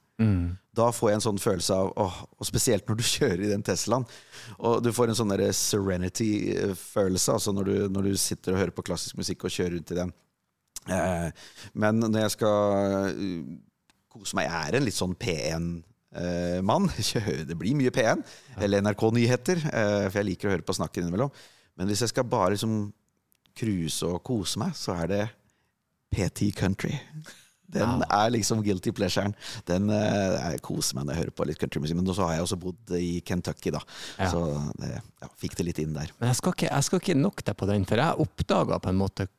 Da 0.75 0.89
får 0.91 1.09
jeg 1.09 1.17
en 1.19 1.23
sånn 1.23 1.39
følelse 1.39 1.75
av 1.75 1.91
åh, 1.99 2.17
Og 2.39 2.47
spesielt 2.47 2.89
når 2.89 2.99
du 2.99 3.05
kjører 3.15 3.43
i 3.45 3.51
den 3.51 3.63
Teslaen. 3.65 4.07
Og 4.57 4.81
du 4.83 4.91
får 4.95 5.11
en 5.11 5.19
sånn 5.19 5.35
serenity-følelse 5.55 7.37
altså 7.37 7.53
når 7.55 7.69
du, 7.69 7.75
når 7.95 8.09
du 8.09 8.17
sitter 8.19 8.55
og 8.55 8.63
hører 8.63 8.75
på 8.75 8.85
klassisk 8.89 9.19
musikk 9.19 9.47
og 9.47 9.55
kjører 9.55 9.77
rundt 9.77 9.93
i 9.95 9.99
den. 10.01 10.13
Eh, 10.89 11.47
men 11.77 11.99
når 12.01 12.23
jeg 12.23 12.35
skal 12.37 13.13
uh, 13.13 13.49
kose 14.09 14.37
meg 14.37 14.47
Jeg 14.47 14.69
er 14.69 14.77
en 14.77 14.85
litt 14.87 14.97
sånn 14.97 15.15
P1-mann. 15.19 16.91
det 17.49 17.57
blir 17.59 17.77
mye 17.79 17.93
P1. 17.93 18.23
Eller 18.59 18.83
NRK-nyheter, 18.85 19.65
eh, 19.69 20.05
for 20.09 20.21
jeg 20.21 20.31
liker 20.31 20.49
å 20.49 20.55
høre 20.57 20.67
på 20.67 20.75
snakken 20.77 21.05
innimellom. 21.05 21.33
Men 21.79 21.91
hvis 21.91 22.03
jeg 22.03 22.11
skal 22.11 22.27
bare 22.27 22.55
liksom 22.55 22.89
cruise 23.59 24.07
og 24.07 24.23
kose 24.25 24.59
meg, 24.61 24.75
så 24.77 24.95
er 24.99 25.11
det 25.11 25.23
PT 26.13 26.51
Country. 26.57 26.95
Den 27.69 28.01
er 28.01 28.31
liksom 28.33 28.63
guilty 28.65 28.91
pleasuren. 28.97 29.35
Den 29.69 29.91
eh, 29.93 30.53
Jeg 30.55 30.61
koser 30.65 30.97
meg 30.97 31.05
når 31.05 31.13
jeg 31.13 31.23
hører 31.23 31.35
på 31.37 31.45
litt 31.49 31.61
countrymusikk. 31.61 31.99
Men 31.99 32.09
så 32.17 32.25
har 32.25 32.37
jeg 32.39 32.47
også 32.47 32.59
bodd 32.63 32.93
i 32.97 33.11
Kentucky, 33.25 33.73
da. 33.75 33.81
Ja. 34.17 34.29
Så 34.33 34.41
det, 34.81 34.95
ja, 34.97 35.29
fikk 35.41 35.57
det 35.59 35.67
litt 35.67 35.81
inn 35.83 35.93
der. 35.97 36.09
Men 36.17 36.31
jeg 36.31 36.39
skal 36.41 36.55
ikke, 36.57 36.71
jeg 36.71 36.87
skal 36.87 37.03
ikke 37.03 37.19
nok 37.19 37.43
deg 37.45 37.59
på 37.59 37.69
den, 37.69 37.85
for 37.89 38.01
jeg 38.01 38.25
oppdaga 38.25 38.81
på 38.81 38.89
en 38.93 39.01
måte 39.03 39.29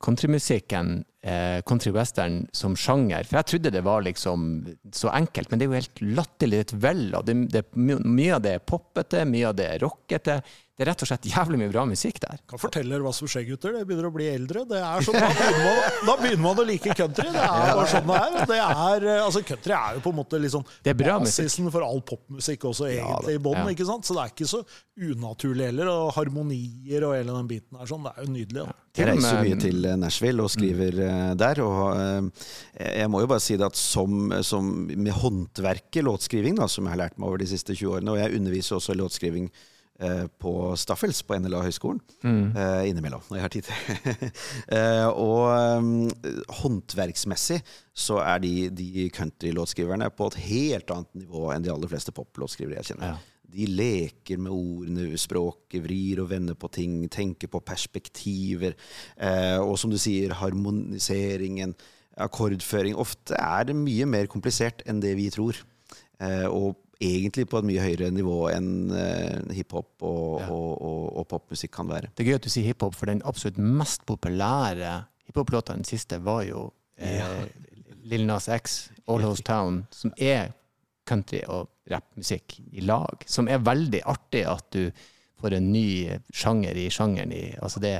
countrymusikken, 0.00 1.00
eh, 1.22 1.60
country 1.68 1.92
western, 1.92 2.46
som 2.56 2.76
sjanger. 2.76 3.24
For 3.28 3.40
jeg 3.40 3.50
trodde 3.54 3.74
det 3.76 3.84
var 3.86 4.02
liksom 4.06 4.48
så 4.96 5.12
enkelt, 5.12 5.50
men 5.50 5.58
det 5.60 5.66
er 5.68 5.72
jo 5.74 5.80
helt 5.82 6.02
latterlig 6.22 6.64
et 6.66 6.74
vell 6.80 7.06
av 7.18 7.24
det, 7.28 7.36
det, 7.52 7.64
my- 7.76 8.00
Mye 8.04 8.34
av 8.38 8.42
det 8.46 8.56
er 8.58 8.66
poppete, 8.66 9.24
mye 9.28 9.48
av 9.52 9.56
det 9.60 9.68
er 9.74 9.84
rockete. 9.86 10.40
Det 10.80 10.86
er 10.86 10.88
rett 10.94 11.02
og 11.04 11.08
slett 11.10 11.26
jævlig 11.28 11.58
mye 11.60 11.68
bra 11.74 11.82
musikk 11.84 12.22
der. 12.22 12.38
Kan 12.48 12.56
fortelle 12.62 12.88
dere 12.94 13.04
hva 13.04 13.10
som 13.12 13.28
skjer, 13.28 13.42
gutter. 13.50 13.74
Det 13.76 13.82
begynner 13.84 14.06
å 14.08 14.12
bli 14.14 14.30
eldre. 14.32 14.62
Det 14.64 14.78
er 14.80 15.04
sånn, 15.04 15.18
da, 15.20 15.26
begynner 15.36 15.66
man, 15.66 15.98
da 16.08 16.14
begynner 16.22 16.44
man 16.46 16.62
å 16.62 16.64
like 16.64 16.94
country. 16.96 17.26
Det 17.34 17.42
er 17.42 17.74
bare 17.76 17.90
sånn 17.90 18.08
det 18.08 18.16
er. 18.16 18.38
Det 18.48 18.60
er 18.62 19.04
eh, 19.10 19.24
altså, 19.26 19.42
country 19.50 19.74
er 19.76 19.98
jo 19.98 20.04
på 20.06 20.12
en 20.14 20.18
måte 20.22 20.40
liksom 20.40 20.64
Det 20.80 20.94
er 20.94 20.96
bra 21.02 21.18
musikk. 21.20 21.44
basisen 21.50 21.68
for 21.74 21.84
all 21.84 22.00
popmusikk 22.08 22.64
også, 22.70 22.88
egentlig, 22.94 23.36
i 23.36 23.42
bånn. 23.44 23.60
Ja. 23.60 23.98
Så 24.00 24.16
det 24.16 24.24
er 24.24 24.32
ikke 24.32 24.48
så 24.54 24.62
unaturlig 25.10 25.68
heller. 25.68 25.90
Og 25.92 26.14
harmonier 26.16 27.04
og 27.10 27.14
hele 27.18 27.36
den 27.36 27.50
biten 27.52 27.76
her. 27.76 27.90
Sånn. 27.92 28.08
Det 28.08 28.14
er 28.16 28.24
jo 28.24 28.32
nydelig. 28.38 28.64
Da. 28.64 28.78
Jeg 29.00 29.10
reiser 29.12 29.44
mye 29.44 29.60
til 29.66 29.84
eh, 29.92 29.98
Nashville 30.00 30.48
og 30.48 30.54
skriver 30.56 30.96
der. 31.40 31.62
Og 31.64 31.82
eh, 31.96 32.46
jeg 33.00 33.10
må 33.12 33.24
jo 33.24 33.30
bare 33.30 33.42
si 33.44 33.58
det 33.60 33.68
at 33.70 33.78
som, 33.78 34.30
som 34.46 34.70
med 34.90 35.12
håndverket 35.16 36.06
låtskriving, 36.06 36.58
da, 36.60 36.68
som 36.70 36.86
jeg 36.86 36.96
har 36.96 37.04
lært 37.06 37.20
meg 37.20 37.30
over 37.30 37.42
de 37.42 37.50
siste 37.50 37.76
20 37.76 37.98
årene, 37.98 38.14
og 38.14 38.22
jeg 38.22 38.40
underviser 38.40 38.78
også 38.78 38.96
låtskriving 38.98 39.50
eh, 40.00 40.26
på 40.42 40.54
Staffels 40.80 41.22
på 41.26 41.38
NLA 41.40 41.62
høgskolen 41.66 42.00
eh, 42.24 42.88
innimellom, 42.90 43.24
når 43.28 43.38
jeg 43.38 43.46
har 43.46 43.54
tid 43.54 43.68
til 43.68 44.30
eh, 44.78 45.08
Og 45.10 45.42
eh, 45.54 46.44
håndverksmessig 46.60 47.60
så 47.92 48.20
er 48.24 48.40
de, 48.44 48.54
de 48.72 49.08
countrylåtskriverne 49.14 50.08
på 50.16 50.30
et 50.30 50.40
helt 50.46 50.94
annet 50.94 51.24
nivå 51.24 51.50
enn 51.54 51.66
de 51.66 51.72
aller 51.74 51.90
fleste 51.90 52.14
poplåtskrivere 52.16 52.80
jeg 52.80 52.94
kjenner. 52.94 53.14
Ja. 53.14 53.29
De 53.50 53.66
leker 53.66 54.38
med 54.38 54.52
ordene, 54.54 55.08
språket, 55.18 55.82
vrir 55.84 56.20
og 56.22 56.28
vender 56.30 56.54
på 56.58 56.68
ting, 56.72 57.00
tenker 57.10 57.50
på 57.50 57.60
perspektiver. 57.66 58.76
Eh, 59.16 59.58
og 59.58 59.76
som 59.80 59.90
du 59.90 59.98
sier, 59.98 60.34
harmoniseringen, 60.38 61.74
akkordføring. 62.20 62.94
Ofte 63.00 63.34
er 63.38 63.64
det 63.70 63.76
mye 63.78 64.06
mer 64.06 64.26
komplisert 64.30 64.82
enn 64.88 65.00
det 65.02 65.14
vi 65.18 65.28
tror. 65.32 65.56
Eh, 66.20 66.46
og 66.46 66.76
egentlig 67.00 67.46
på 67.48 67.58
et 67.62 67.64
mye 67.70 67.80
høyere 67.80 68.10
nivå 68.12 68.50
enn 68.52 68.90
eh, 68.92 69.54
hiphop 69.56 70.02
og, 70.04 70.40
Ja. 70.42 70.50
og, 70.52 70.74
og, 70.84 71.04
og 71.22 71.28
popmusikk 71.30 71.72
kan 71.78 71.88
være. 71.88 72.10
Det 72.14 72.26
er 72.26 72.30
gøy 72.32 72.38
at 72.40 72.44
du 72.44 72.50
sier 72.52 72.66
hiphop, 72.68 72.94
for 72.98 73.08
den 73.08 73.22
absolutt 73.24 73.56
mest 73.58 74.04
populære 74.08 74.98
hiphop-låta 75.30 75.72
den 75.78 75.86
siste 75.88 76.18
var 76.26 76.42
jo 76.44 76.66
eh, 77.00 77.24
Lil 78.04 78.26
Nas 78.28 78.48
X, 78.52 78.90
All 79.08 79.22
House 79.24 79.42
Town, 79.46 79.86
som 79.94 80.12
er 80.18 80.52
country- 81.08 81.46
og 81.48 81.70
rappmusikk 81.90 82.60
i 82.72 82.84
lag. 82.86 83.24
Som 83.26 83.48
er 83.50 83.64
veldig 83.64 84.04
artig 84.08 84.44
at 84.48 84.70
du 84.76 84.90
får 85.40 85.56
en 85.56 85.70
ny 85.72 86.18
sjanger 86.36 86.76
i 86.76 86.86
sjangeren 86.92 87.32
i 87.32 87.42
Altså 87.60 87.80
det 87.82 87.94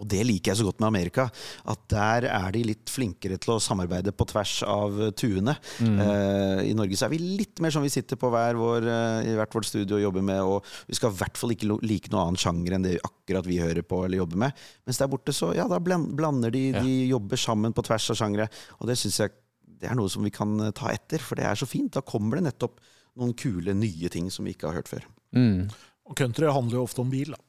Og 0.00 0.06
det 0.10 0.22
liker 0.26 0.52
jeg 0.52 0.60
så 0.60 0.66
godt 0.68 0.80
med 0.82 0.88
Amerika. 0.88 1.26
At 1.70 1.82
der 1.90 2.28
er 2.30 2.54
de 2.54 2.64
litt 2.68 2.90
flinkere 2.92 3.38
til 3.42 3.54
å 3.54 3.60
samarbeide 3.62 4.14
på 4.14 4.26
tvers 4.30 4.56
av 4.68 5.00
tuene. 5.18 5.56
Eh, 6.04 6.60
I 6.70 6.74
Norge 6.76 6.98
så 6.98 7.08
er 7.08 7.14
vi 7.14 7.20
litt 7.40 7.62
mer 7.62 7.74
sånn 7.74 7.84
vi 7.86 7.92
sitter 7.92 8.18
på 8.20 8.30
hver 8.32 8.58
vår, 8.58 8.86
uh, 8.86 9.26
i 9.26 9.34
hvert 9.36 9.54
vårt 9.54 9.68
studio 9.68 9.98
og 9.98 10.04
jobber 10.04 10.24
med, 10.24 10.40
og 10.46 10.68
vi 10.88 10.96
skal 10.96 11.12
i 11.12 11.18
hvert 11.18 11.38
fall 11.40 11.52
ikke 11.54 11.78
like 11.84 12.12
noe 12.12 12.24
annen 12.24 12.40
sjanger 12.40 12.76
enn 12.76 12.86
det 12.86 12.94
akkurat 13.04 13.46
vi 13.48 13.60
hører 13.60 13.84
på 13.86 14.04
eller 14.04 14.22
jobber 14.22 14.40
med. 14.46 14.64
Mens 14.86 15.00
der 15.00 15.10
borte 15.10 15.34
så 15.36 15.52
ja, 15.56 15.66
da 15.70 15.80
blander 15.82 16.54
de, 16.54 16.66
de 16.78 16.94
jobber 17.10 17.40
sammen 17.40 17.74
på 17.76 17.84
tvers 17.86 18.10
av 18.14 18.20
sjangere. 18.20 18.48
Og 18.80 18.90
det 18.90 18.98
syns 19.00 19.20
jeg 19.24 19.34
det 19.84 19.90
er 19.90 19.98
noe 19.98 20.08
som 20.12 20.24
vi 20.24 20.32
kan 20.32 20.54
eh, 20.64 20.74
ta 20.76 20.88
etter, 20.92 21.22
for 21.22 21.38
det 21.38 21.48
er 21.48 21.58
så 21.58 21.68
fint. 21.68 21.92
Da 21.96 22.04
kommer 22.06 22.38
det 22.38 22.48
nettopp 22.48 22.80
noen 23.16 23.34
kule, 23.38 23.74
nye 23.78 24.08
ting 24.12 24.30
som 24.30 24.44
vi 24.46 24.54
ikke 24.56 24.70
har 24.70 24.80
hørt 24.82 24.88
før. 24.90 25.04
mm, 25.36 25.68
Og 26.10 26.16
country 26.18 26.46
handler 26.52 26.80
jo 26.80 26.86
ofte 26.86 27.00
om 27.00 27.10
bil. 27.10 27.30
da. 27.34 27.40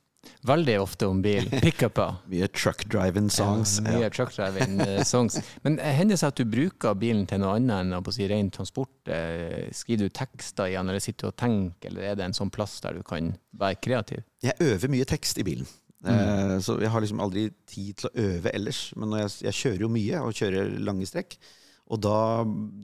Veldig 0.45 0.75
ofte 0.81 1.07
om 1.07 1.19
bil. 1.21 1.45
Pickuper. 1.65 2.15
Mye 2.31 2.47
truck 2.49 2.85
driving 2.89 3.27
songs. 3.29 3.75
Ja, 3.83 3.91
mye 3.99 4.09
truckdriving 4.09 4.79
eh, 4.81 5.03
songs. 5.05 5.37
Men 5.63 5.75
eh, 5.79 5.93
hender 5.99 6.15
det 6.15 6.21
seg 6.21 6.31
at 6.33 6.39
du 6.41 6.45
bruker 6.49 6.95
bilen 6.97 7.25
til 7.29 7.41
noe 7.43 7.55
annet 7.59 7.83
enn 7.83 7.93
å 7.97 8.13
si, 8.13 8.25
ren 8.31 8.49
transport? 8.53 8.93
Eh, 9.11 9.67
Skriver 9.75 10.07
du 10.07 10.15
tekster 10.17 10.71
igjen, 10.71 10.89
eller 10.89 11.03
sitter 11.03 11.27
du 11.27 11.31
og 11.33 11.37
tenker, 11.41 11.91
eller 11.91 12.07
er 12.11 12.17
det 12.17 12.25
en 12.25 12.37
sånn 12.37 12.49
plass 12.53 12.79
der 12.81 12.97
du 12.97 13.03
kan 13.05 13.33
være 13.53 13.77
kreativ? 13.85 14.23
Jeg 14.45 14.57
øver 14.65 14.93
mye 14.95 15.05
tekst 15.09 15.41
i 15.41 15.45
bilen. 15.45 15.67
Mm. 16.05 16.59
så 16.61 16.75
jeg 16.77 16.91
har 16.93 17.01
liksom 17.01 17.21
aldri 17.23 17.47
tid 17.65 17.95
til 17.97 18.09
å 18.11 18.25
øve 18.27 18.51
ellers. 18.53 18.81
Men 18.95 19.09
når 19.09 19.23
jeg, 19.23 19.31
jeg 19.47 19.57
kjører 19.61 19.85
jo 19.87 19.87
mye, 19.89 20.19
og 20.21 20.35
kjører 20.37 20.73
lange 20.85 21.07
strekk. 21.09 21.37
Og 21.93 22.01
da, 22.01 22.17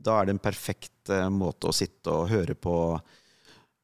da 0.06 0.20
er 0.20 0.30
det 0.30 0.36
en 0.36 0.43
perfekt 0.43 1.10
eh, 1.10 1.30
måte 1.34 1.72
å 1.72 1.76
sitte 1.76 2.14
og 2.14 2.30
høre 2.30 2.54
på 2.54 2.76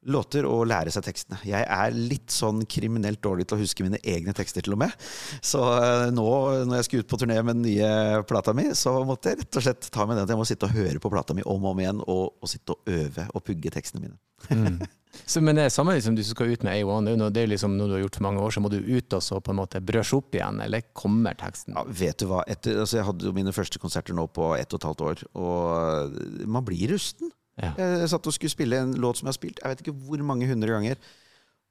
låter 0.07 0.47
og 0.47 0.65
lære 0.69 0.93
seg 0.93 1.05
tekstene. 1.05 1.39
Jeg 1.47 1.63
er 1.63 1.95
litt 1.95 2.33
sånn 2.33 2.63
kriminelt 2.69 3.21
dårlig 3.23 3.47
til 3.47 3.57
å 3.57 3.61
huske 3.61 3.85
mine 3.85 3.99
egne 4.07 4.35
tekster, 4.37 4.65
til 4.65 4.77
og 4.77 4.81
med. 4.85 5.07
Så 5.45 5.61
eh, 5.77 6.07
nå 6.15 6.27
når 6.67 6.79
jeg 6.79 6.89
skal 6.89 7.03
ut 7.03 7.11
på 7.11 7.21
turné 7.21 7.39
med 7.41 7.59
den 7.59 7.65
nye 7.67 8.21
plata 8.27 8.55
mi, 8.57 8.69
så 8.77 8.97
måtte 9.07 9.33
jeg 9.33 9.43
rett 9.43 9.59
og 9.59 9.67
slett 9.67 9.89
ta 9.93 10.07
med 10.07 10.17
den 10.17 10.27
at 10.27 10.33
jeg 10.33 10.39
må 10.39 10.47
sitte 10.47 10.69
og 10.69 10.77
høre 10.77 11.01
på 11.03 11.11
plata 11.13 11.35
mi 11.37 11.45
om 11.45 11.65
og 11.65 11.73
om 11.73 11.83
igjen, 11.83 12.03
og, 12.05 12.37
og 12.41 12.51
sitte 12.51 12.75
og 12.75 12.93
øve 12.97 13.27
og 13.33 13.45
pugge 13.47 13.73
tekstene 13.73 14.07
mine. 14.07 14.87
Så, 15.25 15.41
men 15.41 15.57
det 15.57 15.65
er 15.65 15.71
samme 15.73 15.95
liksom, 15.95 16.15
du 16.17 16.21
skal 16.25 16.51
ut 16.53 16.63
med 16.67 16.77
A1, 16.77 17.07
det 17.07 17.29
det 17.33 17.41
er 17.41 17.49
liksom 17.49 17.77
noe 17.77 17.89
du 17.89 17.95
har 17.95 18.03
gjort 18.03 18.19
for 18.19 18.25
mange 18.27 18.43
år, 18.43 18.53
så 18.53 18.61
må 18.61 18.69
du 18.69 18.77
ut 18.77 19.15
og 19.17 19.23
så 19.23 19.39
på 19.41 19.53
en 19.53 19.59
måte 19.59 19.81
brøsje 19.81 20.19
opp 20.19 20.35
igjen, 20.35 20.59
eller 20.61 20.85
kommer 20.97 21.37
teksten? 21.39 21.73
Ja, 21.73 21.85
vet 21.87 22.21
du 22.21 22.27
hva? 22.29 22.43
Etter, 22.45 22.77
altså 22.83 22.99
jeg 22.99 23.07
hadde 23.07 23.25
jo 23.25 23.33
mine 23.35 23.55
første 23.55 23.81
konserter 23.81 24.17
nå 24.17 24.27
på 24.29 24.51
ett 24.59 24.75
og 24.75 24.81
et 24.81 24.87
halvt 24.89 25.05
år, 25.07 25.23
og 25.41 26.19
man 26.45 26.67
blir 26.67 26.93
rusten. 26.93 27.31
Ja. 27.57 27.71
Jeg 27.79 28.09
satt 28.11 28.27
og 28.29 28.35
skulle 28.35 28.53
spille 28.53 28.77
en 28.83 28.91
låt 29.01 29.17
som 29.17 29.25
jeg 29.25 29.33
har 29.33 29.37
spilt 29.39 29.61
jeg 29.63 29.71
vet 29.73 29.79
ikke 29.85 29.95
hvor 30.05 30.21
mange 30.29 30.45
hundre 30.49 30.69
ganger. 30.75 30.99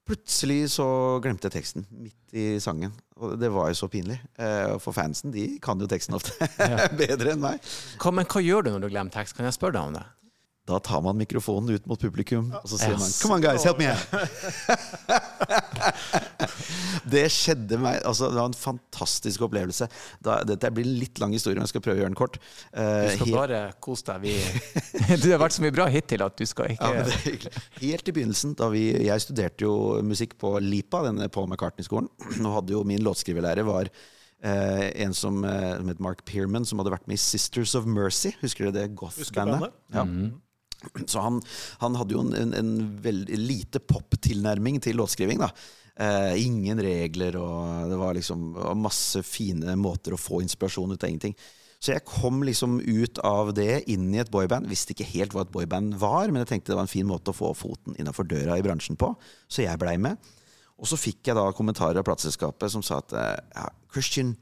Plutselig 0.07 0.68
så 0.70 0.84
glemte 1.22 1.49
jeg 1.49 1.55
teksten 1.57 1.87
midt 1.91 2.34
i 2.39 2.45
sangen. 2.62 2.93
Og 3.18 3.32
det 3.41 3.49
var 3.51 3.72
jo 3.72 3.78
så 3.80 3.89
pinlig. 3.91 4.20
Eh, 4.39 4.76
For 4.82 4.95
fansen 4.95 5.32
de 5.34 5.49
kan 5.62 5.80
jo 5.82 5.89
teksten 5.91 6.14
ofte 6.14 6.30
bedre 7.01 7.32
enn 7.34 7.43
meg. 7.43 7.59
Hva, 8.03 8.12
men 8.14 8.28
hva 8.30 8.43
gjør 8.45 8.66
du 8.66 8.70
når 8.76 8.84
du 8.87 8.93
glemmer 8.93 9.14
tekst? 9.14 9.34
Kan 9.34 9.49
jeg 9.49 9.57
spørre 9.59 9.74
deg 9.78 9.89
om 9.91 9.97
det? 9.99 10.05
Da 10.66 10.80
tar 10.82 10.98
man 11.04 11.14
mikrofonen 11.20 11.70
ut 11.76 11.84
mot 11.86 12.00
publikum, 12.02 12.48
og 12.58 12.64
så 12.66 12.78
sier 12.80 12.96
man 12.98 13.12
Come 13.22 13.36
on, 13.36 13.42
guys, 13.44 13.62
help 13.62 13.78
me 13.78 13.86
det 17.06 17.24
skjedde 17.32 17.78
meg 17.80 18.00
altså, 18.06 18.28
Det 18.32 18.38
var 18.40 18.48
en 18.50 18.56
fantastisk 18.58 19.44
opplevelse. 19.46 19.86
Da, 20.24 20.40
dette 20.48 20.70
blir 20.74 20.86
en 20.88 20.96
litt 21.00 21.20
lang 21.22 21.34
historie, 21.36 21.56
men 21.58 21.66
jeg 21.66 21.74
skal 21.74 21.84
prøve 21.84 21.98
å 21.98 22.02
gjøre 22.02 22.10
den 22.12 22.18
kort. 22.18 22.38
Du 22.40 22.80
Eh, 22.82 23.12
skal 23.14 23.26
helt- 23.30 23.36
bare 23.38 23.60
kose 23.82 24.04
deg. 24.08 24.26
Vi, 24.26 24.34
det 25.22 25.30
har 25.32 25.40
vært 25.42 25.56
så 25.56 25.62
mye 25.64 25.74
bra 25.76 25.86
hittil 25.92 26.24
at 26.26 26.36
du 26.38 26.44
skal 26.48 26.74
ikke 26.74 26.90
Ja, 26.90 27.04
men 27.06 27.06
det. 27.06 27.62
Helt 27.80 28.08
i 28.10 28.16
begynnelsen, 28.18 28.56
da 28.58 28.68
vi, 28.72 28.84
jeg 29.06 29.24
studerte 29.24 29.66
jo 29.68 29.76
musikk 30.06 30.34
på 30.42 30.56
LIPA, 30.62 31.04
denne 31.10 31.28
Paul 31.32 31.46
McCartney-skolen, 31.50 32.10
og 32.46 32.52
hadde 32.60 32.74
jo 32.76 32.82
min 32.86 33.04
låtskriverlærer 33.06 33.66
var 33.70 33.92
Uh, 34.46 34.92
en 35.00 35.14
som, 35.16 35.38
uh, 35.48 35.78
som 35.78 35.88
het 35.88 35.98
Mark 36.04 36.18
Pearman, 36.28 36.62
som 36.68 36.76
hadde 36.78 36.90
vært 36.92 37.06
med 37.08 37.16
i 37.16 37.22
Sisters 37.22 37.72
of 37.74 37.86
Mercy. 37.88 38.34
Husker 38.42 38.66
dere 38.68 38.74
det 38.84 38.90
goth-bandet? 39.00 39.72
Ja. 39.96 40.02
Så 41.07 41.24
han, 41.24 41.41
han 41.82 41.99
hadde 41.99 42.16
jo 42.16 42.22
en, 42.26 42.34
en, 42.37 42.55
en 42.57 42.72
veldig 43.03 43.41
lite 43.41 43.82
pop-tilnærming 43.82 44.80
til 44.84 44.99
låtskriving. 45.01 45.43
da. 45.43 45.51
Eh, 45.97 46.43
ingen 46.45 46.80
regler, 46.82 47.39
og 47.41 47.89
det 47.89 48.01
var 48.01 48.16
liksom 48.16 48.51
masse 48.76 49.22
fine 49.24 49.78
måter 49.80 50.12
å 50.12 50.20
få 50.20 50.43
inspirasjon 50.45 50.93
ut 50.93 51.01
av 51.03 51.09
ingenting. 51.09 51.37
Så 51.80 51.93
jeg 51.93 52.05
kom 52.09 52.43
liksom 52.45 52.78
ut 52.80 53.20
av 53.24 53.53
det 53.57 53.84
inn 53.93 54.09
i 54.14 54.20
et 54.20 54.30
boyband. 54.32 54.68
Visste 54.68 54.93
ikke 54.93 55.09
helt 55.09 55.37
hva 55.37 55.45
et 55.45 55.53
boyband 55.53 55.97
var, 56.01 56.28
men 56.28 56.43
jeg 56.43 56.51
tenkte 56.51 56.72
det 56.72 56.78
var 56.80 56.89
en 56.89 56.93
fin 56.93 57.09
måte 57.09 57.32
å 57.32 57.37
få 57.37 57.53
foten 57.57 57.97
innafor 58.01 58.28
døra 58.28 58.57
i 58.59 58.64
bransjen 58.64 58.99
på, 59.01 59.12
så 59.49 59.64
jeg 59.64 59.80
blei 59.80 59.97
med. 60.01 60.20
Og 60.76 60.89
så 60.91 60.99
fikk 61.01 61.30
jeg 61.30 61.39
da 61.39 61.47
kommentarer 61.57 62.01
av 62.01 62.09
plateselskapet 62.09 62.72
som 62.72 62.84
sa 62.84 63.01
at 63.01 63.16
eh, 63.16 63.37
ja, 63.57 63.68
Christian, 63.93 64.34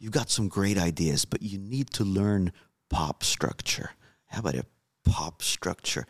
you 0.00 0.12
got 0.12 0.30
some 0.30 0.48
great 0.48 0.80
ideas, 0.80 1.26
but 1.28 1.42
you 1.42 1.58
need 1.58 1.92
to 1.92 2.04
learn 2.04 2.52
pop 2.88 3.24
structure. 3.24 3.92
Jeg 4.32 4.44
bare 4.44 4.64
Pop 5.06 5.42
structure. 5.46 6.06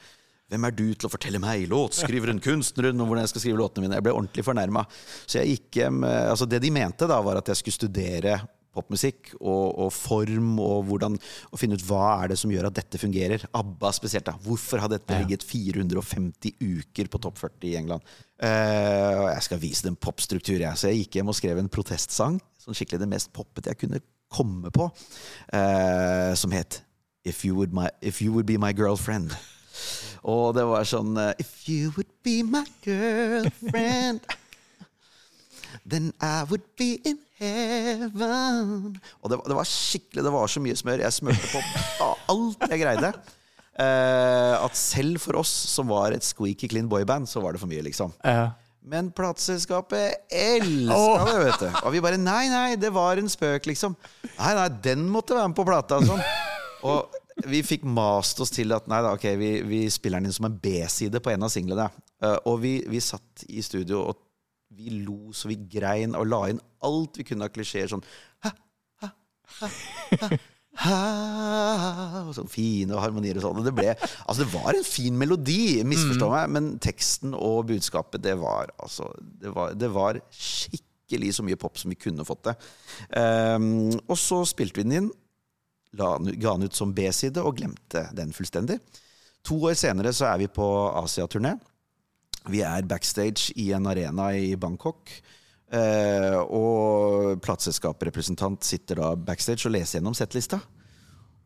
Hvem 0.52 0.66
er 0.68 0.74
du 0.76 0.88
til 0.92 1.08
å 1.08 1.12
fortelle 1.12 1.40
meg, 1.40 1.64
låtskriveren, 1.70 2.40
kunstneren, 2.44 2.98
om 3.00 3.08
hvordan 3.08 3.24
jeg 3.24 3.32
skal 3.32 3.44
skrive 3.46 3.60
låtene 3.62 3.86
mine? 3.86 3.96
Jeg 3.96 4.04
ble 4.04 4.12
ordentlig 4.12 4.44
fornærma. 4.44 4.82
Så 5.24 5.38
jeg 5.40 5.54
gikk 5.54 5.78
hjem 5.80 6.02
eh, 6.04 6.26
Altså, 6.28 6.48
det 6.48 6.60
de 6.60 6.72
mente, 6.74 7.08
da, 7.08 7.22
var 7.24 7.40
at 7.40 7.48
jeg 7.48 7.62
skulle 7.62 7.78
studere 7.78 8.42
popmusikk 8.72 9.34
og, 9.36 9.80
og 9.84 9.88
form 9.92 10.54
og 10.64 10.86
hvordan 10.88 11.16
og 11.18 11.60
finne 11.60 11.76
ut 11.76 11.84
hva 11.84 12.22
er 12.22 12.32
det 12.32 12.38
som 12.40 12.52
gjør 12.52 12.68
at 12.68 12.76
dette 12.76 13.00
fungerer. 13.00 13.46
ABBA 13.56 13.94
spesielt. 13.96 14.28
da 14.28 14.36
Hvorfor 14.44 14.80
har 14.84 14.92
dette 14.92 15.18
ligget 15.24 15.44
450 15.44 16.56
uker 16.60 17.10
på 17.12 17.20
topp 17.24 17.40
40 17.40 17.68
i 17.68 17.74
England? 17.80 18.14
Og 18.44 19.26
jeg 19.28 19.48
skal 19.48 19.60
vise 19.60 19.88
dem 19.88 19.96
popstruktur, 20.00 20.56
jeg. 20.56 20.72
Så 20.76 20.88
jeg 20.88 21.04
gikk 21.04 21.20
hjem 21.20 21.32
og 21.32 21.36
skrev 21.36 21.60
en 21.60 21.72
protestsang. 21.72 22.40
Sånn 22.60 22.76
skikkelig 22.76 23.04
det 23.04 23.12
mest 23.12 23.32
poppete 23.36 23.72
jeg 23.72 23.84
kunne 23.84 24.04
komme 24.32 24.72
på. 24.72 24.88
Uh, 25.52 26.32
som 26.38 26.52
het 26.56 26.80
If 27.24 27.44
you, 27.44 27.54
would 27.54 27.72
my, 27.72 27.88
If 28.00 28.20
you 28.20 28.32
Would 28.32 28.46
Be 28.46 28.58
My 28.58 28.72
Girlfriend. 28.72 29.34
Og 30.22 30.54
det 30.54 30.62
var 30.66 30.86
sånn 30.86 31.16
eh, 31.18 31.32
If 31.42 31.64
you 31.66 31.90
would 31.96 32.10
be 32.22 32.42
my 32.46 32.62
girlfriend 32.84 34.22
Then 35.82 36.12
I 36.22 36.44
would 36.46 36.62
be 36.78 37.00
in 37.08 37.18
heaven 37.40 39.00
Og 39.18 39.32
det, 39.32 39.38
det 39.50 39.56
var 39.58 39.66
skikkelig 39.66 40.22
Det 40.22 40.34
var 40.34 40.52
så 40.52 40.62
mye 40.62 40.78
smør. 40.78 41.02
Jeg 41.02 41.16
smurte 41.16 41.48
på 41.50 41.62
alt 42.32 42.68
jeg 42.70 42.80
greide. 42.84 43.10
Eh, 43.72 44.54
at 44.62 44.76
selv 44.78 45.18
for 45.24 45.40
oss 45.40 45.50
som 45.72 45.88
var 45.90 46.14
et 46.14 46.24
squeaky 46.24 46.68
clean 46.70 46.88
boyband, 46.88 47.26
så 47.28 47.42
var 47.42 47.56
det 47.56 47.60
for 47.62 47.70
mye, 47.70 47.82
liksom. 47.84 48.12
Ja. 48.24 48.52
Men 48.82 49.10
plateselskapet 49.14 50.30
elska 50.32 51.26
det, 51.28 51.36
vet 51.46 51.60
du. 51.64 51.68
Og 51.82 51.92
vi 51.94 52.02
bare 52.04 52.20
Nei, 52.20 52.46
nei, 52.52 52.76
det 52.80 52.92
var 52.94 53.20
en 53.20 53.30
spøk, 53.32 53.68
liksom. 53.70 53.96
Nei, 54.38 54.54
nei, 54.58 54.68
den 54.86 55.04
måtte 55.12 55.36
være 55.38 55.50
med 55.50 55.58
på 55.58 55.66
plata. 55.68 56.00
Sånn. 56.06 56.22
Og 56.88 57.46
vi 57.48 57.62
fikk 57.64 57.84
mast 57.88 58.40
oss 58.42 58.52
til 58.52 58.74
at 58.76 58.88
nei 58.90 59.00
da, 59.04 59.14
ok, 59.16 59.26
vi, 59.40 59.50
vi 59.66 59.80
spiller 59.92 60.20
den 60.20 60.30
inn 60.30 60.36
som 60.36 60.48
en 60.48 60.58
B-side 60.62 61.22
på 61.22 61.32
en 61.32 61.46
av 61.46 61.52
singlene. 61.52 61.88
Eh, 62.22 62.38
og 62.50 62.60
vi, 62.64 62.76
vi 62.90 63.00
satt 63.02 63.46
i 63.48 63.62
studio, 63.64 64.04
og 64.10 64.20
vi 64.76 65.02
lo 65.02 65.32
så 65.36 65.50
vi 65.50 65.58
grein, 65.70 66.16
og 66.18 66.28
la 66.28 66.46
inn 66.52 66.62
alt 66.86 67.18
vi 67.20 67.26
kunne 67.28 67.48
av 67.48 67.52
klisjeer. 67.54 67.90
Sånn 67.92 68.04
ha, 68.44 68.52
ha, 69.02 69.10
ha, 69.60 69.68
ha, 70.20 70.28
ha, 70.82 72.22
og 72.26 72.32
sånn 72.36 72.52
fine 72.52 73.00
harmonier 73.00 73.40
og 73.40 73.46
sånn. 73.46 73.64
Det 73.66 73.74
ble 73.76 73.90
Altså, 73.92 74.42
det 74.44 74.50
var 74.54 74.72
en 74.76 74.86
fin 74.86 75.18
melodi, 75.18 75.82
misforstå 75.88 76.30
meg, 76.32 76.54
men 76.56 76.70
teksten 76.82 77.36
og 77.36 77.66
budskapet, 77.72 78.22
det 78.24 78.38
var 78.40 78.72
altså 78.78 79.10
Det 79.20 79.52
var, 79.54 79.76
det 79.76 79.92
var 79.92 80.20
skikkelig 80.32 81.34
så 81.36 81.44
mye 81.44 81.60
pop 81.60 81.76
som 81.80 81.92
vi 81.92 82.00
kunne 82.00 82.24
fått 82.24 82.46
det. 82.48 82.56
Um, 83.12 83.90
og 84.06 84.16
så 84.20 84.40
spilte 84.48 84.80
vi 84.80 84.86
den 84.88 84.98
inn, 85.02 85.10
la, 85.98 86.14
ga 86.18 86.54
den 86.56 86.68
ut 86.68 86.76
som 86.76 86.94
B-side 86.96 87.42
og 87.42 87.58
glemte 87.60 88.06
den 88.16 88.32
fullstendig. 88.34 88.78
To 89.46 89.58
år 89.68 89.76
senere 89.78 90.12
så 90.14 90.28
er 90.30 90.42
vi 90.44 90.50
på 90.52 90.66
Asia-turné. 91.02 91.56
Vi 92.50 92.62
er 92.66 92.86
backstage 92.88 93.54
i 93.58 93.70
en 93.74 93.86
arena 93.90 94.30
i 94.34 94.54
Bangkok. 94.58 95.10
Eh, 95.72 96.36
og 96.36 97.38
plateselskapsrepresentant 97.42 98.64
sitter 98.66 99.00
da 99.00 99.12
backstage 99.16 99.66
og 99.68 99.74
leser 99.76 99.98
gjennom 99.98 100.16
settlista. 100.16 100.60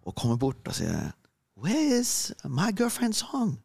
Og 0.06 0.14
kommer 0.18 0.38
bort 0.40 0.66
og 0.66 0.76
sier 0.76 1.12
Where 1.56 2.00
is 2.00 2.32
my 2.44 2.68
girlfriend's 2.72 3.22
song? 3.24 3.56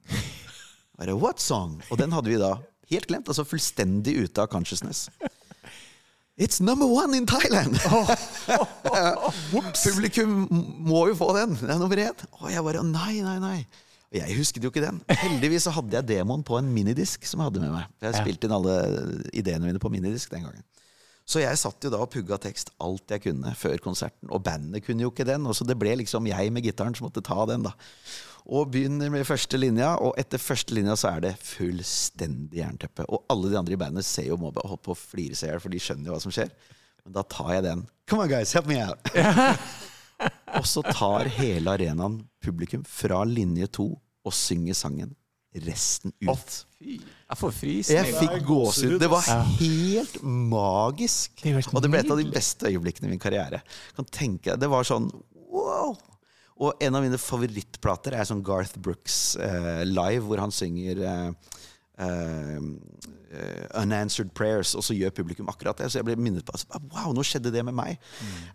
Bare, 0.98 1.16
What 1.18 1.42
song? 1.42 1.82
Og 1.92 2.00
den 2.00 2.14
hadde 2.16 2.32
vi 2.32 2.40
da 2.40 2.56
helt 2.92 3.08
glemt. 3.10 3.28
Altså 3.28 3.48
fullstendig 3.48 4.16
ute 4.22 4.44
av 4.44 4.52
consciousness. 4.52 5.10
It's 6.38 6.62
number 6.62 6.88
one 6.88 7.18
in 7.18 7.28
Thailand! 7.28 7.76
Publikum 9.84 10.48
må 10.88 11.06
jo 11.12 11.16
få 11.20 11.32
den. 11.38 11.58
Det 11.60 11.70
er 11.70 11.82
nummer 11.82 12.00
én. 12.00 12.28
Og 12.40 12.52
jeg 12.52 12.64
bare 12.66 12.84
Nei, 12.88 13.20
nei, 13.26 13.38
nei. 13.44 13.60
Og 14.12 14.20
jeg 14.20 14.38
husket 14.40 14.64
jo 14.64 14.72
ikke 14.72 14.84
den. 14.84 15.00
Heldigvis 15.08 15.68
så 15.68 15.72
hadde 15.76 15.96
jeg 15.96 16.08
demoen 16.10 16.44
på 16.44 16.58
en 16.60 16.72
minidisk 16.72 17.24
som 17.28 17.40
jeg 17.40 17.52
hadde 17.52 17.64
med 17.64 17.76
meg. 17.78 17.86
Jeg 18.04 18.18
spilte 18.20 18.48
inn 18.48 18.56
alle 18.58 18.76
ideene 19.32 19.70
mine 19.70 19.80
på 19.80 19.92
minidisk 19.92 20.34
den 20.34 20.48
gangen. 20.48 20.66
Så 21.32 21.40
jeg 21.40 21.60
satt 21.62 21.86
jo 21.86 21.92
da 21.94 22.02
og 22.04 22.10
pugga 22.12 22.36
tekst 22.42 22.74
alt 22.84 23.14
jeg 23.14 23.24
kunne 23.24 23.54
før 23.56 23.80
konserten. 23.84 24.28
Og 24.34 24.42
bandet 24.44 24.84
kunne 24.84 25.06
jo 25.06 25.14
ikke 25.14 25.28
den, 25.28 25.46
og 25.48 25.56
så 25.56 25.68
det 25.68 25.78
ble 25.80 25.94
liksom 26.02 26.28
jeg 26.28 26.52
med 26.52 26.66
gitaren 26.66 26.96
som 26.98 27.08
måtte 27.08 27.24
ta 27.24 27.46
den. 27.48 27.64
da. 27.68 27.72
Og 28.50 28.72
begynner 28.74 29.12
med 29.14 29.28
første 29.28 29.60
linja, 29.60 29.94
og 30.02 30.16
etter 30.20 30.42
første 30.42 30.74
linja 30.74 30.96
så 30.98 31.12
er 31.12 31.26
det 31.28 31.36
fullstendig 31.46 32.62
jernteppe. 32.64 33.06
Og 33.08 33.26
alle 33.32 33.52
de 33.52 33.60
andre 33.60 33.78
i 33.78 33.80
bandet 33.80 34.08
ser 34.08 34.30
jo 34.32 34.40
mobba 34.42 34.64
og 34.64 34.74
holder 34.74 34.86
på 34.88 34.96
å 34.96 35.02
flire 35.02 35.38
seg 35.38 35.50
i 35.50 35.52
hjel, 35.52 35.64
for 35.64 35.74
de 35.74 35.82
skjønner 35.82 36.10
jo 36.10 36.16
hva 36.16 36.24
som 36.24 36.34
skjer. 36.34 36.52
Men 37.06 37.16
da 37.18 37.24
tar 37.30 37.54
jeg 37.56 37.66
den. 37.70 37.86
Come 38.10 38.26
on, 38.26 38.32
guys, 38.32 38.54
help 38.58 38.70
me 38.70 38.82
out! 38.82 39.12
og 40.58 40.68
så 40.70 40.84
tar 40.90 41.30
hele 41.38 41.78
arenaen 41.78 42.22
publikum 42.44 42.84
fra 42.88 43.24
linje 43.30 43.70
to 43.78 43.88
og 44.22 44.36
synger 44.36 44.78
sangen 44.78 45.16
resten 45.66 46.14
ut. 46.24 46.54
Jeg 46.80 47.38
får 47.38 47.54
frysninger. 47.56 48.08
Jeg 48.08 48.20
fikk 48.22 48.46
gåsehud. 48.48 49.00
Det 49.02 49.10
var 49.12 49.26
helt 49.60 50.22
magisk. 50.24 51.34
Det 51.42 51.52
er 51.52 51.68
Og 51.74 51.84
det 51.84 51.92
ble 51.92 52.04
et 52.04 52.14
av 52.14 52.22
de 52.22 52.30
beste 52.32 52.70
øyeblikkene 52.72 53.10
i 53.10 53.14
min 53.16 53.22
karriere. 53.22 53.62
Kan 53.98 54.08
tenke, 54.08 54.56
Det 54.56 54.70
var 54.72 54.88
sånn 54.88 55.10
wow! 55.52 55.98
Og 56.62 56.84
en 56.84 56.98
av 56.98 57.06
mine 57.06 57.18
favorittplater 57.18 58.14
er 58.14 58.28
sånn 58.30 58.44
Garth 58.46 58.78
Brooks 58.84 59.36
uh, 59.42 59.82
live, 59.88 60.24
hvor 60.28 60.42
han 60.44 60.54
synger 60.54 61.02
uh, 61.02 61.56
eh, 63.32 63.82
Unanswered 63.82 64.34
Prayers, 64.36 64.74
og 64.76 64.84
så 64.86 64.96
gjør 64.96 65.14
publikum 65.16 65.50
akkurat 65.52 65.80
det. 65.80 65.90
Så 65.92 66.00
jeg 66.00 66.08
ble 66.08 66.18
minnet 66.20 66.46
på 66.48 66.56
altså, 66.56 66.82
Wow, 66.92 67.14
nå 67.16 67.24
skjedde 67.28 67.54
det 67.54 67.64
med 67.68 67.76
meg. 67.78 68.00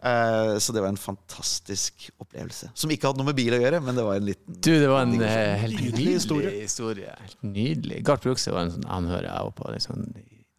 Eh, 0.00 0.56
så 0.62 0.74
det 0.74 0.82
var 0.84 0.92
en 0.92 1.00
fantastisk 1.00 2.08
opplevelse. 2.22 2.70
Som 2.74 2.92
ikke 2.94 3.10
hadde 3.10 3.22
noe 3.22 3.30
med 3.30 3.38
bil 3.38 3.56
å 3.56 3.60
gjøre, 3.60 3.80
men 3.84 3.98
det 3.98 4.06
var 4.06 4.20
en 4.20 4.28
liten 4.28 4.58
Du, 4.58 4.72
det 4.72 4.90
var 4.90 5.06
en 5.06 5.14
en 5.16 5.28
helt 5.62 5.80
Nydelig 5.80 6.18
historie. 6.18 6.52
historie. 6.60 7.14
Helt 7.22 7.46
nydelig. 7.46 8.02
Garth 8.06 8.26
Brooks 8.26 8.48
var 8.50 8.66
en 8.66 8.74
sånn 8.76 8.90
han 8.90 9.08
hører 9.12 9.30
jeg 9.30 9.48
også 9.48 9.56
på. 9.60 9.70
Det 9.70 9.80
er, 9.80 9.86
sånn, 9.86 10.04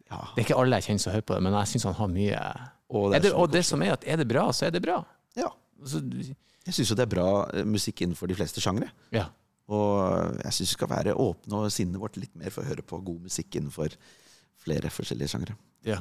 ja. 0.08 0.24
det 0.34 0.42
er 0.42 0.48
ikke 0.48 0.58
alle 0.64 0.80
jeg 0.80 0.90
kjenner 0.90 1.06
som 1.06 1.16
hører 1.16 1.30
på 1.30 1.38
det, 1.38 1.46
men 1.46 1.60
jeg 1.60 1.72
syns 1.74 1.88
han 1.90 1.98
har 2.00 2.12
mye 2.16 2.42
Og 2.88 3.08
det 3.12 3.16
er 3.16 3.18
er 3.20 3.28
det, 3.28 3.32
Og 3.36 3.54
det 3.54 3.64
som 3.68 3.86
er 3.86 3.96
at 3.98 4.04
er 4.06 4.20
det 4.20 4.28
bra, 4.28 4.50
så 4.52 4.68
er 4.68 4.76
det 4.76 4.84
bra. 4.84 5.02
ja. 5.38 5.52
Så, 5.86 6.00
Jeg 6.68 6.76
syns 6.76 6.92
jo 6.92 6.96
det 6.98 7.06
er 7.06 7.12
bra 7.16 7.28
eh, 7.56 7.64
musikk 7.68 8.02
innenfor 8.04 8.28
de 8.30 8.36
fleste 8.38 8.62
sjangre. 8.64 8.90
ja. 9.14 9.26
Og 9.68 10.38
jeg 10.40 10.52
syns 10.56 10.70
vi 10.70 10.74
skal 10.78 10.88
være 10.88 11.12
åpne 11.20 11.58
og 11.60 11.72
sinnet 11.74 12.00
vårt 12.00 12.14
litt 12.16 12.32
mer 12.40 12.48
for 12.54 12.64
å 12.64 12.68
høre 12.70 12.80
på 12.88 13.02
god 13.04 13.26
musikk 13.26 13.58
innenfor 13.58 13.92
flere 14.64 14.88
forskjellige 14.88 15.28
sjangre. 15.34 15.56
Ja. 15.84 15.98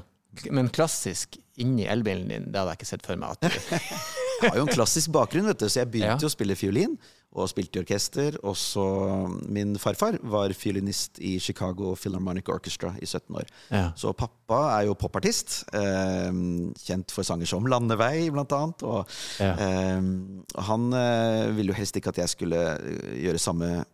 Men 0.55 0.70
klassisk 0.72 1.36
inni 1.59 1.84
elbilen 1.91 2.30
din, 2.32 2.45
det 2.53 2.61
hadde 2.61 2.72
jeg 2.78 2.80
ikke 2.80 2.88
sett 2.93 3.03
for 3.09 3.20
meg. 3.20 3.36
at 3.36 3.57
Jeg 4.41 4.51
har 4.53 4.55
jo 4.61 4.63
en 4.70 4.72
klassisk 4.72 5.11
bakgrunn, 5.11 5.49
vet 5.49 5.59
du, 5.59 5.65
så 5.68 5.82
jeg 5.82 5.91
begynte 5.97 6.24
Ja. 6.24 6.30
å 6.30 6.32
spille 6.32 6.55
fiolin. 6.55 6.95
Og 7.38 7.49
spilte 7.51 7.77
i 7.77 7.83
orkester. 7.83 8.38
Og 8.43 8.55
så 8.57 8.83
Min 9.47 9.75
farfar 9.77 10.17
var 10.25 10.49
fiolinist 10.57 11.19
i 11.21 11.35
Chicago 11.43 11.91
Philharmonic 11.95 12.49
Orchestra 12.49 12.95
i 13.01 13.05
17 13.05 13.35
år. 13.38 13.45
Ja. 13.69 13.91
Så 13.95 14.13
pappa 14.17 14.61
er 14.79 14.88
jo 14.88 14.95
popartist. 14.97 15.59
Eh, 15.77 16.31
kjent 16.88 17.13
for 17.13 17.23
sanger 17.27 17.45
som 17.45 17.65
'Landevei', 17.67 18.31
blant 18.33 18.51
annet. 18.57 18.81
Og 18.83 19.05
Ja. 19.39 19.53
eh, 19.53 20.01
han 20.69 20.93
eh, 20.93 21.51
ville 21.53 21.71
jo 21.73 21.77
helst 21.77 21.95
ikke 21.95 22.09
at 22.09 22.17
jeg 22.23 22.29
skulle 22.33 22.57
eh, 22.57 23.21
gjøre 23.27 23.39
samme 23.39 23.85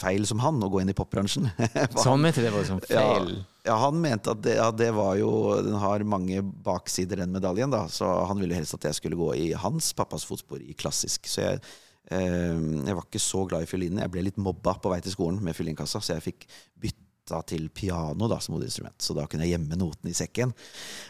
feil 0.00 0.24
som 0.24 0.38
han, 0.40 0.62
og 0.64 0.72
gå 0.72 0.80
inn 0.80 0.88
i 0.88 0.96
popbransjen. 0.96 1.50
Så 2.00 2.08
han 2.08 2.22
mente 2.22 2.40
det 2.40 2.50
var 2.54 2.62
liksom 2.62 2.80
feil? 2.86 3.34
Ja, 3.36 3.44
ja, 3.66 3.76
han 3.82 3.98
mente 4.00 4.30
at 4.32 4.40
det, 4.40 4.54
ja, 4.56 4.70
det 4.72 4.88
var 4.96 5.18
jo 5.20 5.28
Den 5.62 5.74
har 5.82 6.00
mange 6.08 6.40
baksider, 6.42 7.16
den 7.20 7.32
medaljen, 7.34 7.70
da. 7.70 7.82
Så 7.92 8.06
han 8.26 8.40
ville 8.40 8.54
helst 8.56 8.74
at 8.78 8.86
jeg 8.88 8.94
skulle 8.96 9.18
gå 9.20 9.34
i 9.36 9.52
hans 9.52 9.92
pappas 9.92 10.24
fotspor 10.24 10.62
i 10.64 10.72
klassisk. 10.72 11.26
Så 11.28 11.42
jeg, 11.44 11.60
jeg 12.10 12.96
var 12.96 13.04
ikke 13.06 13.22
så 13.22 13.44
glad 13.46 13.64
i 13.64 13.70
fiolinen. 13.70 14.02
Jeg 14.02 14.12
ble 14.12 14.24
litt 14.26 14.40
mobba 14.40 14.74
på 14.82 14.90
vei 14.90 14.98
til 15.04 15.14
skolen 15.14 15.38
med 15.44 15.54
fiolinkassa, 15.54 16.02
så 16.02 16.16
jeg 16.16 16.24
fikk 16.24 16.48
bytta 16.82 17.38
til 17.46 17.68
piano 17.70 18.26
da 18.30 18.40
som 18.42 18.56
hovedinstrument. 18.56 18.98
Så 18.98 19.14
da 19.14 19.26
kunne 19.30 19.46
jeg 19.46 19.54
gjemme 19.54 19.78
notene 19.78 20.10
i 20.10 20.16
sekken. 20.18 20.50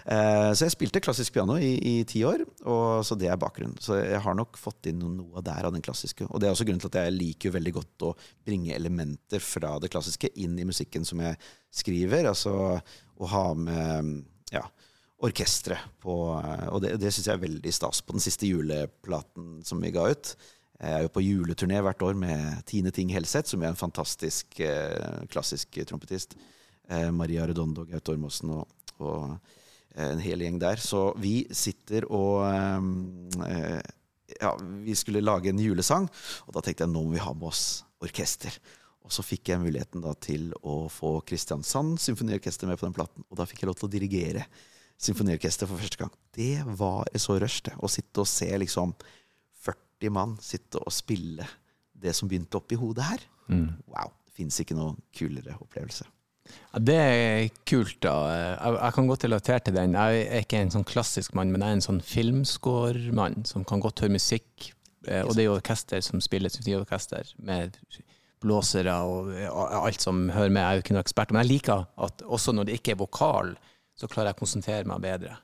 Eh, 0.05 0.51
så 0.53 0.67
jeg 0.67 0.75
spilte 0.75 1.01
klassisk 1.01 1.33
piano 1.33 1.57
i, 1.57 1.73
i 1.79 1.95
ti 2.09 2.21
år, 2.29 2.45
og 2.69 3.01
så 3.07 3.17
det 3.17 3.31
er 3.33 3.41
bakgrunnen. 3.41 3.79
Så 3.81 3.97
jeg 3.97 4.21
har 4.21 4.37
nok 4.37 4.61
fått 4.61 4.91
inn 4.93 5.01
noe 5.01 5.45
der 5.47 5.69
av 5.69 5.73
den 5.73 5.85
klassiske. 5.85 6.29
Og 6.29 6.43
det 6.43 6.51
er 6.51 6.57
også 6.57 6.69
grunnen 6.69 6.83
til 6.85 6.93
at 6.93 7.01
jeg 7.01 7.17
liker 7.17 7.57
veldig 7.57 7.75
godt 7.79 8.07
å 8.11 8.13
bringe 8.45 8.77
elementer 8.77 9.41
fra 9.41 9.79
det 9.81 9.93
klassiske 9.93 10.33
inn 10.45 10.59
i 10.61 10.69
musikken 10.69 11.09
som 11.09 11.25
jeg 11.25 11.41
skriver. 11.83 12.29
Altså 12.35 12.55
å 12.77 13.33
ha 13.33 13.47
med 13.57 14.21
ja, 14.53 14.67
orkestre 15.25 15.77
på 16.01 16.15
Og 16.33 16.79
det, 16.83 16.95
det 17.01 17.13
syns 17.13 17.29
jeg 17.29 17.37
er 17.37 17.45
veldig 17.45 17.73
stas 17.75 18.01
på 18.05 18.17
den 18.17 18.25
siste 18.25 18.49
juleplaten 18.49 19.61
som 19.67 19.83
vi 19.83 19.93
ga 19.95 20.09
ut. 20.11 20.35
Jeg 20.81 20.97
er 20.97 21.03
jo 21.05 21.13
på 21.13 21.21
juleturné 21.21 21.77
hvert 21.85 22.03
år 22.07 22.17
med 22.17 22.63
Tine 22.69 22.89
Ting 22.95 23.11
Helseth, 23.13 23.51
som 23.53 23.61
er 23.61 23.69
en 23.69 23.79
fantastisk 23.79 24.63
eh, 24.65 25.27
klassisk 25.29 25.77
trompetist. 25.89 26.39
Eh, 26.89 27.11
Maria 27.13 27.45
Redondo, 27.49 27.85
Gaute 27.85 28.15
Ormåsen 28.15 28.55
og, 28.55 28.71
og 28.97 29.27
eh, 29.93 30.07
en 30.07 30.23
hel 30.25 30.41
gjeng 30.47 30.57
der. 30.63 30.81
Så 30.81 31.11
vi 31.21 31.45
sitter 31.53 32.09
og 32.09 32.47
Ja, 34.41 34.55
vi 34.87 34.95
skulle 34.95 35.21
lage 35.21 35.51
en 35.51 35.59
julesang, 35.59 36.07
og 36.47 36.55
da 36.55 36.63
tenkte 36.63 36.87
jeg 36.87 36.93
nå 36.93 37.03
må 37.03 37.17
vi 37.17 37.21
ha 37.21 37.33
med 37.35 37.49
oss 37.51 37.83
orkester. 38.01 38.55
Og 39.05 39.13
så 39.13 39.25
fikk 39.27 39.51
jeg 39.51 39.61
muligheten 39.61 40.05
da 40.05 40.15
til 40.23 40.53
å 40.63 40.85
få 40.93 41.17
Kristiansand 41.27 41.99
Symfoniorkester 42.01 42.71
med 42.71 42.79
på 42.79 42.87
den 42.87 42.95
platen, 42.97 43.27
og 43.29 43.41
da 43.41 43.45
fikk 43.51 43.65
jeg 43.65 43.73
lov 43.73 43.81
til 43.81 43.91
å 43.91 43.93
dirigere 43.99 44.47
symfoniorkester 45.01 45.69
for 45.69 45.81
første 45.81 45.99
gang. 46.01 46.13
Det 46.37 46.63
var 46.79 47.09
så 47.19 47.39
rush, 47.41 47.65
det. 47.67 47.75
Å 47.81 47.89
sitte 47.91 48.23
og 48.23 48.29
se 48.29 48.49
liksom 48.63 48.95
40 50.01 50.11
mann 50.17 50.37
sitte 50.41 50.81
og 50.81 50.93
spille 50.93 51.47
det 52.01 52.15
som 52.17 52.29
begynte 52.31 52.57
oppi 52.57 52.79
hodet 52.81 53.05
her. 53.05 53.21
Wow. 53.51 54.13
Det 54.27 54.33
fins 54.39 54.61
ikke 54.63 54.77
noe 54.79 54.95
kulere 55.17 55.57
opplevelse. 55.61 56.07
Ja, 56.73 56.79
det 56.83 56.95
er 56.99 57.49
kult, 57.69 57.99
da. 58.03 58.15
Jeg, 58.33 58.75
jeg 58.81 58.95
kan 58.97 59.07
godt 59.11 59.25
relatere 59.27 59.61
til 59.67 59.75
den. 59.77 59.93
Jeg 59.95 60.23
er 60.31 60.41
ikke 60.47 60.63
en 60.65 60.73
sånn 60.73 60.87
klassisk 60.89 61.35
mann, 61.37 61.53
men 61.53 61.61
jeg 61.63 61.69
er 61.69 61.79
en 61.79 61.85
sånn 61.85 62.01
filmscore-mann 62.03 63.45
som 63.47 63.65
kan 63.69 63.83
godt 63.85 64.01
høre 64.03 64.17
musikk. 64.17 64.71
Eh, 65.07 65.23
Og 65.27 65.35
det 65.37 65.45
er 65.45 65.51
jo 65.51 65.59
orkester 65.59 66.01
som 66.05 66.21
spiller 66.25 66.51
symfoniorkester 66.53 67.35
med 67.45 67.77
blåsere 68.41 68.95
og 69.05 69.31
og 69.51 69.87
alt 69.87 70.01
som 70.03 70.29
hører 70.33 70.51
med. 70.51 70.63
Jeg 70.63 70.71
er 70.71 70.79
jo 70.79 70.85
ikke 70.85 70.95
noen 70.97 71.05
ekspert, 71.05 71.31
men 71.33 71.43
jeg 71.45 71.53
liker 71.59 71.85
at 72.01 72.23
også 72.25 72.53
når 72.57 72.65
det 72.71 72.79
ikke 72.81 72.95
er 72.97 73.01
vokal, 73.03 73.55
så 74.01 74.09
klarer 74.09 74.31
jeg 74.33 74.39
å 74.39 74.41
konsentrere 74.41 74.89
meg 74.89 75.03
bedre. 75.05 75.37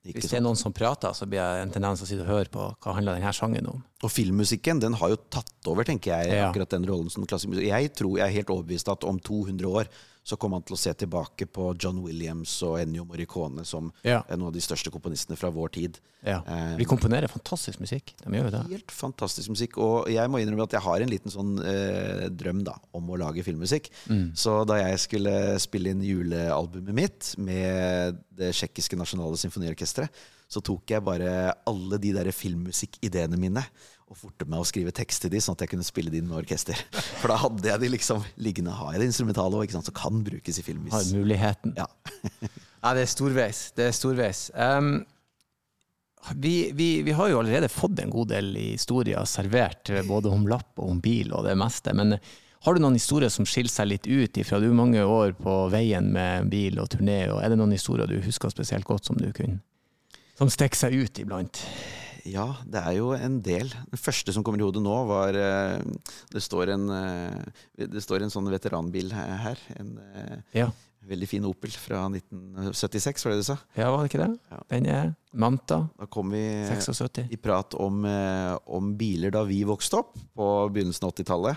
Ikke 0.00 0.16
Hvis 0.16 0.30
det 0.32 0.38
er 0.38 0.44
noen 0.46 0.56
som 0.56 0.72
prater, 0.72 1.12
så 1.12 1.26
blir 1.28 1.42
jeg 1.42 1.64
en 1.66 1.72
tendens 1.74 2.00
til 2.00 2.06
å 2.06 2.08
sitte 2.08 2.24
og 2.24 2.30
høre 2.30 2.48
på 2.52 2.66
hva 2.72 2.94
handler 2.96 3.18
denne 3.18 3.32
sangen 3.36 3.66
om. 3.68 3.82
Og 4.00 4.12
filmmusikken 4.12 4.80
den 4.80 4.96
har 4.96 5.12
jo 5.12 5.18
tatt 5.28 5.68
over, 5.68 5.84
tenker 5.84 6.14
jeg, 6.14 6.38
akkurat 6.46 6.72
den 6.72 6.86
rollen 6.88 7.12
som 7.12 7.26
klassisk 7.28 7.52
musikk. 7.52 7.66
Jeg 7.68 7.92
tror 7.98 8.16
jeg 8.16 8.24
er 8.24 8.38
helt 8.38 8.52
overbevist 8.54 8.88
at 8.88 9.04
om 9.04 9.20
200 9.20 9.68
år 9.68 9.90
så 10.22 10.36
kommer 10.36 10.58
han 10.60 10.62
til 10.68 10.76
å 10.76 10.78
se 10.78 10.92
tilbake 10.94 11.46
på 11.50 11.70
John 11.80 12.02
Williams 12.04 12.52
og 12.66 12.78
Ennio 12.82 13.04
Morricone 13.08 13.64
som 13.66 13.92
Ja. 14.04 14.22
noen 14.30 14.46
av 14.48 14.52
de 14.52 14.60
største 14.60 14.90
komponistene 14.92 15.36
fra 15.36 15.50
vår 15.50 15.68
tid. 15.72 15.98
Ja. 16.22 16.42
Eh, 16.46 16.76
De 16.76 16.84
komponerer 16.84 17.26
fantastisk 17.28 17.80
musikk. 17.80 18.12
De 18.22 18.30
gjør 18.36 18.50
jo 18.50 18.50
det. 18.50 18.62
Helt 18.70 18.90
fantastisk 18.92 19.48
musikk. 19.48 19.78
Og 19.78 20.08
jeg 20.12 20.28
må 20.30 20.38
innrømme 20.42 20.62
at 20.68 20.72
jeg 20.76 20.82
har 20.84 21.00
en 21.00 21.08
liten 21.08 21.30
sånn 21.32 21.54
eh, 21.64 22.28
drøm 22.28 22.62
da, 22.64 22.74
om 22.92 23.08
å 23.08 23.16
lage 23.18 23.42
filmmusikk. 23.42 23.88
Så 24.34 24.64
da 24.68 24.74
jeg 24.82 24.98
skulle 24.98 25.58
spille 25.58 25.90
inn 25.94 26.02
julealbumet 26.04 26.94
mitt 26.94 27.34
med 27.38 28.20
det 28.36 28.52
tsjekkiske 28.52 28.96
nasjonale 29.00 29.36
symfoniorkesteret, 29.40 30.10
så 30.50 30.60
tok 30.66 30.82
jeg 30.90 31.04
bare 31.06 31.54
alle 31.66 31.98
de 32.02 32.12
der 32.12 32.30
filmmusikkideene 32.34 33.38
mine 33.38 33.62
og 34.10 34.18
forte 34.18 34.46
meg 34.50 34.58
å 34.58 34.66
skrive 34.66 34.90
tekst 34.94 35.22
til 35.22 35.30
de, 35.30 35.38
sånn 35.42 35.54
at 35.54 35.62
jeg 35.62 35.70
kunne 35.70 35.86
spille 35.86 36.10
de 36.10 36.18
inn 36.18 36.26
med 36.26 36.40
orkester. 36.40 36.78
For 37.20 37.30
da 37.30 37.36
hadde 37.44 37.68
jeg 37.70 37.82
de 37.82 37.90
liksom 37.92 38.24
liggende. 38.42 38.74
Har 38.74 38.96
jeg 38.96 39.04
det 39.04 39.10
instrumentale 39.12 39.60
òg, 39.60 39.70
som 39.70 39.86
kan 39.94 40.24
brukes 40.26 40.58
i 40.58 40.64
film. 40.66 40.88
Har 40.90 41.06
muligheten. 41.14 41.76
Ja. 41.78 41.88
Ja, 42.80 42.94
det 42.96 43.02
er 43.04 43.08
storveis. 43.12 43.58
Det 43.76 43.90
er 43.90 43.90
storveis. 43.92 44.46
Um, 44.56 45.02
vi, 46.32 46.70
vi, 46.72 47.02
vi 47.04 47.12
har 47.12 47.28
jo 47.28 47.42
allerede 47.42 47.68
fått 47.68 48.00
en 48.00 48.08
god 48.12 48.30
del 48.32 48.54
historier 48.56 49.20
servert, 49.28 49.90
eh, 49.92 50.00
både 50.06 50.32
om 50.32 50.46
lapp 50.48 50.80
og 50.80 50.94
om 50.94 51.02
bil 51.04 51.34
og 51.36 51.44
det 51.44 51.58
meste. 51.60 51.92
Men 51.96 52.16
eh, 52.16 52.30
har 52.64 52.76
du 52.76 52.80
noen 52.80 52.96
historier 52.96 53.28
som 53.32 53.44
skiller 53.48 53.72
seg 53.72 53.90
litt 53.90 54.08
ut 54.08 54.40
ifra 54.40 54.62
du 54.64 54.70
mange 54.76 55.04
år 55.04 55.36
på 55.36 55.56
veien 55.72 56.08
med 56.12 56.48
bil 56.52 56.80
og 56.80 56.88
turné? 56.96 57.22
Og 57.32 57.40
er 57.44 57.52
det 57.52 57.60
noen 57.60 57.76
historier 57.76 58.08
du 58.08 58.16
husker 58.24 58.52
spesielt 58.52 58.88
godt 58.88 59.08
som 59.08 59.20
du 59.20 59.28
kunne 59.36 59.60
Som 60.40 60.48
stikker 60.52 60.86
seg 60.86 60.96
ut 60.96 61.20
iblant? 61.20 61.60
Ja, 62.28 62.46
det 62.66 62.80
er 62.84 62.96
jo 62.98 63.12
en 63.16 63.40
del. 63.44 63.70
Den 63.90 64.00
første 64.00 64.32
som 64.34 64.44
kommer 64.44 64.60
i 64.60 64.66
hodet 64.66 64.82
nå, 64.84 64.94
var 65.08 65.36
eh, 65.38 65.80
Det 66.32 66.42
står 66.44 66.72
en, 66.74 66.86
eh, 66.90 67.86
det 67.86 68.02
står 68.04 68.22
en 68.26 68.32
sånn 68.34 68.50
veteranbil 68.52 69.12
her. 69.14 69.58
En 69.78 69.94
eh, 70.14 70.38
Ja. 70.60 70.68
veldig 71.06 71.28
fin 71.30 71.44
Opel 71.48 71.70
fra 71.72 72.02
1976, 72.12 73.24
var 73.24 73.32
det 73.32 73.38
du 73.40 73.46
sa? 73.48 73.56
ja, 73.76 73.90
var 73.90 74.02
det 74.04 74.10
ikke 74.12 74.24
det? 74.26 74.38
Ja. 74.50 74.58
Den 74.68 74.86
er 74.86 75.14
Manta, 75.32 75.88
Da 75.98 76.06
kom 76.06 76.30
vi 76.34 76.42
76. 76.68 77.24
i 77.32 77.36
prat 77.40 77.74
om, 77.74 78.04
om 78.04 78.90
biler 78.98 79.30
da 79.32 79.44
vi 79.48 79.62
vokste 79.64 80.02
opp 80.02 80.14
på 80.36 80.48
begynnelsen 80.74 81.06
av 81.08 81.14
80-tallet. 81.14 81.56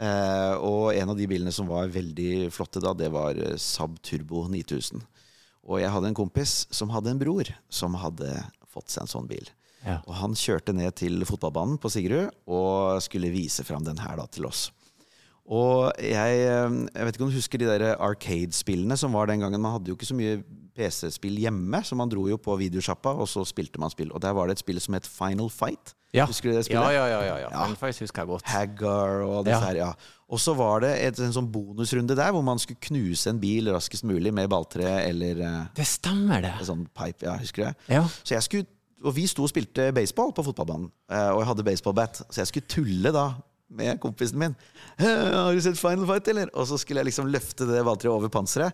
Eh, 0.00 0.54
og 0.62 0.94
en 0.94 1.10
av 1.10 1.16
de 1.18 1.26
bilene 1.26 1.52
som 1.52 1.66
var 1.68 1.88
veldig 1.90 2.48
flotte 2.54 2.80
da, 2.80 2.94
det 2.94 3.10
var 3.12 3.34
Saab 3.58 3.98
Turbo 4.00 4.46
9000. 4.48 5.02
Og 5.68 5.80
jeg 5.82 5.90
hadde 5.92 6.08
en 6.08 6.16
kompis 6.16 6.62
som 6.72 6.88
hadde 6.94 7.10
en 7.12 7.18
bror 7.20 7.50
som 7.68 7.92
hadde 8.00 8.30
fått 8.72 8.88
seg 8.94 9.02
en 9.04 9.10
sånn 9.10 9.26
bil. 9.28 9.48
Ja. 9.86 10.00
Og 10.06 10.14
han 10.18 10.34
kjørte 10.34 10.74
ned 10.74 10.94
til 10.98 11.22
fotballbanen 11.28 11.78
på 11.78 11.90
Sigrud 11.92 12.32
og 12.50 12.98
skulle 13.04 13.30
vise 13.30 13.64
fram 13.64 13.84
den 13.86 13.98
her 14.02 14.16
da 14.18 14.26
til 14.26 14.46
oss. 14.50 14.68
Og 15.48 15.92
jeg, 16.04 16.40
eh, 16.44 16.72
jeg 16.92 17.06
vet 17.06 17.16
ikke 17.16 17.24
om 17.24 17.30
du 17.32 17.38
husker 17.38 17.58
de 17.62 17.68
der 17.70 17.94
Arcade-spillene 18.04 18.98
som 19.00 19.14
var 19.16 19.30
den 19.30 19.40
gangen. 19.40 19.62
Man 19.64 19.72
hadde 19.78 19.88
jo 19.88 19.96
ikke 19.96 20.08
så 20.10 20.16
mye 20.18 20.42
PC-spill 20.76 21.38
hjemme, 21.40 21.80
så 21.88 21.96
man 21.96 22.10
dro 22.12 22.26
jo 22.28 22.36
på 22.36 22.52
videosjappa, 22.60 23.14
og 23.16 23.26
så 23.32 23.46
spilte 23.48 23.80
man 23.80 23.90
spill. 23.90 24.12
Og 24.12 24.20
der 24.22 24.34
var 24.36 24.46
det 24.50 24.58
et 24.58 24.62
spill 24.66 24.78
som 24.84 24.94
het 24.98 25.08
Final 25.08 25.48
Fight. 25.50 25.94
Ja. 26.12 26.26
Husker 26.28 26.50
du 26.52 26.56
det 26.56 26.66
spillet? 26.68 26.92
ja, 26.92 27.06
ja. 27.08 27.16
ja, 27.24 27.32
ja. 27.32 27.48
Ja. 27.48 27.64
Final 27.64 27.76
faktisk 27.80 28.04
husker 28.06 28.22
jeg 28.22 28.28
godt. 28.34 28.46
Haggar 28.48 29.24
og 29.24 29.44
disse 29.48 29.56
Ja. 29.58 29.66
her, 29.72 29.76
ja. 29.76 29.90
Og 30.28 30.38
så 30.40 30.52
var 30.56 30.80
det 30.84 30.92
et, 31.06 31.18
en 31.24 31.32
sånn 31.32 31.48
bonusrunde 31.52 32.14
der 32.16 32.30
hvor 32.36 32.44
man 32.44 32.58
skulle 32.60 32.80
knuse 32.84 33.30
en 33.32 33.40
bil 33.40 33.72
raskest 33.72 34.04
mulig 34.04 34.32
med 34.36 34.48
balltre 34.52 34.84
eller 35.08 35.40
eh, 35.40 35.66
Det 35.76 35.86
stemmer, 35.88 36.42
det. 36.44 36.52
en 36.60 36.68
sånn 36.68 36.86
pipe. 36.92 37.24
Ja, 37.24 37.38
husker 37.40 37.64
du 37.64 37.68
det? 37.70 37.76
Ja. 37.96 38.02
Så 38.20 38.34
jeg 38.36 38.44
skulle, 38.44 38.66
og 39.04 39.14
vi 39.14 39.26
sto 39.30 39.44
og 39.46 39.52
spilte 39.52 39.90
baseball 39.94 40.32
på 40.34 40.44
fotballbanen, 40.48 40.90
eh, 41.12 41.30
og 41.30 41.42
jeg 41.42 41.50
hadde 41.52 41.68
baseballbat. 41.68 42.22
Så 42.28 42.42
jeg 42.42 42.50
skulle 42.50 42.72
tulle 42.72 43.14
da 43.14 43.28
med 43.68 44.00
kompisen 44.00 44.40
min. 44.40 44.56
«Eh, 44.96 45.06
'Har 45.34 45.54
du 45.54 45.60
sett 45.60 45.78
Final 45.78 46.06
Fight', 46.08 46.28
eller? 46.28 46.50
Og 46.54 46.66
så 46.66 46.78
skulle 46.78 47.02
jeg 47.02 47.12
liksom 47.12 47.30
løfte 47.30 47.68
det 47.68 47.84
balltreet 47.84 48.14
over 48.14 48.28
panseret. 48.28 48.72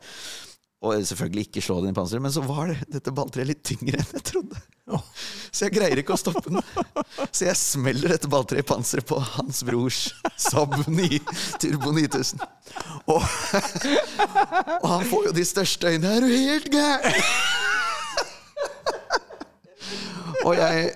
Og 0.84 1.00
selvfølgelig 1.06 1.46
ikke 1.48 1.62
slå 1.64 1.80
den 1.80 1.94
i 1.94 1.96
panseret, 1.96 2.22
men 2.22 2.32
så 2.32 2.42
var 2.44 2.68
det, 2.68 2.76
dette 2.92 3.12
balltreet 3.14 3.48
litt 3.48 3.62
tyngre 3.64 3.96
enn 4.02 4.16
jeg 4.18 4.24
trodde. 4.28 4.60
Så 5.48 5.64
jeg 5.64 5.72
greier 5.78 6.00
ikke 6.02 6.12
å 6.12 6.20
stoppe 6.20 6.50
den. 6.50 6.60
Så 7.32 7.46
jeg 7.46 7.56
smeller 7.56 8.12
dette 8.12 8.28
balltreet 8.28 8.66
i 8.66 8.68
panseret 8.68 9.08
på 9.08 9.16
hans 9.16 9.62
brors 9.64 10.02
Saab 10.36 10.76
9 10.84 11.22
Turbo 11.62 11.94
9000. 11.96 12.44
Og, 13.08 13.24
og 14.82 14.88
han 14.90 15.08
får 15.08 15.30
jo 15.30 15.36
de 15.40 15.48
største 15.48 15.94
øynene. 15.94 16.18
Er 16.18 16.26
du 16.26 16.34
helt 16.34 16.68
gæren? 16.74 17.63
Og 20.44 20.56
jeg, 20.58 20.92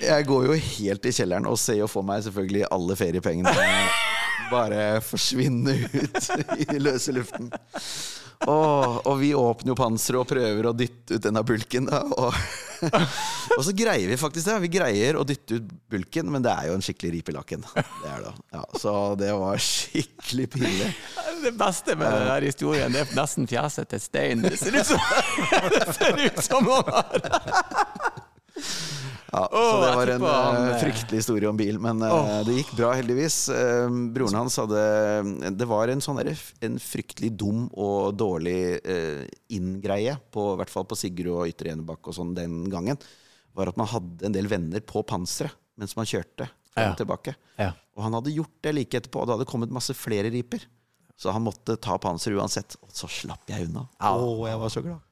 jeg 0.00 0.26
går 0.28 0.48
jo 0.48 0.56
helt 0.56 1.08
i 1.08 1.14
kjelleren 1.14 1.48
og 1.48 1.58
ser 1.60 1.80
jo 1.82 1.88
for 1.90 2.06
meg 2.06 2.24
selvfølgelig 2.24 2.68
alle 2.72 2.96
feriepengene 2.98 3.56
bare 4.50 5.00
forsvinne 5.04 5.74
ut 5.92 6.30
i 6.70 6.78
løse 6.78 7.14
luften. 7.14 7.50
Og, 8.44 9.06
og 9.08 9.14
vi 9.20 9.30
åpner 9.34 9.72
jo 9.72 9.76
panseret 9.78 10.20
og 10.20 10.28
prøver 10.28 10.68
å 10.68 10.74
dytte 10.76 11.16
ut 11.16 11.24
denne 11.24 11.40
bulken. 11.46 11.88
Da, 11.88 12.02
og, 12.04 12.36
og 13.56 13.62
så 13.64 13.72
greier 13.76 14.10
vi 14.10 14.18
faktisk 14.20 14.50
det. 14.50 14.58
Vi 14.66 14.70
greier 14.76 15.16
å 15.16 15.24
dytte 15.26 15.56
ut 15.56 15.72
bulken, 15.92 16.28
men 16.34 16.44
det 16.44 16.52
er 16.52 16.68
jo 16.68 16.76
en 16.76 16.84
skikkelig 16.84 17.14
rip 17.14 17.32
i 17.32 17.36
lakken. 17.38 17.64
Det 17.72 18.12
det. 18.26 18.34
Ja, 18.52 18.62
så 18.76 18.92
det 19.18 19.32
var 19.40 19.64
skikkelig 19.64 20.50
pinlig. 20.52 20.92
Det 21.46 21.56
beste 21.56 21.96
med 21.96 22.12
den 22.12 22.28
der 22.28 22.48
historien, 22.50 22.92
det 22.92 23.06
er 23.06 23.16
nesten 23.16 23.48
fjeset 23.48 23.88
til 23.92 24.04
Stein. 24.04 24.44
Det 24.44 24.56
ser 24.60 24.76
ut 24.76 24.92
som, 24.92 25.10
det 25.72 25.84
ser 25.96 26.24
ut 26.28 26.44
som 26.44 26.72
han 26.76 26.92
har 26.92 28.24
Ja, 29.26 29.42
så 29.50 29.80
det 29.82 29.88
var 29.98 30.10
en 30.12 30.22
han, 30.22 30.56
eh, 30.56 30.68
eh, 30.70 30.76
fryktelig 30.80 31.18
historie 31.18 31.48
om 31.50 31.58
bil, 31.58 31.80
men 31.82 32.00
oh. 32.06 32.28
det 32.46 32.60
gikk 32.60 32.70
bra, 32.78 32.92
heldigvis. 32.96 33.38
Broren 34.14 34.38
hans 34.38 34.56
hadde 34.62 34.84
Det 35.58 35.66
var 35.68 35.90
en 35.92 36.02
sånn 36.04 36.20
en 36.22 36.78
fryktelig 36.80 37.32
dum 37.36 37.66
og 37.74 38.14
dårlig 38.16 38.78
uh, 38.86 39.26
inngreie, 39.52 40.14
på, 40.32 40.46
i 40.54 40.60
hvert 40.62 40.72
fall 40.72 40.86
på 40.88 40.98
Sigrud 40.98 41.34
og 41.34 41.50
Ytre 41.50 41.74
Enebakk 41.74 42.06
og 42.06 42.16
sånn 42.16 42.36
den 42.38 42.62
gangen, 42.72 43.00
var 43.56 43.72
at 43.72 43.80
man 43.80 43.90
hadde 43.90 44.28
en 44.28 44.36
del 44.36 44.48
venner 44.48 44.84
på 44.86 45.02
panseret 45.06 45.56
mens 45.76 45.92
man 45.98 46.08
kjørte 46.08 46.46
frem 46.72 46.92
Ja. 46.92 46.94
tilbake. 46.96 47.34
Ja. 47.60 47.72
Og 47.96 48.04
han 48.06 48.16
hadde 48.16 48.32
gjort 48.32 48.54
det 48.64 48.72
like 48.76 49.00
etterpå, 49.00 49.20
og 49.20 49.28
det 49.28 49.36
hadde 49.36 49.48
kommet 49.50 49.74
masse 49.74 49.92
flere 49.96 50.30
riper. 50.32 50.64
Så 51.16 51.32
han 51.32 51.44
måtte 51.44 51.78
ta 51.80 51.96
panser 52.00 52.36
uansett. 52.36 52.76
Og 52.84 52.92
så 52.92 53.08
slapp 53.08 53.48
jeg 53.48 53.68
unna. 53.70 53.86
Å, 54.00 54.32
jeg 54.48 54.60
var 54.60 54.72
så 54.72 54.82
glad. 54.84 55.04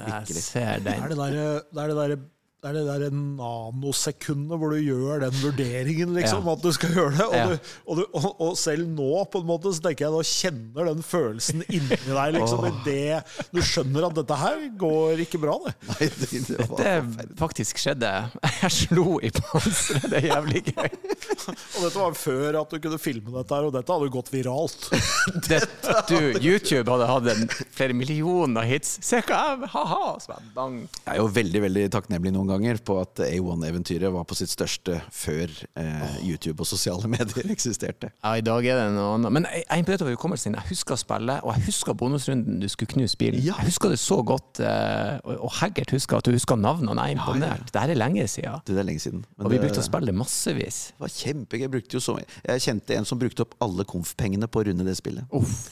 Jeg 0.00 0.36
ser 0.40 0.84
Det 0.84 0.94
er 0.94 1.10
det 1.10 1.18
der, 1.18 1.36
det 1.66 1.82
er 1.82 1.90
det 1.90 1.96
der, 1.98 2.14
det 2.60 2.68
er 2.68 2.74
det 2.76 2.82
der 2.90 3.14
nanosekundet 3.16 4.58
hvor 4.60 4.74
du 4.74 4.80
gjør 4.84 5.22
den 5.22 5.36
vurderingen, 5.40 6.10
liksom, 6.16 6.44
Ja. 6.44 6.52
at 6.52 6.62
du 6.64 6.72
skal 6.76 6.90
gjøre 6.92 7.12
det. 7.16 7.24
Og, 7.26 7.34
Ja. 7.34 7.46
du, 7.46 7.58
og, 7.86 7.96
du, 7.96 8.02
og, 8.12 8.40
og 8.40 8.56
selv 8.60 8.86
nå, 8.88 9.24
på 9.32 9.40
en 9.40 9.46
måte, 9.48 9.72
så 9.72 9.80
tenker 9.86 10.04
jeg 10.06 10.12
nå 10.12 10.20
kjenner 10.28 10.90
den 10.90 11.00
følelsen 11.02 11.62
inni 11.72 11.96
deg, 12.04 12.34
liksom, 12.36 12.66
i 12.68 12.72
det 12.84 13.22
du 13.54 13.60
skjønner 13.64 14.06
at 14.10 14.18
dette 14.20 14.36
her 14.42 14.60
går 14.80 15.22
ikke 15.24 15.40
bra, 15.40 15.56
det. 15.64 15.74
Nei, 15.88 16.10
det, 16.20 16.28
det 16.50 16.68
var 16.68 16.82
Det 16.84 17.38
faktisk 17.40 17.80
skjedde. 17.80 18.12
Jeg 18.60 18.72
slo 18.76 19.06
i 19.24 19.30
panseret. 19.32 20.08
Det 20.12 20.20
er 20.20 20.28
jævlig 20.34 20.62
gøy. 20.68 20.90
Og 20.90 21.80
dette 21.86 21.96
var 21.96 22.18
før 22.20 22.60
at 22.60 22.70
du 22.74 22.78
kunne 22.84 23.00
filme 23.00 23.32
dette 23.38 23.56
her, 23.56 23.68
og 23.70 23.72
dette 23.78 23.96
hadde 23.96 24.10
gått 24.12 24.30
viralt. 24.34 24.90
dette, 25.48 25.96
du, 26.10 26.18
YouTube 26.44 26.84
hadde 26.92 27.08
hatt 27.08 27.30
en 27.32 27.48
flere 27.72 27.96
millioner 27.96 28.68
hits. 28.68 28.98
Se 29.06 29.22
hva 29.24 29.40
jeg 29.54 29.72
Ha-ha! 29.72 30.12
Så 30.20 30.36
bang. 30.54 30.82
Jeg 31.06 31.14
er 31.14 31.20
jo 31.22 31.28
veldig 31.32 31.60
veldig 31.64 31.88
takknemlig 31.96 32.32
noen 32.36 32.49
ganger 32.50 32.80
på 32.84 32.96
at 33.00 33.20
A1-eventyret 33.24 34.12
var 34.14 34.26
på 34.28 34.36
sitt 34.38 34.52
største 34.52 34.98
før 35.14 35.52
eh, 35.78 36.16
YouTube 36.26 36.64
og 36.64 36.68
sosiale 36.70 37.08
medier 37.14 37.50
eksisterte. 37.52 38.10
Ja, 38.22 38.34
i 38.38 38.44
dag 38.44 38.66
er 38.66 38.80
det 38.80 38.88
noe 38.96 39.14
annet. 39.16 39.34
Men 39.36 39.46
jeg 39.50 39.64
er 39.66 39.82
imponert 39.82 40.04
over 40.04 40.16
hukommelsen 40.16 40.52
din. 40.52 40.58
Jeg 40.60 40.72
husker 40.74 41.00
spillet, 41.00 41.44
og 41.44 41.54
jeg 41.56 41.66
husker 41.70 41.96
bonusrunden 42.00 42.60
du 42.62 42.68
skulle 42.72 42.92
knuse 42.94 43.18
bilen. 43.20 43.40
Ja. 43.44 43.56
Jeg 43.60 43.70
husker 43.72 43.94
det 43.94 44.00
så 44.02 44.20
godt, 44.26 44.62
eh, 44.64 45.16
og, 45.36 45.48
Haggert 45.60 45.94
husker 45.94 46.20
at 46.20 46.28
du 46.28 46.34
husker 46.34 46.58
navnene. 46.60 46.96
Jeg 47.06 47.16
er 47.16 47.20
imponert. 47.20 47.72
Det 47.72 47.84
her 47.84 47.94
er 47.94 48.00
lenge 48.00 48.26
siden. 48.28 48.60
Det 48.66 48.78
er 48.78 48.86
lenge 48.86 49.04
siden. 49.06 49.24
Men 49.36 49.46
Og 49.46 49.54
vi 49.54 49.62
brukte 49.62 49.82
å 49.82 49.86
spille 49.86 50.10
det 50.10 50.16
massevis. 50.16 50.82
det 50.96 51.06
var 51.06 51.14
kjempegøy. 51.16 51.64
Jeg, 51.66 51.72
brukte 51.76 51.98
jo 51.98 52.02
så, 52.02 52.18
mye. 52.18 52.28
jeg 52.46 52.66
kjente 52.66 52.96
en 52.96 53.08
som 53.08 53.18
brukte 53.20 53.46
opp 53.46 53.56
alle 53.62 53.84
konf-pengene 53.88 54.48
på 54.50 54.62
å 54.62 54.68
runde 54.70 54.86
det 54.86 54.96
spillet. 54.98 55.28
Uff. 55.30 55.68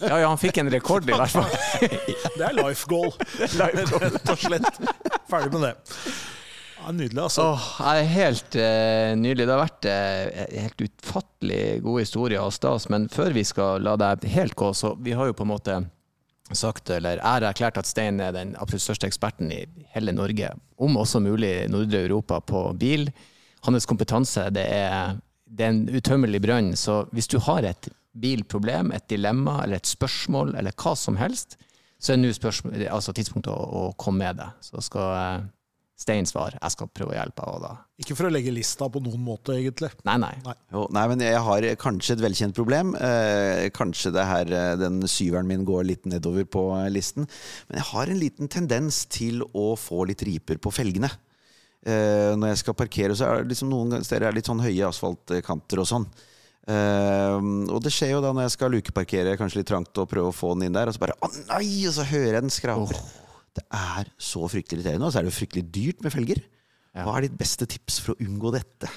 Ja, 0.00 0.18
ja, 0.20 0.28
han 0.28 0.36
fikk 0.36 0.58
en 0.60 0.68
rekord, 0.72 1.08
i 1.08 1.16
hvert 1.16 1.32
fall. 1.32 1.46
Det 2.36 2.44
er 2.44 2.56
life 2.58 2.84
goal, 2.90 3.12
rett 3.56 4.28
og 4.28 4.42
slett. 4.42 4.80
Ferdig 5.30 5.52
med 5.54 5.62
det. 5.64 5.72
Ja, 6.76 6.92
nydelig, 6.92 7.18
altså. 7.18 7.48
Åh, 7.56 7.66
er 7.90 8.08
helt 8.12 8.56
uh, 8.60 9.12
nydelig. 9.18 9.46
Det 9.46 9.54
har 9.54 9.62
vært 9.64 9.88
uh, 9.90 10.46
helt 10.62 10.86
utfattelig 10.86 11.60
gode 11.82 12.04
historier 12.04 12.44
og 12.44 12.54
stas, 12.54 12.88
men 12.92 13.08
før 13.12 13.34
vi 13.34 13.42
skal 13.48 13.82
la 13.82 13.96
deg 14.00 14.26
helt 14.36 14.54
gå, 14.58 14.70
så 14.76 14.94
vi 15.02 15.16
har 15.16 15.30
jo 15.30 15.36
på 15.36 15.46
en 15.46 15.52
måte 15.54 15.78
sagt, 16.54 16.90
eller 16.94 17.18
har 17.24 17.42
erklært 17.42 17.80
at 17.80 17.88
Stein 17.88 18.20
er 18.22 18.34
den 18.36 18.54
absolutt 18.60 18.84
største 18.84 19.08
eksperten 19.08 19.50
i 19.50 19.64
hele 19.96 20.14
Norge, 20.14 20.52
om 20.78 20.98
også 21.00 21.20
mulig 21.24 21.66
nordre 21.72 22.04
Europa, 22.06 22.38
på 22.38 22.68
bil. 22.78 23.08
Hans 23.66 23.88
kompetanse, 23.88 24.46
det 24.54 24.66
er, 24.70 25.16
det 25.46 25.66
er 25.66 25.74
en 25.74 25.88
utømmelig 25.90 26.42
brønn, 26.44 26.74
så 26.78 27.02
hvis 27.10 27.26
du 27.32 27.40
har 27.42 27.66
et 27.66 27.90
bilproblem, 28.16 28.92
et 28.94 29.08
dilemma 29.10 29.58
eller 29.64 29.80
et 29.80 29.90
spørsmål 29.90 30.54
eller 30.56 30.76
hva 30.78 30.94
som 30.96 31.18
helst, 31.20 31.58
så 31.98 32.12
er 32.12 32.20
nå 32.20 32.30
altså 32.30 33.14
tidspunktet 33.16 33.50
å, 33.50 33.56
å 33.56 33.92
komme 33.98 34.26
med 34.26 34.40
det. 34.40 34.48
Så 34.68 34.82
skal 34.84 35.12
eh, 35.16 35.46
Stein 35.96 36.26
svar, 36.28 36.52
Jeg 36.60 36.74
skal 36.74 36.90
prøve 36.92 37.14
å 37.14 37.16
hjelpe 37.16 37.44
henne. 37.46 37.60
da. 37.62 37.76
Ikke 37.98 38.14
for 38.14 38.28
å 38.28 38.30
legge 38.30 38.52
lista 38.52 38.84
på 38.92 39.00
noen 39.00 39.22
måte, 39.24 39.54
egentlig. 39.56 39.88
Nei, 40.04 40.18
nei. 40.20 40.34
Jo, 40.70 40.86
nei, 40.92 41.06
men 41.08 41.24
jeg 41.24 41.40
har 41.40 41.62
kanskje 41.80 42.12
et 42.12 42.20
velkjent 42.20 42.54
problem. 42.54 42.94
Eh, 43.00 43.70
kanskje 43.72 44.12
det 44.12 44.26
her, 44.28 44.52
eh, 44.52 44.76
den 44.76 45.00
syveren 45.08 45.48
min 45.48 45.64
går 45.64 45.86
litt 45.88 46.04
nedover 46.04 46.44
på 46.44 46.66
eh, 46.76 46.90
listen. 46.90 47.26
Men 47.68 47.80
jeg 47.80 47.88
har 47.94 48.12
en 48.12 48.20
liten 48.20 48.48
tendens 48.48 49.06
til 49.06 49.40
å 49.54 49.72
få 49.74 50.04
litt 50.06 50.20
riper 50.20 50.60
på 50.60 50.70
felgene. 50.70 51.08
Eh, 51.86 52.36
når 52.36 52.52
jeg 52.52 52.58
skal 52.58 52.74
parkere, 52.74 53.16
så 53.16 53.24
er 53.24 53.42
det 53.42 53.54
liksom 53.54 53.70
noen 53.70 54.04
steder 54.04 54.26
er 54.26 54.34
det 54.34 54.42
litt 54.42 54.52
sånn 54.52 54.60
høye 54.60 54.88
asfaltkanter 54.90 55.80
og 55.80 55.88
sånn. 55.88 56.10
Uh, 56.66 57.38
og 57.70 57.78
det 57.78 57.92
skjer 57.94 58.16
jo 58.16 58.22
da 58.24 58.32
når 58.34 58.48
jeg 58.48 58.56
skal 58.56 58.72
lukeparkere, 58.74 59.36
kanskje 59.38 59.60
litt 59.60 59.68
trangt, 59.70 59.94
og 60.02 60.08
prøve 60.10 60.32
å 60.32 60.34
få 60.34 60.50
den 60.56 60.66
inn 60.66 60.74
der, 60.74 60.90
og 60.90 60.96
så 60.96 61.04
bare 61.04 61.14
Å 61.22 61.28
nei! 61.52 61.86
Og 61.86 61.94
så 61.94 62.02
hører 62.02 62.40
jeg 62.40 62.42
den 62.42 62.50
skraper. 62.50 62.98
Det 63.56 63.64
er 63.72 64.10
så 64.20 64.44
fryktelig 64.52 64.82
irriterende. 64.82 65.08
Og 65.08 65.12
så 65.12 65.20
er 65.20 65.26
det 65.26 65.32
jo 65.32 65.40
fryktelig 65.40 65.66
dyrt 65.74 66.04
med 66.04 66.14
felger. 66.14 66.40
Hva 66.96 67.16
er 67.16 67.26
ditt 67.26 67.40
beste 67.40 67.68
tips 67.68 67.98
for 68.04 68.14
å 68.14 68.20
unngå 68.24 68.48
dette? 68.56 68.92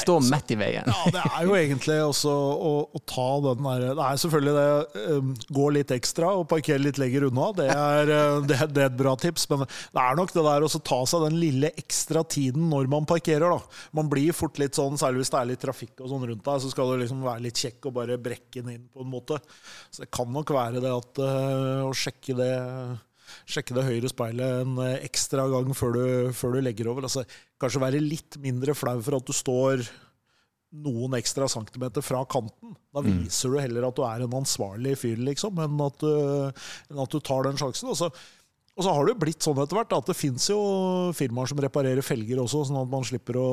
Stå 0.00 0.16
midt 0.24 0.52
i 0.54 0.58
veien. 0.60 0.88
Ja, 0.90 1.12
det 1.14 1.22
er 1.24 1.48
jo 1.48 1.56
egentlig 1.58 1.96
også 2.04 2.32
å, 2.32 2.72
å 2.96 3.02
ta 3.08 3.26
den 3.44 3.66
der 3.66 3.84
Det 3.98 4.06
er 4.06 4.20
selvfølgelig 4.22 4.54
det 4.56 5.04
um, 5.16 5.32
gå 5.60 5.66
litt 5.76 5.94
ekstra 5.94 6.32
og 6.38 6.46
parkere 6.50 6.82
litt 6.82 7.00
lenger 7.00 7.28
unna. 7.30 7.50
Det 7.56 7.68
er, 7.74 8.12
uh, 8.12 8.38
det, 8.46 8.58
det 8.74 8.84
er 8.84 8.90
et 8.90 8.98
bra 9.00 9.14
tips, 9.20 9.46
men 9.52 9.64
det 9.66 10.04
er 10.04 10.18
nok 10.18 10.34
det 10.34 10.46
der 10.46 10.66
å 10.66 10.72
ta 10.90 11.00
seg 11.10 11.26
den 11.26 11.38
lille 11.42 11.72
ekstra 11.80 12.24
tiden 12.24 12.70
når 12.72 12.90
man 12.92 13.08
parkerer. 13.08 13.46
da. 13.50 13.84
Man 13.96 14.10
blir 14.12 14.36
fort 14.36 14.60
litt 14.62 14.78
sånn, 14.78 14.98
særlig 15.00 15.24
hvis 15.24 15.34
det 15.34 15.42
er 15.42 15.52
litt 15.52 15.64
trafikk 15.64 16.00
og 16.00 16.10
sånn 16.12 16.26
rundt 16.30 16.46
deg, 16.46 16.64
så 16.64 16.72
skal 16.72 16.92
du 16.94 17.04
liksom 17.04 17.22
være 17.26 17.46
litt 17.48 17.60
kjekk 17.60 17.90
og 17.90 17.96
bare 18.00 18.20
brekke 18.20 18.62
den 18.62 18.74
inn 18.76 18.88
på 18.90 19.04
en 19.04 19.12
måte. 19.12 19.40
Så 19.90 20.04
det 20.04 20.10
kan 20.14 20.30
nok 20.32 20.54
være 20.54 20.82
det 20.82 20.92
at 20.94 21.22
uh, 21.22 21.86
å 21.88 21.94
sjekke 21.96 22.36
det 22.38 22.52
Sjekke 23.48 23.76
det 23.76 23.86
høyre 23.86 24.10
speilet 24.12 24.62
en 24.64 24.78
eh, 24.84 25.00
ekstra 25.08 25.46
gang 25.52 25.72
før 25.76 25.96
du, 25.96 26.04
før 26.36 26.56
du 26.56 26.62
legger 26.64 26.90
over. 26.92 27.08
Altså, 27.08 27.24
kanskje 27.60 27.82
være 27.82 28.04
litt 28.04 28.38
mindre 28.42 28.76
flau 28.78 28.98
for 29.04 29.18
at 29.18 29.26
du 29.28 29.36
står 29.36 29.84
noen 30.70 31.16
ekstra 31.18 31.48
centimeter 31.50 32.04
fra 32.04 32.22
kanten. 32.30 32.76
Da 32.94 33.02
viser 33.02 33.50
du 33.50 33.58
heller 33.58 33.88
at 33.88 33.96
du 33.96 34.04
er 34.06 34.22
en 34.22 34.36
ansvarlig 34.38 34.94
fyr, 35.00 35.18
liksom, 35.26 35.58
enn 35.64 35.80
at 35.82 35.96
du, 36.02 36.12
enn 36.92 37.02
at 37.02 37.10
du 37.10 37.18
tar 37.26 37.48
den 37.48 37.58
sjansen. 37.58 37.90
Og 37.90 37.98
så, 37.98 38.10
og 38.80 38.84
så 38.86 38.94
har 38.96 39.04
det 39.04 39.12
jo 39.12 39.20
blitt 39.20 39.44
sånn 39.44 39.58
etter 39.60 39.76
hvert 39.76 39.92
at 39.92 40.06
det 40.08 40.14
fins 40.16 40.46
jo 40.48 40.58
firmaer 41.12 41.50
som 41.50 41.58
reparerer 41.60 42.00
felger 42.06 42.40
også, 42.40 42.62
sånn 42.70 42.78
at 42.80 42.88
man 42.88 43.04
slipper 43.04 43.36
å 43.36 43.48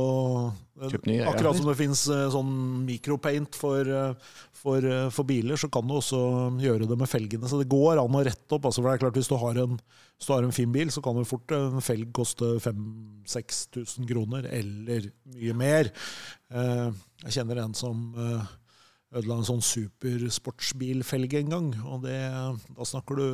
Kjøpe 0.77 1.09
nye, 1.09 1.23
ja. 1.23 1.31
Akkurat 1.31 1.57
som 1.57 1.65
det 1.67 1.73
fins 1.79 2.03
sånn 2.31 2.49
micropaint 2.85 3.55
for, 3.57 3.81
eh, 3.81 4.35
for, 4.53 4.77
eh, 4.85 5.07
for 5.09 5.25
biler, 5.25 5.57
så 5.57 5.71
kan 5.73 5.87
du 5.89 5.95
også 5.97 6.19
gjøre 6.61 6.85
det 6.87 6.97
med 7.01 7.09
felgene. 7.09 7.49
Så 7.49 7.57
det 7.57 7.65
går 7.71 7.97
an 7.97 8.13
å 8.13 8.21
rette 8.23 8.53
opp. 8.53 8.67
Altså, 8.69 8.83
for 8.83 8.91
det 8.91 8.93
er 8.99 9.01
klart 9.07 9.17
Hvis 9.17 9.31
du 9.31 9.35
har 9.41 9.57
en, 9.63 9.73
hvis 9.79 10.27
du 10.27 10.33
har 10.35 10.43
en 10.45 10.53
fin 10.53 10.71
bil, 10.71 10.87
så 10.93 11.01
kan 11.01 11.17
jo 11.17 11.25
fort 11.25 11.49
en 11.57 11.81
felg 11.81 12.11
koste 12.13 12.45
5000-6000 12.61 14.07
kroner, 14.09 14.45
eller 14.53 15.09
mye 15.33 15.57
mer. 15.57 15.91
Eh, 16.53 16.91
Jeg 17.25 17.33
kjenner 17.39 17.63
en 17.63 17.73
som 17.73 18.13
eh, 18.15 18.45
ødela 19.15 19.37
en 19.39 19.47
sånn 19.47 19.63
supersportsbilfelge 19.63 21.39
en 21.43 21.53
gang. 21.53 21.69
Og 21.87 22.03
det, 22.03 22.17
da 22.77 22.87
snakker 22.87 23.19
du 23.19 23.27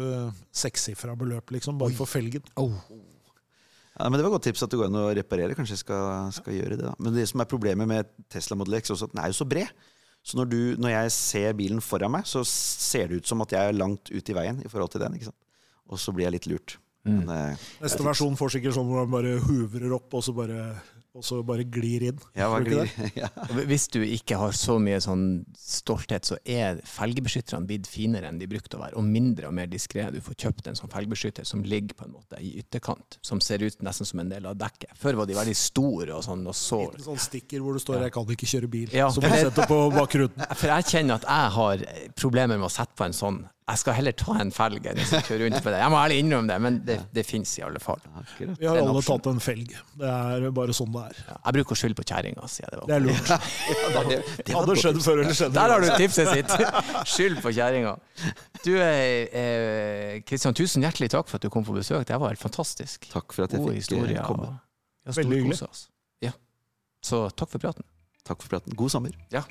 sekssifra 0.54 1.16
beløp, 1.18 1.54
liksom, 1.56 1.80
bare 1.82 1.96
for 1.98 2.10
felgen. 2.10 2.46
Ja, 3.94 4.10
men 4.10 4.18
Det 4.18 4.24
var 4.26 4.32
et 4.32 4.38
godt 4.40 4.48
tips 4.50 4.64
at 4.66 4.72
det 4.74 4.80
går 4.82 4.90
an 4.90 5.02
å 5.04 5.10
reparere. 5.14 5.56
Kanskje 5.58 5.76
jeg 5.78 5.84
skal, 5.84 6.30
skal 6.34 6.56
gjøre 6.58 6.78
det. 6.80 6.86
da. 6.88 6.94
Men 6.98 7.14
det 7.18 7.28
som 7.30 7.44
er 7.44 7.50
problemet 7.50 7.90
med 7.90 8.10
Tesla 8.32 8.58
Model 8.58 8.80
X, 8.80 8.94
også 8.94 9.10
at 9.10 9.14
den 9.14 9.22
er 9.22 9.30
jo 9.34 9.38
så 9.38 9.50
bred. 9.50 9.70
Så 10.24 10.40
når, 10.40 10.48
du, 10.50 10.60
når 10.80 10.94
jeg 10.94 11.12
ser 11.18 11.54
bilen 11.60 11.82
foran 11.84 12.14
meg, 12.16 12.26
så 12.30 12.42
ser 12.48 13.12
det 13.12 13.22
ut 13.22 13.28
som 13.30 13.44
at 13.44 13.54
jeg 13.54 13.70
er 13.70 13.76
langt 13.76 14.10
ut 14.10 14.30
i 14.32 14.36
veien 14.38 14.62
i 14.64 14.72
forhold 14.72 14.94
til 14.94 15.04
den. 15.04 15.18
ikke 15.20 15.30
sant? 15.30 15.42
Og 15.92 16.00
så 16.00 16.14
blir 16.16 16.30
jeg 16.30 16.38
litt 16.38 16.48
lurt. 16.50 16.78
Men, 17.04 17.28
eh, 17.28 17.64
Neste 17.84 18.06
versjon 18.06 18.38
får 18.40 18.54
sikkert 18.56 18.78
sånn 18.78 18.88
hvor 18.88 19.04
man 19.04 19.12
bare 19.12 19.36
huvrer 19.44 19.92
opp, 19.98 20.08
og 20.16 20.24
så 20.24 20.32
bare, 20.36 20.78
og 21.14 21.22
så 21.26 21.38
bare 21.46 21.62
glir 21.70 22.02
inn. 22.10 22.22
ja, 22.34 22.48
du 22.50 22.64
ikke 22.64 22.86
glir, 22.88 23.12
ja. 23.22 23.28
Hvis 23.70 23.86
du 23.94 24.00
ikke 24.02 24.38
har 24.42 24.56
så 24.58 24.80
mye 24.82 24.98
sånn 25.04 25.44
stolthet, 25.60 26.26
så 26.26 26.40
er 26.42 26.80
felgebeskytterne 26.90 27.70
blitt 27.70 27.86
finere 27.90 28.32
enn 28.32 28.40
de 28.42 28.48
brukte 28.50 28.80
å 28.80 28.82
være, 28.82 28.98
og 28.98 29.06
mindre 29.06 29.52
og 29.52 29.54
mer 29.54 29.70
diskré. 29.70 30.08
Du 30.14 30.18
får 30.26 30.40
kjøpt 30.46 30.72
en 30.72 30.80
sånn 30.80 30.90
felgebeskytter 30.94 31.46
som 31.46 31.62
ligger 31.62 32.00
på 32.00 32.08
en 32.08 32.16
måte 32.16 32.42
i 32.42 32.56
ytterkant, 32.64 33.20
som 33.22 33.42
ser 33.46 33.62
ut 33.62 33.86
nesten 33.86 34.10
som 34.10 34.24
en 34.24 34.34
del 34.34 34.50
av 34.50 34.58
dekket. 34.58 34.98
Før 34.98 35.22
var 35.22 35.30
de 35.30 35.38
veldig 35.38 35.56
store 35.60 36.18
og 36.18 36.26
sånn, 36.26 36.48
og 36.50 36.58
så 36.58 36.82
En 36.90 37.08
sånn 37.12 37.22
stikker 37.30 37.62
hvor 37.62 37.78
det 37.78 37.86
står 37.86 38.02
'jeg 38.02 38.12
kan 38.18 38.26
ikke 38.38 38.50
kjøre 38.50 38.68
bil', 38.74 38.94
Ja, 38.94 39.10
som 39.12 39.22
du 39.22 39.30
setter 39.30 39.68
på 39.70 39.80
bakruten. 40.00 40.42
For 40.58 40.68
jeg 40.68 40.90
kjenner 40.90 41.22
at 41.22 41.30
jeg 41.30 41.52
har 41.62 41.78
problemer 42.18 42.58
med 42.58 42.66
å 42.66 42.74
sette 42.74 42.98
på 42.98 43.06
en 43.06 43.14
sånn 43.14 43.44
Jeg 43.64 43.80
skal 43.80 43.94
heller 43.96 44.12
ta 44.20 44.34
en 44.44 44.50
felg 44.52 44.88
enn 44.92 44.98
å 45.00 45.20
kjøre 45.24 45.38
rundt 45.46 45.60
på 45.64 45.72
det. 45.72 45.78
Jeg 45.80 45.92
må 45.94 45.98
ærlig 46.02 46.18
innrømme 46.20 46.50
det, 46.52 46.56
men 46.66 46.80
det, 46.84 46.98
det 47.16 47.24
fins 47.24 47.54
i 47.60 47.62
alle 47.64 47.80
fall. 47.80 48.02
Akkurat. 48.20 48.58
Vi 48.60 48.68
har 48.68 48.80
alle 48.82 49.04
tatt 49.08 49.30
en 49.32 49.40
felg. 49.40 49.72
Det 50.02 50.10
er 50.10 50.48
bare 50.58 50.76
sånn 50.76 50.92
det 50.92 51.04
er. 51.06 51.22
Ja, 51.30 51.38
Jeg 51.46 51.56
bruker 51.58 51.78
å 51.78 51.80
skylde 51.80 51.96
på 52.02 52.06
kjerringa, 52.10 52.50
sier 52.52 52.68
jeg 52.68 52.76
det. 52.76 52.88
Det 52.90 52.98
er 52.98 53.06
lurt. 53.06 53.32
Ja, 53.94 54.02
det, 54.10 54.18
det 54.44 54.54
var 54.56 54.66
Hadde 54.66 54.76
skjedd 54.82 55.00
før 55.06 55.22
eller 55.24 55.38
senere. 55.38 55.56
Der 55.56 55.74
har 55.74 55.84
du 55.86 55.90
tipset 56.02 56.34
sitt! 56.34 57.08
Skyld 57.14 57.40
på 57.46 57.54
kjerringa. 57.56 57.96
Du, 58.66 58.72
eh, 58.80 60.20
Kristian, 60.28 60.56
tusen 60.60 60.84
hjertelig 60.84 61.12
takk 61.14 61.32
for 61.32 61.40
at 61.40 61.46
du 61.48 61.52
kom 61.54 61.64
på 61.68 61.76
besøk. 61.78 62.04
Det 62.10 62.20
var 62.20 62.34
helt 62.34 62.44
fantastisk. 62.44 63.08
Takk 63.14 63.32
for 63.36 63.48
at 63.48 63.56
jeg 63.56 63.64
Gode 63.64 63.76
fikk 63.78 63.84
historie, 63.86 64.26
komme. 64.28 64.50
og- 64.52 64.60
Ja, 65.08 65.16
Veldig 65.22 65.40
hyggelig. 65.40 65.88
Ja. 66.24 66.32
Så 67.04 67.26
takk 67.36 67.50
for 67.56 67.60
praten. 67.64 67.84
Takk 68.28 68.42
for 68.44 68.58
praten. 68.58 68.76
God 68.76 68.92
sommer. 68.92 69.12
Ja. 69.32 69.44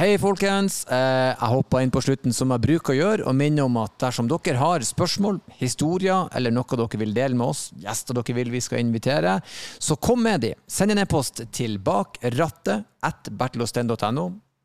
Hei, 0.00 0.14
folkens. 0.16 0.86
Eh, 0.88 1.36
Jeg 1.36 1.52
hoppa 1.52 1.82
inn 1.84 1.90
på 1.92 2.00
slutten 2.00 2.32
som 2.32 2.48
jeg 2.54 2.62
bruker 2.64 2.94
å 2.94 2.96
gjøre, 2.96 3.24
og 3.28 3.34
minner 3.36 3.66
om 3.68 3.74
at 3.82 3.98
dersom 4.00 4.30
dere 4.30 4.56
har 4.56 4.80
spørsmål, 4.80 5.42
historier 5.58 6.30
eller 6.32 6.54
noe 6.56 6.64
dere 6.64 7.00
vil 7.02 7.12
dele 7.12 7.36
med 7.36 7.50
oss, 7.52 7.66
gjester 7.76 8.16
dere 8.16 8.32
vil 8.38 8.48
vi 8.48 8.62
skal 8.64 8.80
invitere, 8.80 9.34
så 9.76 9.98
kom 10.00 10.22
med 10.24 10.40
de. 10.40 10.54
Send 10.66 10.94
en 10.94 11.02
e-post 11.02 11.42
til 11.52 11.76
bakrattet. 11.76 12.86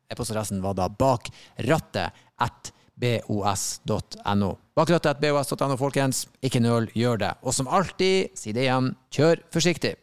E-postadressen 0.08 0.62
var 0.64 0.72
da 0.72 0.88
bakrattet 0.88 2.16
at 2.40 2.72
folkens. 5.76 6.24
Ikke 6.40 6.64
nøl, 6.64 6.88
gjør 6.96 7.20
det. 7.26 7.34
Og 7.44 7.52
som 7.52 7.68
alltid, 7.68 8.32
si 8.32 8.56
det 8.56 8.64
igjen, 8.70 8.94
kjør 9.12 9.44
forsiktig. 9.52 9.98